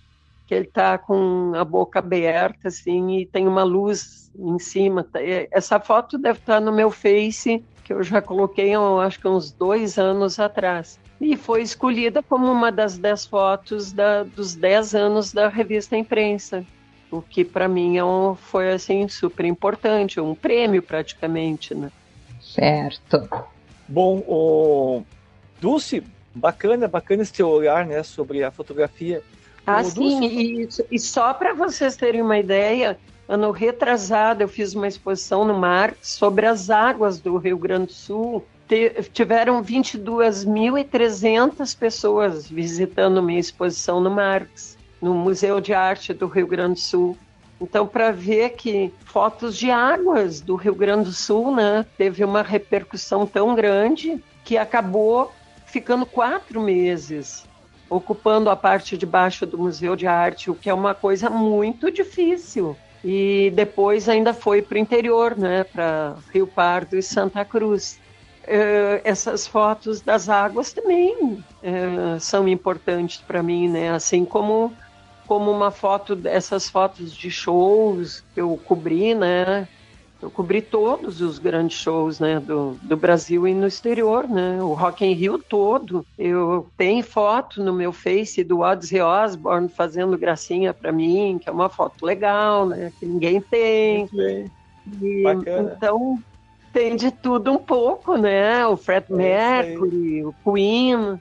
que 0.48 0.56
ele 0.56 0.66
tá 0.66 0.98
com 0.98 1.52
a 1.56 1.66
boca 1.66 2.00
aberta, 2.00 2.70
assim, 2.70 3.18
e 3.18 3.26
tem 3.26 3.48
uma 3.48 3.64
luz 3.64 4.32
em 4.38 4.58
cima. 4.60 5.04
Tá, 5.04 5.20
essa 5.52 5.80
foto 5.80 6.18
deve 6.18 6.40
estar 6.40 6.62
no 6.62 6.72
meu 6.72 6.90
Face, 6.92 7.64
que 7.84 7.92
eu 7.92 8.02
já 8.02 8.22
coloquei, 8.22 8.70
eu 8.70 9.00
acho 9.00 9.20
que 9.20 9.28
uns 9.28 9.52
dois 9.52 9.98
anos 9.98 10.40
atrás. 10.40 11.00
E 11.20 11.36
foi 11.36 11.62
escolhida 11.62 12.24
como 12.24 12.52
uma 12.52 12.72
das 12.72 12.98
dez 12.98 13.26
fotos 13.26 13.92
da, 13.92 14.24
dos 14.24 14.56
dez 14.56 14.96
anos 14.96 15.32
da 15.32 15.48
revista 15.48 15.96
Imprensa, 15.96 16.66
o 17.12 17.22
que 17.22 17.44
para 17.44 17.68
mim 17.68 17.98
é 17.98 18.04
um, 18.04 18.36
foi 18.36 18.72
assim 18.72 19.08
super 19.08 19.46
importante, 19.46 20.20
um 20.20 20.36
prêmio 20.36 20.82
praticamente, 20.82 21.74
né? 21.74 21.92
Certo. 22.42 23.28
Bom, 23.88 24.24
o 24.28 25.04
Dulce, 25.60 26.04
bacana, 26.34 26.88
bacana 26.88 27.24
esse 27.24 27.34
teu 27.34 27.50
olhar, 27.50 27.86
né, 27.86 28.04
sobre 28.04 28.44
a 28.44 28.52
fotografia. 28.52 29.22
Ah, 29.66 29.82
o 29.82 29.86
sim, 29.86 30.20
Dulce... 30.20 30.86
e, 30.92 30.96
e 30.96 31.00
só 31.00 31.34
para 31.34 31.54
vocês 31.54 31.96
terem 31.96 32.22
uma 32.22 32.38
ideia, 32.38 32.98
ano 33.28 33.52
retrasado 33.52 34.44
eu 34.44 34.48
fiz 34.48 34.74
uma 34.74 34.88
exposição 34.88 35.46
no 35.46 35.54
mar 35.54 35.94
sobre 36.02 36.46
as 36.46 36.70
águas 36.70 37.20
do 37.20 37.38
Rio 37.38 37.58
Grande 37.58 37.88
do 37.88 37.94
Sul 37.94 38.46
tiveram 39.14 39.64
22.300 39.64 41.78
pessoas 41.78 42.50
visitando 42.50 43.22
minha 43.22 43.40
exposição 43.40 44.02
no 44.02 44.10
Marx, 44.10 44.75
no 45.02 45.14
Museu 45.14 45.60
de 45.60 45.74
Arte 45.74 46.14
do 46.14 46.28
Rio 46.28 46.48
Grande 46.48 46.74
do 46.74 46.80
Sul. 46.80 47.18
Então, 47.60 47.88
para 47.88 48.12
ver 48.12 48.52
que 48.52 48.94
fotos 49.06 49.58
de 49.58 49.72
águas 49.72 50.42
do 50.42 50.56
Rio 50.56 50.76
Grande 50.76 51.06
do 51.06 51.14
Sul, 51.14 51.56
né, 51.56 51.86
teve 51.98 52.24
uma 52.24 52.42
repercussão 52.42 53.26
tão 53.26 53.56
grande 53.56 54.22
que 54.44 54.58
acabou 54.58 55.32
ficando 55.66 56.06
quatro 56.06 56.62
meses 56.62 57.46
ocupando 57.90 58.50
a 58.50 58.56
parte 58.56 58.98
de 58.98 59.06
baixo 59.06 59.46
do 59.46 59.58
Museu 59.58 59.96
de 59.96 60.08
Arte, 60.08 60.50
o 60.50 60.56
que 60.56 60.70
é 60.70 60.74
uma 60.74 60.94
coisa 60.94 61.30
muito 61.30 61.92
difícil. 61.92 62.76
E 63.04 63.52
depois 63.56 64.10
ainda 64.10 64.34
foi 64.34 64.62
para 64.62 64.76
o 64.76 64.80
interior, 64.80 65.38
né, 65.38 65.64
para 65.64 66.16
Rio 66.34 66.48
Pardo 66.48 66.98
e 66.98 67.04
Santa 67.04 67.46
Cruz. 67.46 68.00
Uh, 68.44 69.02
essas 69.04 69.48
fotos 69.48 70.02
das 70.02 70.30
águas 70.30 70.72
também 70.72 71.16
uh, 71.24 72.20
são 72.20 72.48
importantes 72.48 73.18
para 73.18 73.42
mim, 73.42 73.68
né? 73.68 73.90
Assim 73.90 74.24
como 74.24 74.72
como 75.28 75.52
uma 75.52 75.72
foto 75.72 76.16
dessas 76.16 76.70
fotos 76.70 77.16
de 77.16 77.30
shows 77.30 78.24
que 78.34 78.42
eu 78.42 78.60
cobri, 78.66 79.14
né? 79.14 79.68
Eu 80.22 80.32
cobri 80.32 80.62
todos 80.62 81.22
os 81.22 81.38
grandes 81.38 81.78
shows, 81.78 82.20
né, 82.20 82.40
do, 82.40 82.78
do 82.82 82.98
Brasil 82.98 83.48
e 83.48 83.54
no 83.54 83.68
exterior, 83.68 84.28
né? 84.28 84.62
O 84.62 84.74
Rock 84.74 85.06
in 85.06 85.14
Rio 85.14 85.38
todo. 85.38 86.06
Eu 86.18 86.68
tenho 86.78 87.04
foto 87.04 87.64
no 87.64 87.74
meu 87.74 87.92
Face 87.92 88.44
do 88.44 88.62
Ozzy 88.62 89.00
Osbourne 89.00 89.70
fazendo 89.70 90.18
gracinha 90.18 90.74
para 90.74 90.92
mim, 90.92 91.38
que 91.40 91.50
é 91.50 91.52
uma 91.52 91.70
foto 91.70 92.06
legal, 92.06 92.66
né? 92.66 92.92
Que 93.00 93.06
ninguém 93.06 93.42
tem. 93.42 94.10
E, 95.02 95.24
então 95.28 96.18
tem 96.72 96.96
de 96.96 97.12
tudo 97.12 97.52
um 97.52 97.58
pouco, 97.58 98.18
né? 98.18 98.66
O 98.68 98.76
Fred 98.76 99.06
é 99.10 99.14
Mercury, 99.14 100.26
o 100.26 100.34
Queen. 100.44 101.20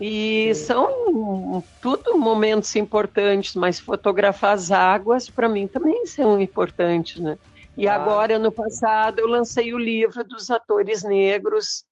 E 0.00 0.54
são 0.54 1.62
tudo 1.80 2.18
momentos 2.18 2.74
importantes, 2.76 3.54
mas 3.54 3.78
fotografar 3.78 4.54
as 4.54 4.70
águas, 4.70 5.28
para 5.28 5.48
mim, 5.48 5.66
também 5.66 6.06
são 6.06 6.40
importantes, 6.40 7.20
né? 7.20 7.38
E 7.76 7.86
ah, 7.88 7.94
agora, 7.94 8.38
no 8.38 8.50
passado, 8.52 9.20
eu 9.20 9.26
lancei 9.26 9.72
o 9.72 9.78
livro 9.78 10.24
dos 10.24 10.50
atores 10.50 11.02
negros 11.02 11.84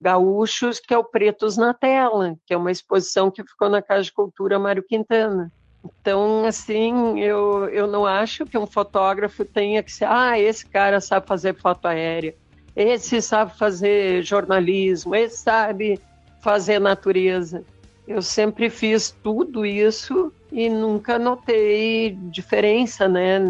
gaúchos, 0.00 0.80
que 0.80 0.92
é 0.92 0.98
o 0.98 1.04
Pretos 1.04 1.56
na 1.56 1.72
Tela, 1.72 2.34
que 2.44 2.52
é 2.52 2.56
uma 2.56 2.70
exposição 2.70 3.30
que 3.30 3.44
ficou 3.44 3.70
na 3.70 3.80
Casa 3.80 4.02
de 4.02 4.12
Cultura 4.12 4.58
Mário 4.58 4.82
Quintana. 4.82 5.50
Então, 5.84 6.44
assim, 6.44 7.20
eu, 7.20 7.68
eu 7.68 7.86
não 7.86 8.04
acho 8.04 8.44
que 8.44 8.58
um 8.58 8.66
fotógrafo 8.66 9.44
tenha 9.44 9.82
que 9.82 9.92
ser, 9.92 10.06
ah, 10.06 10.38
esse 10.38 10.66
cara 10.66 11.00
sabe 11.00 11.26
fazer 11.26 11.54
foto 11.54 11.86
aérea, 11.86 12.34
esse 12.74 13.20
sabe 13.22 13.56
fazer 13.56 14.22
jornalismo, 14.22 15.14
esse 15.14 15.38
sabe 15.38 16.00
fazer 16.42 16.80
natureza. 16.80 17.64
Eu 18.06 18.20
sempre 18.20 18.68
fiz 18.68 19.14
tudo 19.22 19.64
isso 19.64 20.32
e 20.50 20.68
nunca 20.68 21.18
notei 21.18 22.18
diferença, 22.30 23.08
né, 23.08 23.40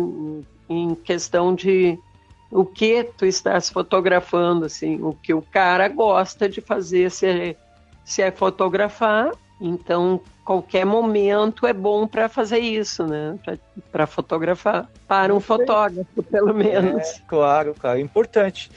em 0.68 0.94
questão 0.94 1.54
de 1.54 1.98
o 2.50 2.64
que 2.66 3.02
tu 3.16 3.24
estás 3.24 3.70
fotografando, 3.70 4.66
assim, 4.66 5.02
o 5.02 5.14
que 5.14 5.32
o 5.32 5.40
cara 5.40 5.88
gosta 5.88 6.48
de 6.48 6.60
fazer 6.60 7.10
se 7.10 7.26
é, 7.26 7.56
se 8.04 8.20
é 8.20 8.30
fotografar. 8.30 9.32
Então, 9.58 10.20
qualquer 10.44 10.84
momento 10.84 11.66
é 11.66 11.72
bom 11.72 12.06
para 12.06 12.28
fazer 12.28 12.58
isso, 12.58 13.06
né? 13.06 13.38
Para 13.90 14.06
fotografar. 14.06 14.88
Para 15.06 15.34
um 15.34 15.40
fotógrafo, 15.40 16.22
pelo 16.22 16.54
menos. 16.54 17.02
É, 17.02 17.20
claro, 17.26 17.74
claro, 17.78 17.98
importante. 18.00 18.70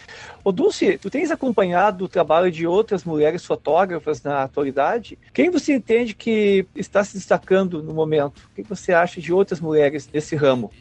Ô 0.43 0.51
Dulce, 0.51 0.97
tu 0.97 1.09
tens 1.09 1.31
acompanhado 1.31 2.05
o 2.05 2.09
trabalho 2.09 2.51
de 2.51 2.67
outras 2.67 3.03
mulheres 3.03 3.45
fotógrafas 3.45 4.21
na 4.21 4.43
atualidade? 4.43 5.17
Quem 5.33 5.49
você 5.49 5.73
entende 5.73 6.13
que 6.13 6.67
está 6.75 7.03
se 7.03 7.15
destacando 7.15 7.81
no 7.81 7.93
momento? 7.93 8.49
O 8.51 8.55
que 8.55 8.63
você 8.63 8.93
acha 8.93 9.19
de 9.19 9.33
outras 9.33 9.59
mulheres 9.59 10.09
nesse 10.13 10.35
ramo? 10.35 10.71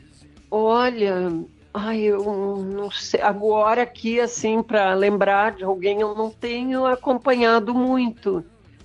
Olha, 0.50 1.32
ai, 1.72 2.00
eu 2.00 2.56
não 2.62 2.90
sei. 2.90 3.20
Agora 3.20 3.82
aqui, 3.82 4.20
assim, 4.20 4.62
para 4.62 4.92
lembrar 4.94 5.52
de 5.52 5.64
alguém, 5.64 6.00
eu 6.00 6.14
não 6.14 6.30
tenho 6.30 6.84
acompanhado 6.84 7.74
muito 7.74 8.44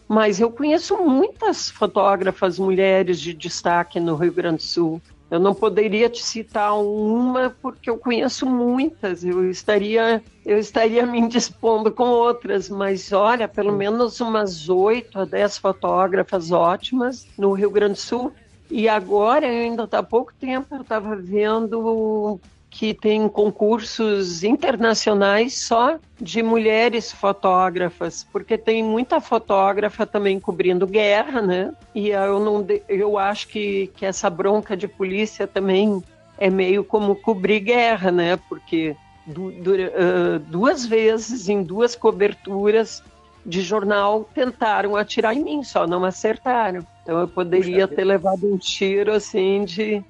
mas 0.10 0.40
eu 0.40 0.52
conheço 0.52 0.98
muitas 0.98 1.70
fotógrafas 1.70 2.58
mulheres 2.58 3.20
de 3.20 3.32
destaque 3.32 4.00
no 4.00 4.16
Rio 4.16 4.34
Grande 4.34 4.58
do 4.58 4.64
Sul. 4.64 5.02
Eu 5.30 5.40
não 5.40 5.54
poderia 5.54 6.10
te 6.10 6.24
citar 6.24 6.76
uma 6.76 7.56
porque 7.62 7.92
eu 7.92 7.98
conheço 8.00 8.48
muitas. 8.48 9.24
Eu 9.24 9.48
estaria 9.52 10.24
eu 10.44 10.58
estaria 10.58 11.06
me 11.06 11.20
indispondo 11.20 11.92
com 11.92 12.06
outras, 12.06 12.68
mas 12.68 13.14
olha, 13.14 13.48
pelo 13.48 13.72
menos 13.72 14.20
umas 14.20 14.68
oito 14.68 15.20
a 15.20 15.26
dez 15.26 15.60
fotógrafas 15.60 16.52
ótimas 16.52 17.28
no 17.38 17.54
Rio 17.54 17.70
Grande 17.70 17.94
do 17.94 18.00
Sul. 18.00 18.34
E 18.72 18.90
agora, 18.90 19.46
ainda 19.46 19.88
há 19.92 20.02
pouco 20.02 20.34
tempo, 20.40 20.74
eu 20.74 20.82
estava 20.82 21.16
vendo 21.16 22.40
que 22.80 22.94
tem 22.94 23.28
concursos 23.28 24.42
internacionais 24.42 25.54
só 25.54 26.00
de 26.18 26.42
mulheres 26.42 27.12
fotógrafas, 27.12 28.26
porque 28.32 28.58
tem 28.58 28.82
muita 28.82 29.20
fotógrafa 29.20 30.06
também 30.06 30.40
cobrindo 30.40 30.88
guerra, 30.88 31.42
né? 31.42 31.74
E 31.94 32.08
eu 32.08 32.40
não 32.40 32.66
eu 32.88 33.18
acho 33.18 33.50
que, 33.50 33.88
que 33.98 34.06
essa 34.06 34.30
bronca 34.30 34.78
de 34.78 34.88
polícia 34.88 35.46
também 35.46 36.02
é 36.38 36.50
meio 36.50 36.82
como 36.82 37.18
cobrir 37.18 37.60
guerra, 37.60 38.14
né? 38.14 38.40
Porque 38.48 38.96
du, 39.28 39.52
du, 39.52 39.74
uh, 39.74 40.40
duas 40.48 40.86
vezes 40.86 41.50
em 41.50 41.62
duas 41.62 41.98
coberturas 41.98 43.04
de 43.46 43.62
jornal 43.62 44.24
tentaram 44.34 44.96
atirar 44.96 45.36
em 45.36 45.44
mim, 45.44 45.64
só 45.66 45.86
não 45.86 46.06
acertaram. 46.06 46.88
Então 47.04 47.20
eu 47.20 47.28
poderia 47.28 47.90
ter 47.90 48.06
levado 48.06 48.50
um 48.50 48.58
tiro 48.58 49.12
assim 49.12 49.66
de 49.66 50.02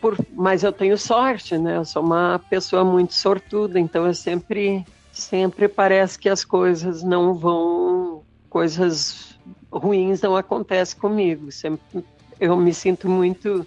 Por, 0.00 0.16
mas 0.30 0.62
eu 0.62 0.72
tenho 0.72 0.98
sorte, 0.98 1.56
né? 1.56 1.76
Eu 1.76 1.84
sou 1.84 2.02
uma 2.02 2.40
pessoa 2.50 2.84
muito 2.84 3.14
sortuda, 3.14 3.78
então 3.78 4.06
eu 4.06 4.14
sempre, 4.14 4.84
sempre 5.12 5.68
parece 5.68 6.18
que 6.18 6.28
as 6.28 6.44
coisas 6.44 7.02
não 7.02 7.34
vão, 7.34 8.22
coisas 8.50 9.38
ruins 9.72 10.20
não 10.20 10.36
acontecem 10.36 10.98
comigo. 10.98 11.50
Sempre, 11.50 12.04
eu 12.38 12.56
me 12.56 12.74
sinto 12.74 13.08
muito 13.08 13.66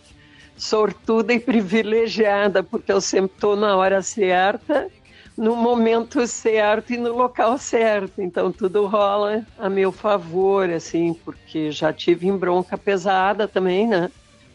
sortuda 0.56 1.34
e 1.34 1.40
privilegiada 1.40 2.62
porque 2.62 2.92
eu 2.92 3.02
sempre 3.02 3.34
estou 3.34 3.56
na 3.56 3.76
hora 3.76 4.02
certa, 4.02 4.88
no 5.36 5.56
momento 5.56 6.28
certo 6.28 6.94
e 6.94 6.98
no 6.98 7.16
local 7.16 7.58
certo. 7.58 8.22
Então 8.22 8.52
tudo 8.52 8.86
rola 8.86 9.44
a 9.58 9.70
meu 9.70 9.92
favor, 9.92 10.70
assim, 10.70 11.16
porque 11.26 11.72
já 11.72 11.92
tive 11.92 12.28
em 12.28 12.38
bronca 12.38 12.78
pesada 12.78 13.48
também, 13.48 13.88
né? 13.88 14.12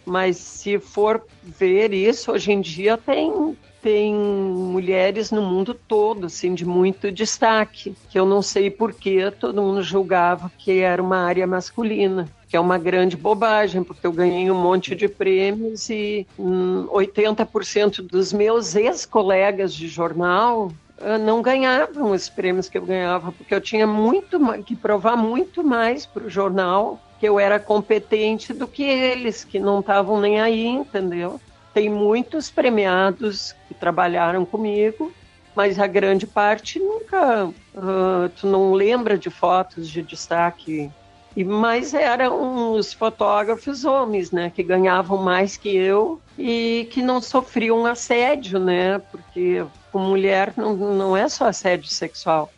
Mas 0.07 0.37
se 0.37 0.79
for 0.79 1.23
ver 1.43 1.93
isso, 1.93 2.31
hoje 2.31 2.53
em 2.53 2.61
dia 2.61 2.97
tem 2.97 3.57
tem 3.83 4.13
mulheres 4.13 5.31
no 5.31 5.41
mundo 5.41 5.73
todo, 5.73 6.27
assim, 6.27 6.55
de 6.55 6.65
muito 6.65 7.13
destaque, 7.13 7.95
que 8.11 8.19
eu 8.19 8.27
não 8.27 8.43
sei 8.43 8.69
por 8.69 8.93
que 8.93 9.31
todo 9.31 9.63
mundo 9.63 9.81
julgava 9.81 10.51
que 10.59 10.81
era 10.81 11.01
uma 11.01 11.19
área 11.19 11.47
masculina, 11.47 12.29
que 12.49 12.57
é 12.57 12.61
uma 12.61 12.79
grande 12.79 13.17
bobagem, 13.17 13.85
porque 13.85 14.05
eu 14.05 14.11
ganhei 14.11 14.51
um 14.51 14.61
monte 14.61 14.93
de 14.97 15.07
prêmios 15.07 15.89
e 15.89 16.27
hum, 16.37 16.89
80% 16.89 18.03
dos 18.03 18.33
meus 18.33 18.75
ex-colegas 18.75 19.73
de 19.73 19.87
jornal 19.87 20.73
ah, 21.01 21.19
não 21.19 21.43
ganhavam 21.43 22.11
os 22.11 22.29
prêmios 22.29 22.69
que 22.69 22.79
eu 22.79 22.85
ganhava, 22.85 23.31
porque 23.31 23.55
eu 23.55 23.61
tinha 23.61 23.87
muito 23.87 24.41
que 24.65 24.75
provar 24.75 25.17
muito 25.17 25.63
mais 25.63 26.07
para 26.07 26.25
o 26.25 26.31
jornal 26.31 27.01
que 27.19 27.27
eu 27.27 27.41
era 27.41 27.59
competente 27.59 28.53
do 28.53 28.67
que 28.67 28.83
eles, 28.83 29.45
que 29.45 29.59
não 29.59 29.81
estavam 29.81 30.21
nem 30.21 30.41
aí, 30.41 30.67
entendeu? 30.67 31.41
Tem 31.73 31.89
muitos 31.89 32.51
premiados 32.51 33.55
que 33.69 33.75
trabalharam 33.75 34.45
comigo, 34.45 35.13
mas 35.55 35.79
a 35.79 35.87
grande 35.87 36.27
parte 36.27 36.79
nunca. 36.79 37.47
Uh, 37.75 38.29
tu 38.39 38.47
não 38.47 38.73
lembra 38.73 39.17
de 39.17 39.31
fotos 39.31 39.89
de 39.89 40.03
destaque. 40.03 40.91
E, 41.35 41.45
mas 41.45 41.93
eram 41.93 42.73
os 42.73 42.93
fotógrafos 42.93 43.85
homens, 43.85 44.31
né, 44.31 44.51
que 44.55 44.63
ganhavam 44.63 45.23
mais 45.23 45.57
que 45.57 45.69
eu 45.69 46.21
e 46.39 46.89
que 46.91 47.03
não 47.03 47.21
sofriam 47.21 47.85
assédio, 47.85 48.59
né, 48.59 48.99
porque 48.99 49.65
com 49.93 49.99
mulher 49.99 50.55
não, 50.57 50.75
não 50.75 51.17
é 51.17 51.29
só 51.29 51.47
assédio 51.47 51.89
sexual, 51.89 52.51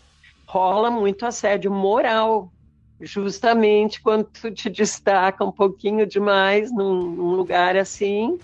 rola 0.47 0.93
muito 0.93 1.27
assédio 1.27 1.73
moral, 1.73 2.49
justamente 3.01 4.01
quando 4.01 4.25
tu 4.25 4.51
te 4.51 4.69
destaca 4.69 5.45
um 5.45 5.53
pouquinho 5.53 6.07
demais 6.07 6.73
num, 6.73 7.03
num, 7.03 7.31
lugar 7.35 7.77
assim. 7.77 8.39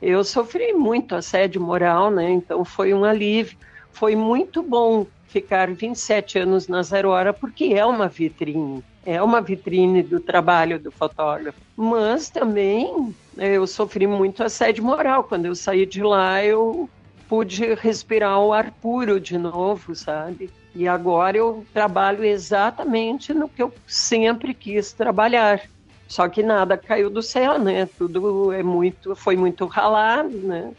Eu 0.00 0.22
sofri 0.22 0.72
muito 0.72 1.14
assédio 1.14 1.60
moral, 1.60 2.10
né? 2.10 2.30
Então 2.30 2.64
foi 2.64 2.92
um 2.92 3.04
alívio. 3.04 3.56
Foi 3.92 4.14
muito 4.14 4.62
bom 4.62 5.06
ficar 5.26 5.70
27 5.72 6.38
anos 6.38 6.68
na 6.68 6.82
Zero 6.82 7.10
Hora, 7.10 7.32
porque 7.32 7.72
é 7.74 7.84
uma 7.84 8.08
vitrine, 8.08 8.84
é 9.04 9.22
uma 9.22 9.40
vitrine 9.40 10.02
do 10.02 10.20
trabalho 10.20 10.78
do 10.78 10.90
fotógrafo. 10.90 11.58
Mas 11.76 12.28
também 12.28 13.14
eu 13.36 13.66
sofri 13.66 14.06
muito 14.06 14.42
assédio 14.42 14.84
moral. 14.84 15.24
Quando 15.24 15.46
eu 15.46 15.54
saí 15.54 15.86
de 15.86 16.02
lá, 16.02 16.44
eu 16.44 16.88
pude 17.28 17.74
respirar 17.74 18.40
o 18.40 18.52
ar 18.52 18.70
puro 18.70 19.20
de 19.20 19.36
novo, 19.38 19.94
sabe? 19.94 20.50
E 20.74 20.86
agora 20.86 21.36
eu 21.36 21.64
trabalho 21.72 22.24
exatamente 22.24 23.32
no 23.32 23.48
que 23.48 23.62
eu 23.62 23.72
sempre 23.86 24.52
quis 24.52 24.92
trabalhar. 24.92 25.62
Só 26.06 26.28
que 26.28 26.42
nada 26.42 26.76
caiu 26.76 27.10
do 27.10 27.22
céu, 27.22 27.58
né? 27.58 27.88
Tudo 27.98 28.52
é 28.52 28.62
muito, 28.62 29.16
foi 29.16 29.36
muito 29.36 29.66
ralado, 29.66 30.36
né? 30.38 30.72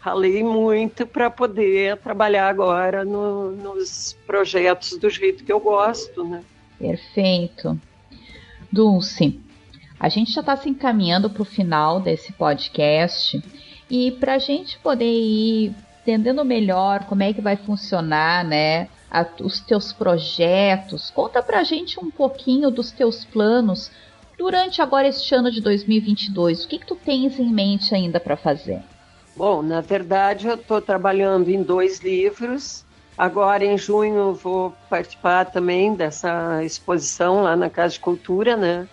Ralei 0.00 0.42
muito 0.42 1.06
para 1.06 1.30
poder 1.30 1.96
trabalhar 1.98 2.48
agora 2.48 3.04
no, 3.04 3.52
nos 3.52 4.16
projetos 4.26 4.96
do 4.98 5.10
jeito 5.10 5.44
que 5.44 5.52
eu 5.52 5.60
gosto, 5.60 6.24
né? 6.24 6.42
Perfeito. 6.78 7.78
Dulce, 8.70 9.40
a 9.98 10.08
gente 10.08 10.32
já 10.32 10.40
está 10.40 10.56
se 10.56 10.68
encaminhando 10.68 11.30
para 11.30 11.42
o 11.42 11.44
final 11.44 12.00
desse 12.00 12.32
podcast 12.32 13.42
e 13.90 14.10
para 14.12 14.34
a 14.34 14.38
gente 14.38 14.78
poder 14.78 15.04
ir 15.04 15.74
entendendo 16.02 16.44
melhor 16.44 17.04
como 17.04 17.22
é 17.22 17.32
que 17.32 17.40
vai 17.40 17.56
funcionar, 17.56 18.44
né? 18.44 18.88
a, 19.10 19.26
os 19.40 19.60
teus 19.60 19.92
projetos. 19.92 21.10
Conta 21.10 21.42
pra 21.42 21.62
gente 21.62 21.98
um 21.98 22.10
pouquinho 22.10 22.70
dos 22.70 22.90
teus 22.90 23.24
planos 23.24 23.90
durante 24.38 24.82
agora 24.82 25.08
este 25.08 25.34
ano 25.34 25.50
de 25.50 25.60
2022. 25.60 26.64
O 26.64 26.68
que, 26.68 26.78
que 26.78 26.86
tu 26.86 26.94
tens 26.94 27.38
em 27.38 27.50
mente 27.50 27.94
ainda 27.94 28.20
para 28.20 28.36
fazer? 28.36 28.82
Bom, 29.34 29.62
na 29.62 29.80
verdade 29.80 30.46
eu 30.46 30.54
estou 30.54 30.80
trabalhando 30.80 31.48
em 31.48 31.62
dois 31.62 32.00
livros. 32.00 32.84
Agora 33.16 33.64
em 33.64 33.78
junho 33.78 34.34
vou 34.34 34.74
participar 34.90 35.46
também 35.46 35.94
dessa 35.94 36.62
exposição 36.62 37.42
lá 37.42 37.56
na 37.56 37.70
Casa 37.70 37.94
de 37.94 38.00
Cultura, 38.00 38.56
né? 38.56 38.86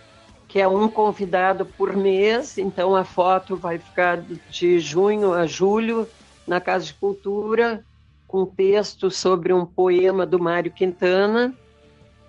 Que 0.53 0.61
é 0.61 0.67
um 0.67 0.87
convidado 0.87 1.65
por 1.65 1.97
mês, 1.97 2.57
então 2.57 2.95
a 2.95 3.03
foto 3.03 3.57
vai 3.57 3.77
ficar 3.77 4.21
de 4.49 4.79
junho 4.79 5.33
a 5.33 5.45
julho 5.45 6.07
na 6.47 6.61
Casa 6.61 6.85
de 6.85 6.93
Cultura 6.93 7.83
um 8.33 8.45
texto 8.45 9.11
sobre 9.11 9.53
um 9.53 9.65
poema 9.65 10.25
do 10.25 10.39
Mário 10.39 10.71
Quintana 10.71 11.53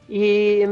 e, 0.09 0.63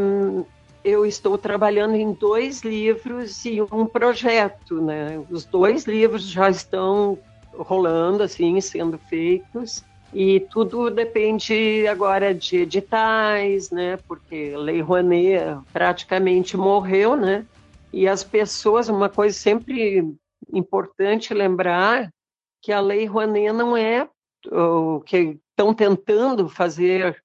eu 0.84 1.06
estou 1.06 1.38
trabalhando 1.38 1.94
em 1.94 2.12
dois 2.12 2.62
livros 2.62 3.44
e 3.44 3.62
um 3.62 3.86
projeto, 3.86 4.82
né? 4.82 5.24
Os 5.30 5.44
dois 5.44 5.84
livros 5.84 6.24
já 6.24 6.50
estão 6.50 7.16
rolando, 7.54 8.24
assim, 8.24 8.60
sendo 8.60 8.98
feitos. 8.98 9.84
E 10.14 10.40
tudo 10.40 10.90
depende 10.90 11.86
agora 11.86 12.34
de 12.34 12.58
editais, 12.58 13.70
né? 13.70 13.96
Porque 14.06 14.54
Lei 14.56 14.80
Rouanet 14.82 15.58
praticamente 15.72 16.56
morreu, 16.56 17.16
né? 17.16 17.46
E 17.92 18.06
as 18.06 18.22
pessoas, 18.22 18.88
uma 18.88 19.08
coisa 19.08 19.36
sempre 19.36 20.06
importante 20.52 21.32
lembrar 21.32 22.12
que 22.60 22.72
a 22.72 22.80
Lei 22.80 23.06
Rouanet 23.06 23.52
não 23.52 23.76
é 23.76 24.08
o 24.50 25.00
que 25.00 25.38
estão 25.50 25.72
tentando 25.72 26.48
fazer 26.48 27.22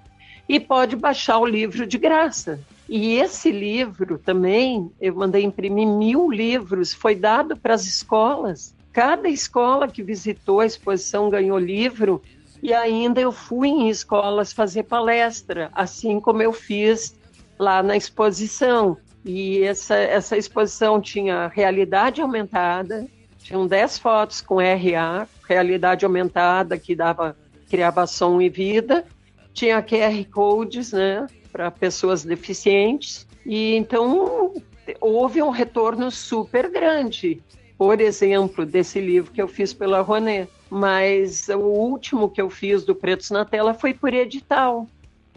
e 0.49 0.59
pode 0.59 0.95
baixar 0.95 1.39
o 1.39 1.45
livro 1.45 1.85
de 1.85 1.97
graça. 1.97 2.59
E 2.89 3.15
esse 3.15 3.51
livro 3.51 4.17
também, 4.17 4.89
eu 4.99 5.13
mandei 5.13 5.43
imprimir 5.43 5.87
mil 5.87 6.31
livros, 6.31 6.93
foi 6.93 7.15
dado 7.15 7.57
para 7.57 7.73
as 7.73 7.85
escolas. 7.85 8.73
Cada 8.93 9.27
escola 9.27 9.87
que 9.87 10.01
visitou 10.01 10.61
a 10.61 10.65
exposição 10.65 11.29
ganhou 11.29 11.59
livro 11.59 12.21
e 12.63 12.73
ainda 12.73 13.21
eu 13.21 13.31
fui 13.31 13.67
em 13.67 13.89
escolas 13.89 14.53
fazer 14.53 14.83
palestra, 14.83 15.69
assim 15.73 16.19
como 16.19 16.41
eu 16.41 16.53
fiz 16.53 17.15
lá 17.59 17.83
na 17.83 17.95
exposição. 17.95 18.97
E 19.23 19.61
essa, 19.63 19.95
essa 19.95 20.37
exposição 20.37 21.01
tinha 21.01 21.47
realidade 21.47 22.21
aumentada, 22.21 23.05
tinham 23.47 23.65
10 23.65 23.99
fotos 23.99 24.41
com 24.41 24.57
RA, 24.57 25.25
realidade 25.47 26.03
aumentada 26.03 26.77
que 26.77 26.93
dava 26.93 27.33
criava 27.69 28.05
som 28.05 28.41
e 28.41 28.49
vida. 28.49 29.05
Tinha 29.53 29.81
QR 29.81 30.25
codes, 30.29 30.91
né, 30.91 31.25
para 31.49 31.71
pessoas 31.71 32.25
deficientes. 32.25 33.25
E 33.45 33.73
então 33.77 34.53
houve 34.99 35.41
um 35.41 35.49
retorno 35.49 36.11
super 36.11 36.69
grande. 36.69 37.41
Por 37.77 38.01
exemplo, 38.01 38.65
desse 38.65 38.99
livro 38.99 39.31
que 39.31 39.41
eu 39.41 39.47
fiz 39.47 39.73
pela 39.73 40.01
Roné. 40.01 40.49
Mas 40.69 41.47
o 41.47 41.59
último 41.59 42.29
que 42.29 42.41
eu 42.41 42.49
fiz 42.49 42.83
do 42.83 42.93
Pretos 42.93 43.31
na 43.31 43.45
Tela 43.45 43.73
foi 43.73 43.93
por 43.93 44.13
edital, 44.13 44.85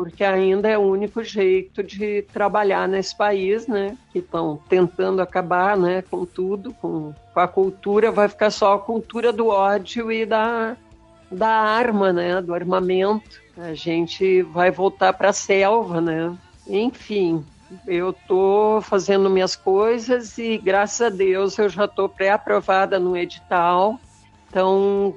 porque 0.00 0.24
ainda 0.24 0.66
é 0.66 0.78
o 0.78 0.80
único 0.80 1.22
jeito 1.22 1.82
de 1.82 2.22
trabalhar 2.32 2.88
nesse 2.88 3.14
país, 3.14 3.66
né? 3.66 3.98
Que 4.10 4.20
estão 4.20 4.58
tentando 4.66 5.20
acabar, 5.20 5.76
né, 5.76 6.00
com 6.10 6.24
tudo, 6.24 6.72
com 6.72 7.12
com 7.34 7.40
a 7.40 7.46
cultura 7.46 8.10
vai 8.10 8.26
ficar 8.26 8.50
só 8.50 8.72
a 8.72 8.78
cultura 8.78 9.30
do 9.30 9.48
ódio 9.48 10.10
e 10.10 10.24
da, 10.24 10.74
da 11.30 11.50
arma, 11.50 12.14
né? 12.14 12.40
Do 12.40 12.54
armamento. 12.54 13.42
A 13.58 13.74
gente 13.74 14.40
vai 14.40 14.70
voltar 14.70 15.12
para 15.12 15.28
a 15.28 15.34
selva, 15.34 16.00
né? 16.00 16.34
Enfim, 16.66 17.44
eu 17.86 18.08
estou 18.08 18.80
fazendo 18.80 19.28
minhas 19.28 19.54
coisas 19.54 20.38
e 20.38 20.56
graças 20.56 21.02
a 21.02 21.10
Deus 21.10 21.58
eu 21.58 21.68
já 21.68 21.84
estou 21.84 22.08
pré-aprovada 22.08 22.98
no 22.98 23.14
edital. 23.14 24.00
Então 24.48 25.14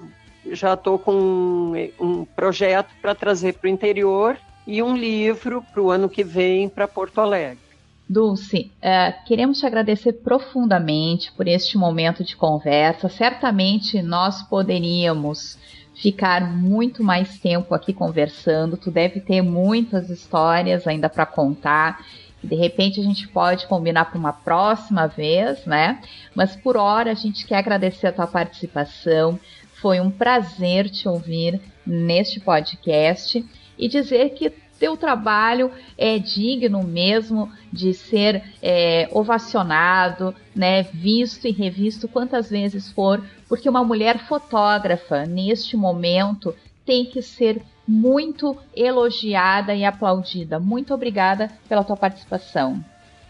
já 0.52 0.74
estou 0.74 1.00
com 1.00 1.14
um, 1.14 1.92
um 2.02 2.26
projeto 2.26 2.90
para 3.02 3.16
trazer 3.16 3.54
para 3.54 3.70
o 3.70 3.72
interior 3.72 4.38
e 4.66 4.82
um 4.82 4.96
livro 4.96 5.62
para 5.62 5.82
o 5.82 5.92
ano 5.92 6.10
que 6.10 6.24
vem 6.24 6.70
para 6.70 6.88
Porto 6.88 7.20
Alegre. 7.20 7.60
Dulce, 8.08 8.72
uh, 8.78 9.26
queremos 9.26 9.60
te 9.60 9.66
agradecer 9.66 10.14
profundamente 10.14 11.32
por 11.32 11.48
este 11.48 11.78
momento 11.78 12.24
de 12.24 12.36
conversa. 12.36 13.10
Certamente 13.10 14.02
nós 14.02 14.44
poderíamos 14.44 15.58
ficar 15.96 16.42
muito 16.42 17.04
mais 17.04 17.40
tempo 17.40 17.74
aqui 17.74 17.94
conversando. 17.94 18.78
Tu 18.78 18.92
deve 18.92 19.20
ter 19.20 19.42
muitas 19.42 20.10
histórias 20.10 20.86
ainda 20.86 21.10
para 21.10 21.26
contar. 21.26 22.06
De 22.44 22.56
repente 22.56 23.00
a 23.00 23.04
gente 23.04 23.28
pode 23.28 23.68
combinar 23.68 24.06
para 24.06 24.20
uma 24.20 24.34
próxima 24.34 25.08
vez, 25.08 25.66
né? 25.66 26.02
Mas 26.36 26.56
por 26.56 26.76
hora 26.76 27.12
a 27.12 27.16
gente 27.16 27.48
quer 27.48 27.58
agradecer 27.58 28.08
a 28.08 28.12
tua 28.12 28.28
participação. 28.28 29.40
Foi 29.76 30.02
um 30.02 30.12
prazer 30.12 30.90
te 30.90 31.08
ouvir 31.08 31.60
neste 31.86 32.40
podcast 32.40 33.44
e 33.78 33.88
dizer 33.88 34.32
que 34.32 34.52
teu 34.80 34.98
trabalho 34.98 35.72
é 35.98 36.20
digno 36.20 36.84
mesmo 36.84 37.50
de 37.72 37.94
ser 37.94 38.44
é, 38.62 39.08
ovacionado, 39.12 40.36
né, 40.54 40.84
visto 40.84 41.48
e 41.48 41.52
revisto 41.52 42.08
quantas 42.08 42.50
vezes 42.50 42.92
for, 42.92 43.24
porque 43.48 43.70
uma 43.70 43.84
mulher 43.84 44.28
fotógrafa 44.28 45.26
neste 45.26 45.78
momento 45.78 46.54
tem 46.86 47.06
que 47.06 47.22
ser 47.22 47.62
muito 47.88 48.58
elogiada 48.76 49.74
e 49.74 49.86
aplaudida. 49.86 50.60
Muito 50.60 50.94
obrigada 50.94 51.50
pela 51.70 51.84
tua 51.84 51.98
participação. 51.98 52.84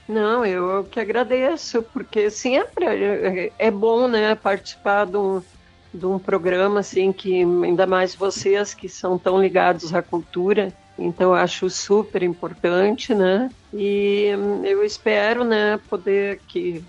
Não, 0.07 0.45
eu 0.45 0.83
que 0.83 0.99
agradeço, 0.99 1.81
porque 1.93 2.29
sempre 2.29 2.85
é, 2.85 3.51
é 3.57 3.71
bom, 3.71 4.07
né, 4.07 4.35
participar 4.35 5.07
um, 5.15 5.41
de 5.93 6.05
um 6.05 6.17
programa 6.17 6.79
assim 6.79 7.11
que 7.11 7.43
ainda 7.43 7.85
mais 7.85 8.15
vocês 8.15 8.73
que 8.73 8.89
são 8.89 9.17
tão 9.17 9.41
ligados 9.41 9.93
à 9.93 10.01
cultura 10.01 10.73
então 10.97 11.31
eu 11.31 11.33
acho 11.33 11.69
super 11.69 12.21
importante, 12.21 13.13
né? 13.15 13.49
E 13.73 14.27
eu 14.63 14.83
espero, 14.83 15.43
né, 15.43 15.79
poder 15.89 16.39
que 16.47 16.83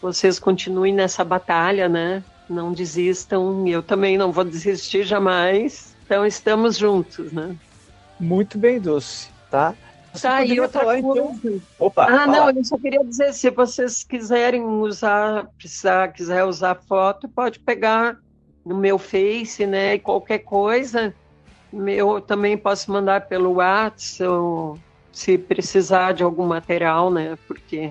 vocês 0.00 0.38
continuem 0.38 0.94
nessa 0.94 1.22
batalha, 1.22 1.88
né? 1.88 2.22
Não 2.48 2.72
desistam, 2.72 3.66
eu 3.68 3.82
também 3.82 4.16
não 4.16 4.32
vou 4.32 4.44
desistir 4.44 5.04
jamais. 5.04 5.94
Então 6.04 6.26
estamos 6.26 6.78
juntos, 6.78 7.32
né? 7.32 7.54
Muito 8.18 8.58
bem, 8.58 8.80
Doce, 8.80 9.28
tá? 9.50 9.74
Você 10.12 10.26
tá, 10.26 10.44
e 10.44 10.58
outra 10.58 10.80
falar, 10.80 10.98
então? 10.98 11.12
coisa. 11.12 11.38
Então... 11.44 11.62
Opa, 11.78 12.04
ah, 12.04 12.06
fala. 12.06 12.26
não, 12.26 12.50
eu 12.50 12.64
só 12.64 12.76
queria 12.76 13.04
dizer, 13.04 13.32
se 13.32 13.48
vocês 13.50 14.02
quiserem 14.02 14.62
usar, 14.64 15.46
precisar, 15.56 16.08
quiser 16.08 16.44
usar 16.44 16.74
foto, 16.74 17.28
pode 17.28 17.60
pegar 17.60 18.18
no 18.64 18.76
meu 18.76 18.98
Face, 18.98 19.66
né? 19.66 19.94
E 19.94 19.98
qualquer 19.98 20.40
coisa, 20.40 21.14
eu 21.72 22.20
também 22.20 22.56
posso 22.56 22.90
mandar 22.90 23.22
pelo 23.22 23.54
WhatsApp, 23.54 24.80
se 25.12 25.36
precisar 25.36 26.12
de 26.12 26.22
algum 26.22 26.46
material, 26.46 27.10
né? 27.10 27.36
Porque 27.46 27.90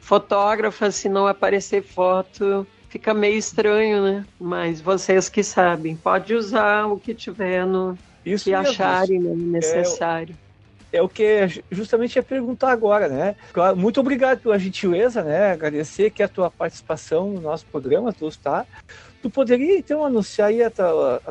fotógrafa, 0.00 0.90
se 0.90 1.08
não 1.08 1.26
aparecer 1.26 1.82
foto, 1.82 2.66
fica 2.88 3.14
meio 3.14 3.38
estranho, 3.38 4.02
né? 4.02 4.24
Mas 4.38 4.80
vocês 4.80 5.28
que 5.28 5.42
sabem, 5.42 5.96
pode 5.96 6.34
usar 6.34 6.86
o 6.86 6.98
que 6.98 7.14
tiver 7.14 7.66
no 7.66 7.96
Isso 8.24 8.44
que 8.44 8.50
mesmo. 8.50 8.68
acharem 8.68 9.20
né, 9.20 9.34
necessário. 9.34 10.36
É, 10.92 10.98
é, 10.98 11.02
o 11.02 11.08
que 11.08 11.62
justamente 11.70 12.16
ia 12.16 12.22
perguntar 12.22 12.70
agora, 12.70 13.08
né? 13.08 13.36
Muito 13.74 13.98
obrigado 13.98 14.40
pela 14.40 14.58
gentileza, 14.58 15.22
né? 15.22 15.52
Agradecer 15.52 16.10
que 16.10 16.22
a 16.22 16.28
tua 16.28 16.50
participação 16.50 17.30
no 17.30 17.40
nosso 17.40 17.64
programa, 17.66 18.12
tu 18.12 18.28
tá? 18.38 18.66
Tu 19.22 19.30
poderia 19.30 19.78
então 19.78 20.04
anunciar 20.04 20.48
aí 20.48 20.60
as 20.62 20.72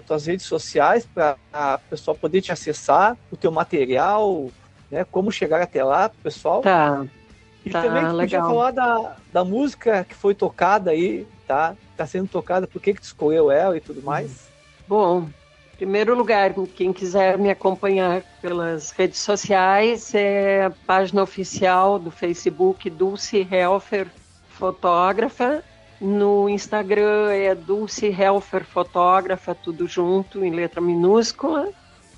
tuas 0.07 0.25
redes 0.25 0.45
sociais 0.45 1.05
para 1.05 1.35
a 1.51 1.77
pessoa 1.77 2.15
poder 2.15 2.41
te 2.41 2.49
acessar, 2.49 3.17
o 3.29 3.35
teu 3.35 3.51
material, 3.51 4.49
né? 4.89 5.05
Como 5.11 5.29
chegar 5.29 5.61
até 5.61 5.83
lá, 5.83 6.09
pessoal? 6.23 6.61
Tá. 6.61 7.05
E 7.65 7.69
tá, 7.69 7.81
também 7.81 8.05
tu 8.07 8.17
podia 8.17 8.39
falar 8.39 8.71
da, 8.71 9.17
da 9.33 9.43
música 9.43 10.05
que 10.05 10.15
foi 10.15 10.33
tocada 10.33 10.91
aí, 10.91 11.27
tá? 11.45 11.75
Tá 11.97 12.07
sendo 12.07 12.29
tocada, 12.29 12.65
por 12.65 12.81
que 12.81 12.93
que 12.93 13.01
tu 13.01 13.03
escolheu 13.03 13.51
ela 13.51 13.75
e 13.75 13.81
tudo 13.81 14.01
mais? 14.01 14.49
Bom, 14.87 15.27
em 15.73 15.77
primeiro 15.77 16.15
lugar, 16.15 16.53
quem 16.73 16.93
quiser 16.93 17.37
me 17.37 17.49
acompanhar 17.51 18.23
pelas 18.41 18.91
redes 18.91 19.19
sociais, 19.19 20.15
é 20.15 20.63
a 20.65 20.71
página 20.87 21.21
oficial 21.21 21.99
do 21.99 22.09
Facebook 22.09 22.89
Dulce 22.89 23.45
Helfer 23.51 24.07
Fotógrafa 24.47 25.61
no 26.01 26.49
Instagram 26.49 27.31
é 27.31 27.53
Dulce 27.53 28.07
Helfer 28.07 28.65
Fotógrafa, 28.65 29.53
tudo 29.53 29.87
junto, 29.87 30.43
em 30.43 30.49
letra 30.49 30.81
minúscula. 30.81 31.69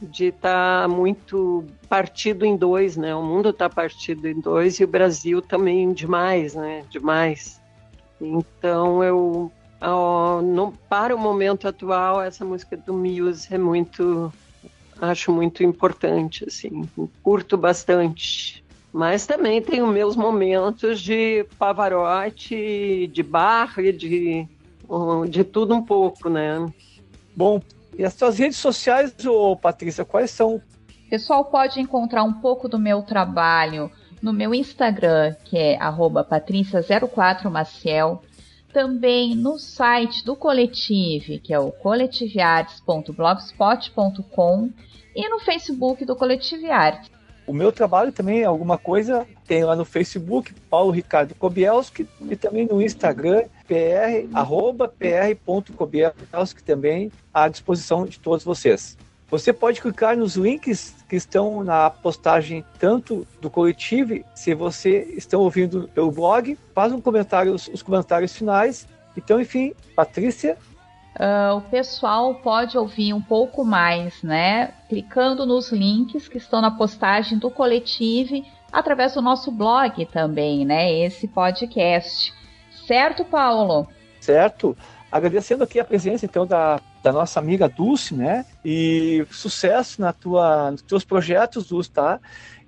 de 0.02 0.26
estar 0.28 0.84
tá 0.84 0.88
muito 0.88 1.66
partido 1.88 2.46
em 2.46 2.56
dois, 2.56 2.96
né? 2.96 3.14
O 3.16 3.24
mundo 3.24 3.50
está 3.50 3.70
partido 3.70 4.28
em 4.28 4.40
dois 4.40 4.80
e 4.80 4.84
o 4.84 4.88
Brasil 4.88 5.42
também 5.42 5.92
demais, 5.94 6.56
né? 6.56 6.84
Demais. 6.90 7.60
Então 8.22 9.04
eu 9.04 9.52
oh, 9.82 10.42
no, 10.42 10.74
para 10.90 11.16
o 11.16 11.20
momento 11.20 11.68
atual 11.68 12.22
essa 12.22 12.44
música 12.44 12.76
do 12.78 12.94
Muse 12.94 13.54
é 13.54 13.58
muito 13.58 14.32
acho 15.02 15.32
muito 15.32 15.64
importante, 15.64 16.46
assim, 16.46 16.84
curto 17.24 17.58
bastante. 17.58 18.64
Mas 18.92 19.26
também 19.26 19.62
tenho 19.62 19.88
meus 19.88 20.16
momentos 20.16 21.00
de 21.00 21.46
Pavarotti, 21.58 23.08
de 23.08 23.24
Bach, 23.24 23.76
de, 23.76 24.48
de 25.30 25.44
tudo 25.44 25.76
um 25.76 25.82
pouco, 25.82 26.28
né? 26.28 26.66
Bom, 27.36 27.62
e 28.00 28.06
as 28.06 28.14
suas 28.14 28.40
redes 28.40 28.58
sociais, 28.58 29.14
ô 29.26 29.58
Patrícia, 29.58 30.06
quais 30.06 30.32
são? 30.32 30.62
Pessoal 31.10 31.44
pode 31.44 31.82
encontrar 31.82 32.24
um 32.24 32.32
pouco 32.32 32.70
do 32.70 32.80
meu 32.80 33.02
trabalho 33.02 33.92
no 34.22 34.32
meu 34.32 34.56
Instagram, 34.56 35.36
que 35.44 35.58
é 35.58 35.78
patrícia04maciel, 35.78 38.22
também 38.72 39.36
no 39.36 39.60
site 39.60 40.24
do 40.24 40.34
Coletive, 40.34 41.40
que 41.40 41.54
é 41.54 41.60
o 41.60 41.74
coletiveartes.blogspot.com 41.74 44.70
e 45.14 45.30
no 45.30 45.40
Facebook 45.40 46.06
do 46.06 46.16
Coletive 46.16 46.72
Arte. 46.72 47.12
O 47.50 47.54
meu 47.54 47.72
trabalho 47.72 48.12
também 48.12 48.42
é 48.42 48.46
alguma 48.46 48.78
coisa, 48.78 49.26
tem 49.48 49.64
lá 49.64 49.76
no 49.76 49.84
Facebook, 49.84 50.54
Paulo 50.70 50.92
Ricardo 50.92 51.34
Kobielski, 51.34 52.08
e 52.30 52.36
também 52.36 52.68
no 52.68 52.80
Instagram, 52.80 53.46
pr, 53.68 54.30
arroba 54.36 54.88
pr.kobielski 54.88 56.62
também, 56.64 57.12
à 57.34 57.48
disposição 57.48 58.06
de 58.06 58.20
todos 58.20 58.46
vocês. 58.46 58.96
Você 59.32 59.52
pode 59.52 59.82
clicar 59.82 60.16
nos 60.16 60.36
links 60.36 60.94
que 61.10 61.16
estão 61.16 61.64
na 61.64 61.90
postagem 61.90 62.64
tanto 62.78 63.26
do 63.42 63.50
coletivo, 63.50 64.24
se 64.36 64.54
você 64.54 65.12
está 65.18 65.36
ouvindo 65.36 65.90
pelo 65.92 66.12
blog, 66.12 66.56
faz 66.76 66.94
um 66.94 67.02
comentário, 67.02 67.56
os 67.56 67.82
comentários 67.82 68.36
finais. 68.36 68.88
Então, 69.18 69.42
enfim, 69.42 69.74
Patrícia, 69.96 70.56
Uh, 71.16 71.58
o 71.58 71.62
pessoal 71.62 72.36
pode 72.36 72.78
ouvir 72.78 73.14
um 73.14 73.22
pouco 73.22 73.66
mais, 73.66 74.22
né? 74.24 74.74
Clicando 74.88 75.46
nos 75.46 75.72
links 75.72 76.28
que 76.28 76.38
estão 76.38 76.62
na 76.62 76.72
postagem 76.72 77.38
do 77.38 77.50
Coletive, 77.50 78.46
através 78.72 79.16
do 79.16 79.22
nosso 79.22 79.52
blog 79.52 80.06
também, 80.06 80.66
né? 80.66 80.94
Esse 80.94 81.28
podcast. 81.28 82.34
Certo, 82.88 83.26
Paulo? 83.26 83.88
Certo. 84.20 84.78
Agradecendo 85.12 85.64
aqui 85.64 85.80
a 85.80 85.86
presença, 85.86 86.26
então, 86.26 86.46
da, 86.46 86.80
da 87.02 87.12
nossa 87.12 87.40
amiga 87.40 87.68
Dulce, 87.68 88.14
né? 88.14 88.46
E 88.64 89.26
sucesso 89.32 90.00
na 90.00 90.14
tua, 90.14 90.72
nos 90.72 90.82
teus 90.84 91.04
projetos, 91.04 91.68
Dulce, 91.68 91.92
tá? 91.92 92.20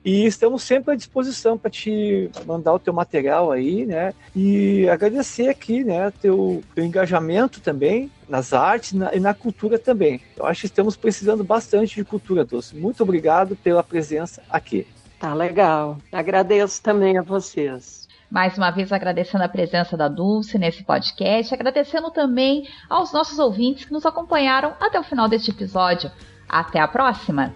E 0.04 0.26
estamos 0.26 0.64
sempre 0.64 0.94
à 0.94 0.96
disposição 0.96 1.58
para 1.58 1.70
te 1.70 2.30
mandar 2.46 2.74
o 2.74 2.80
teu 2.80 2.94
material 2.94 3.52
aí, 3.52 3.86
né? 3.86 4.14
E 4.36 4.90
agradecer 4.90 5.48
aqui, 5.48 5.84
né, 5.84 6.12
teu, 6.22 6.64
teu 6.74 6.84
engajamento 6.84 7.62
também 7.62 8.12
nas 8.28 8.52
artes 8.52 8.94
na, 8.94 9.14
e 9.14 9.20
na 9.20 9.34
cultura 9.34 9.78
também. 9.78 10.20
Eu 10.36 10.46
acho 10.46 10.62
que 10.62 10.68
estamos 10.68 10.96
precisando 10.96 11.44
bastante 11.44 11.96
de 11.96 12.04
cultura, 12.04 12.44
Doce. 12.44 12.76
Muito 12.76 13.04
obrigado 13.04 13.56
pela 13.56 13.84
presença 13.84 14.42
aqui. 14.50 14.88
Tá 15.20 15.34
legal. 15.36 15.98
Agradeço 16.12 16.82
também 16.82 17.18
a 17.18 17.22
vocês. 17.22 18.08
Mais 18.32 18.58
uma 18.58 18.72
vez 18.72 18.92
agradecendo 18.92 19.44
a 19.44 19.50
presença 19.50 19.98
da 19.98 20.08
Dulce 20.08 20.58
nesse 20.58 20.84
podcast, 20.84 21.54
agradecendo 21.54 22.10
também 22.10 22.66
aos 22.90 23.12
nossos 23.12 23.38
ouvintes 23.38 23.86
que 23.86 23.92
nos 23.92 24.06
acompanharam 24.06 24.74
até 24.80 24.98
o 25.00 25.04
final 25.04 25.28
deste 25.28 25.52
episódio. 25.52 26.10
Até 26.48 26.80
a 26.80 26.88
próxima! 26.88 27.54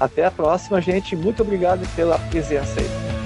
Até 0.00 0.24
a 0.24 0.30
próxima, 0.30 0.80
gente. 0.80 1.14
Muito 1.14 1.42
obrigado 1.42 1.86
pela 1.94 2.18
presença 2.18 2.80
aí. 2.80 3.19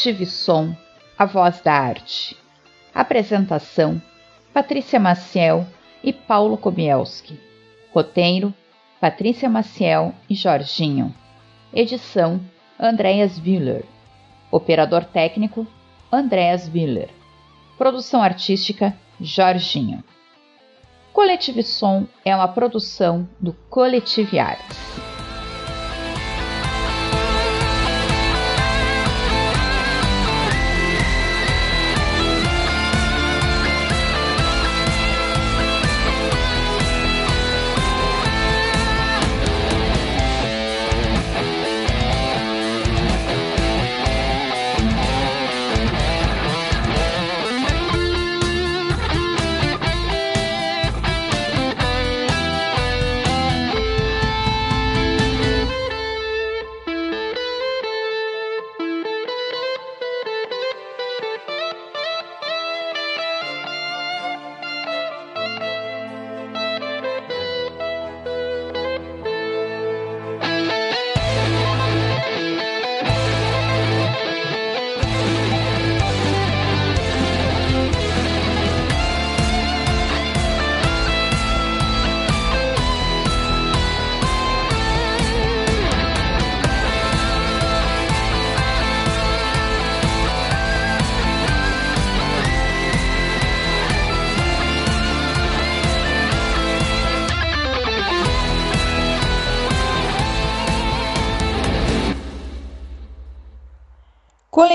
Coletive 0.00 0.24
Som, 0.24 0.74
a 1.18 1.26
voz 1.26 1.60
da 1.60 1.74
arte. 1.74 2.34
Apresentação: 2.94 4.00
Patrícia 4.50 4.98
Maciel 4.98 5.66
e 6.02 6.10
Paulo 6.10 6.56
Kobielski. 6.56 7.38
Roteiro: 7.92 8.54
Patrícia 8.98 9.46
Maciel 9.46 10.14
e 10.28 10.34
Jorginho. 10.34 11.14
Edição: 11.70 12.40
Andréas 12.80 13.38
Willer. 13.38 13.84
Operador 14.50 15.04
técnico: 15.04 15.66
Andréas 16.10 16.66
Willer. 16.72 17.10
Produção 17.76 18.22
artística: 18.22 18.96
Jorginho. 19.20 20.02
Coletive 21.12 21.62
Som 21.62 22.06
é 22.24 22.34
uma 22.34 22.48
produção 22.48 23.28
do 23.38 23.52
Coletive 23.68 24.38
Arts. 24.38 25.09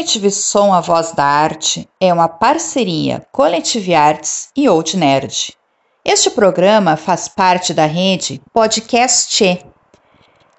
Coletive 0.05 0.29
Som 0.29 0.71
A 0.71 0.81
Voz 0.81 1.13
da 1.13 1.23
Arte 1.23 1.89
é 1.99 2.13
uma 2.13 2.29
parceria 2.29 3.25
Coletive 3.31 3.95
Arts 3.95 4.49
e 4.55 4.69
Old 4.69 4.95
Nerd. 4.95 5.57
Este 6.05 6.29
programa 6.29 6.95
faz 6.95 7.27
parte 7.27 7.73
da 7.73 7.87
rede 7.87 8.39
Podcast. 8.53 9.65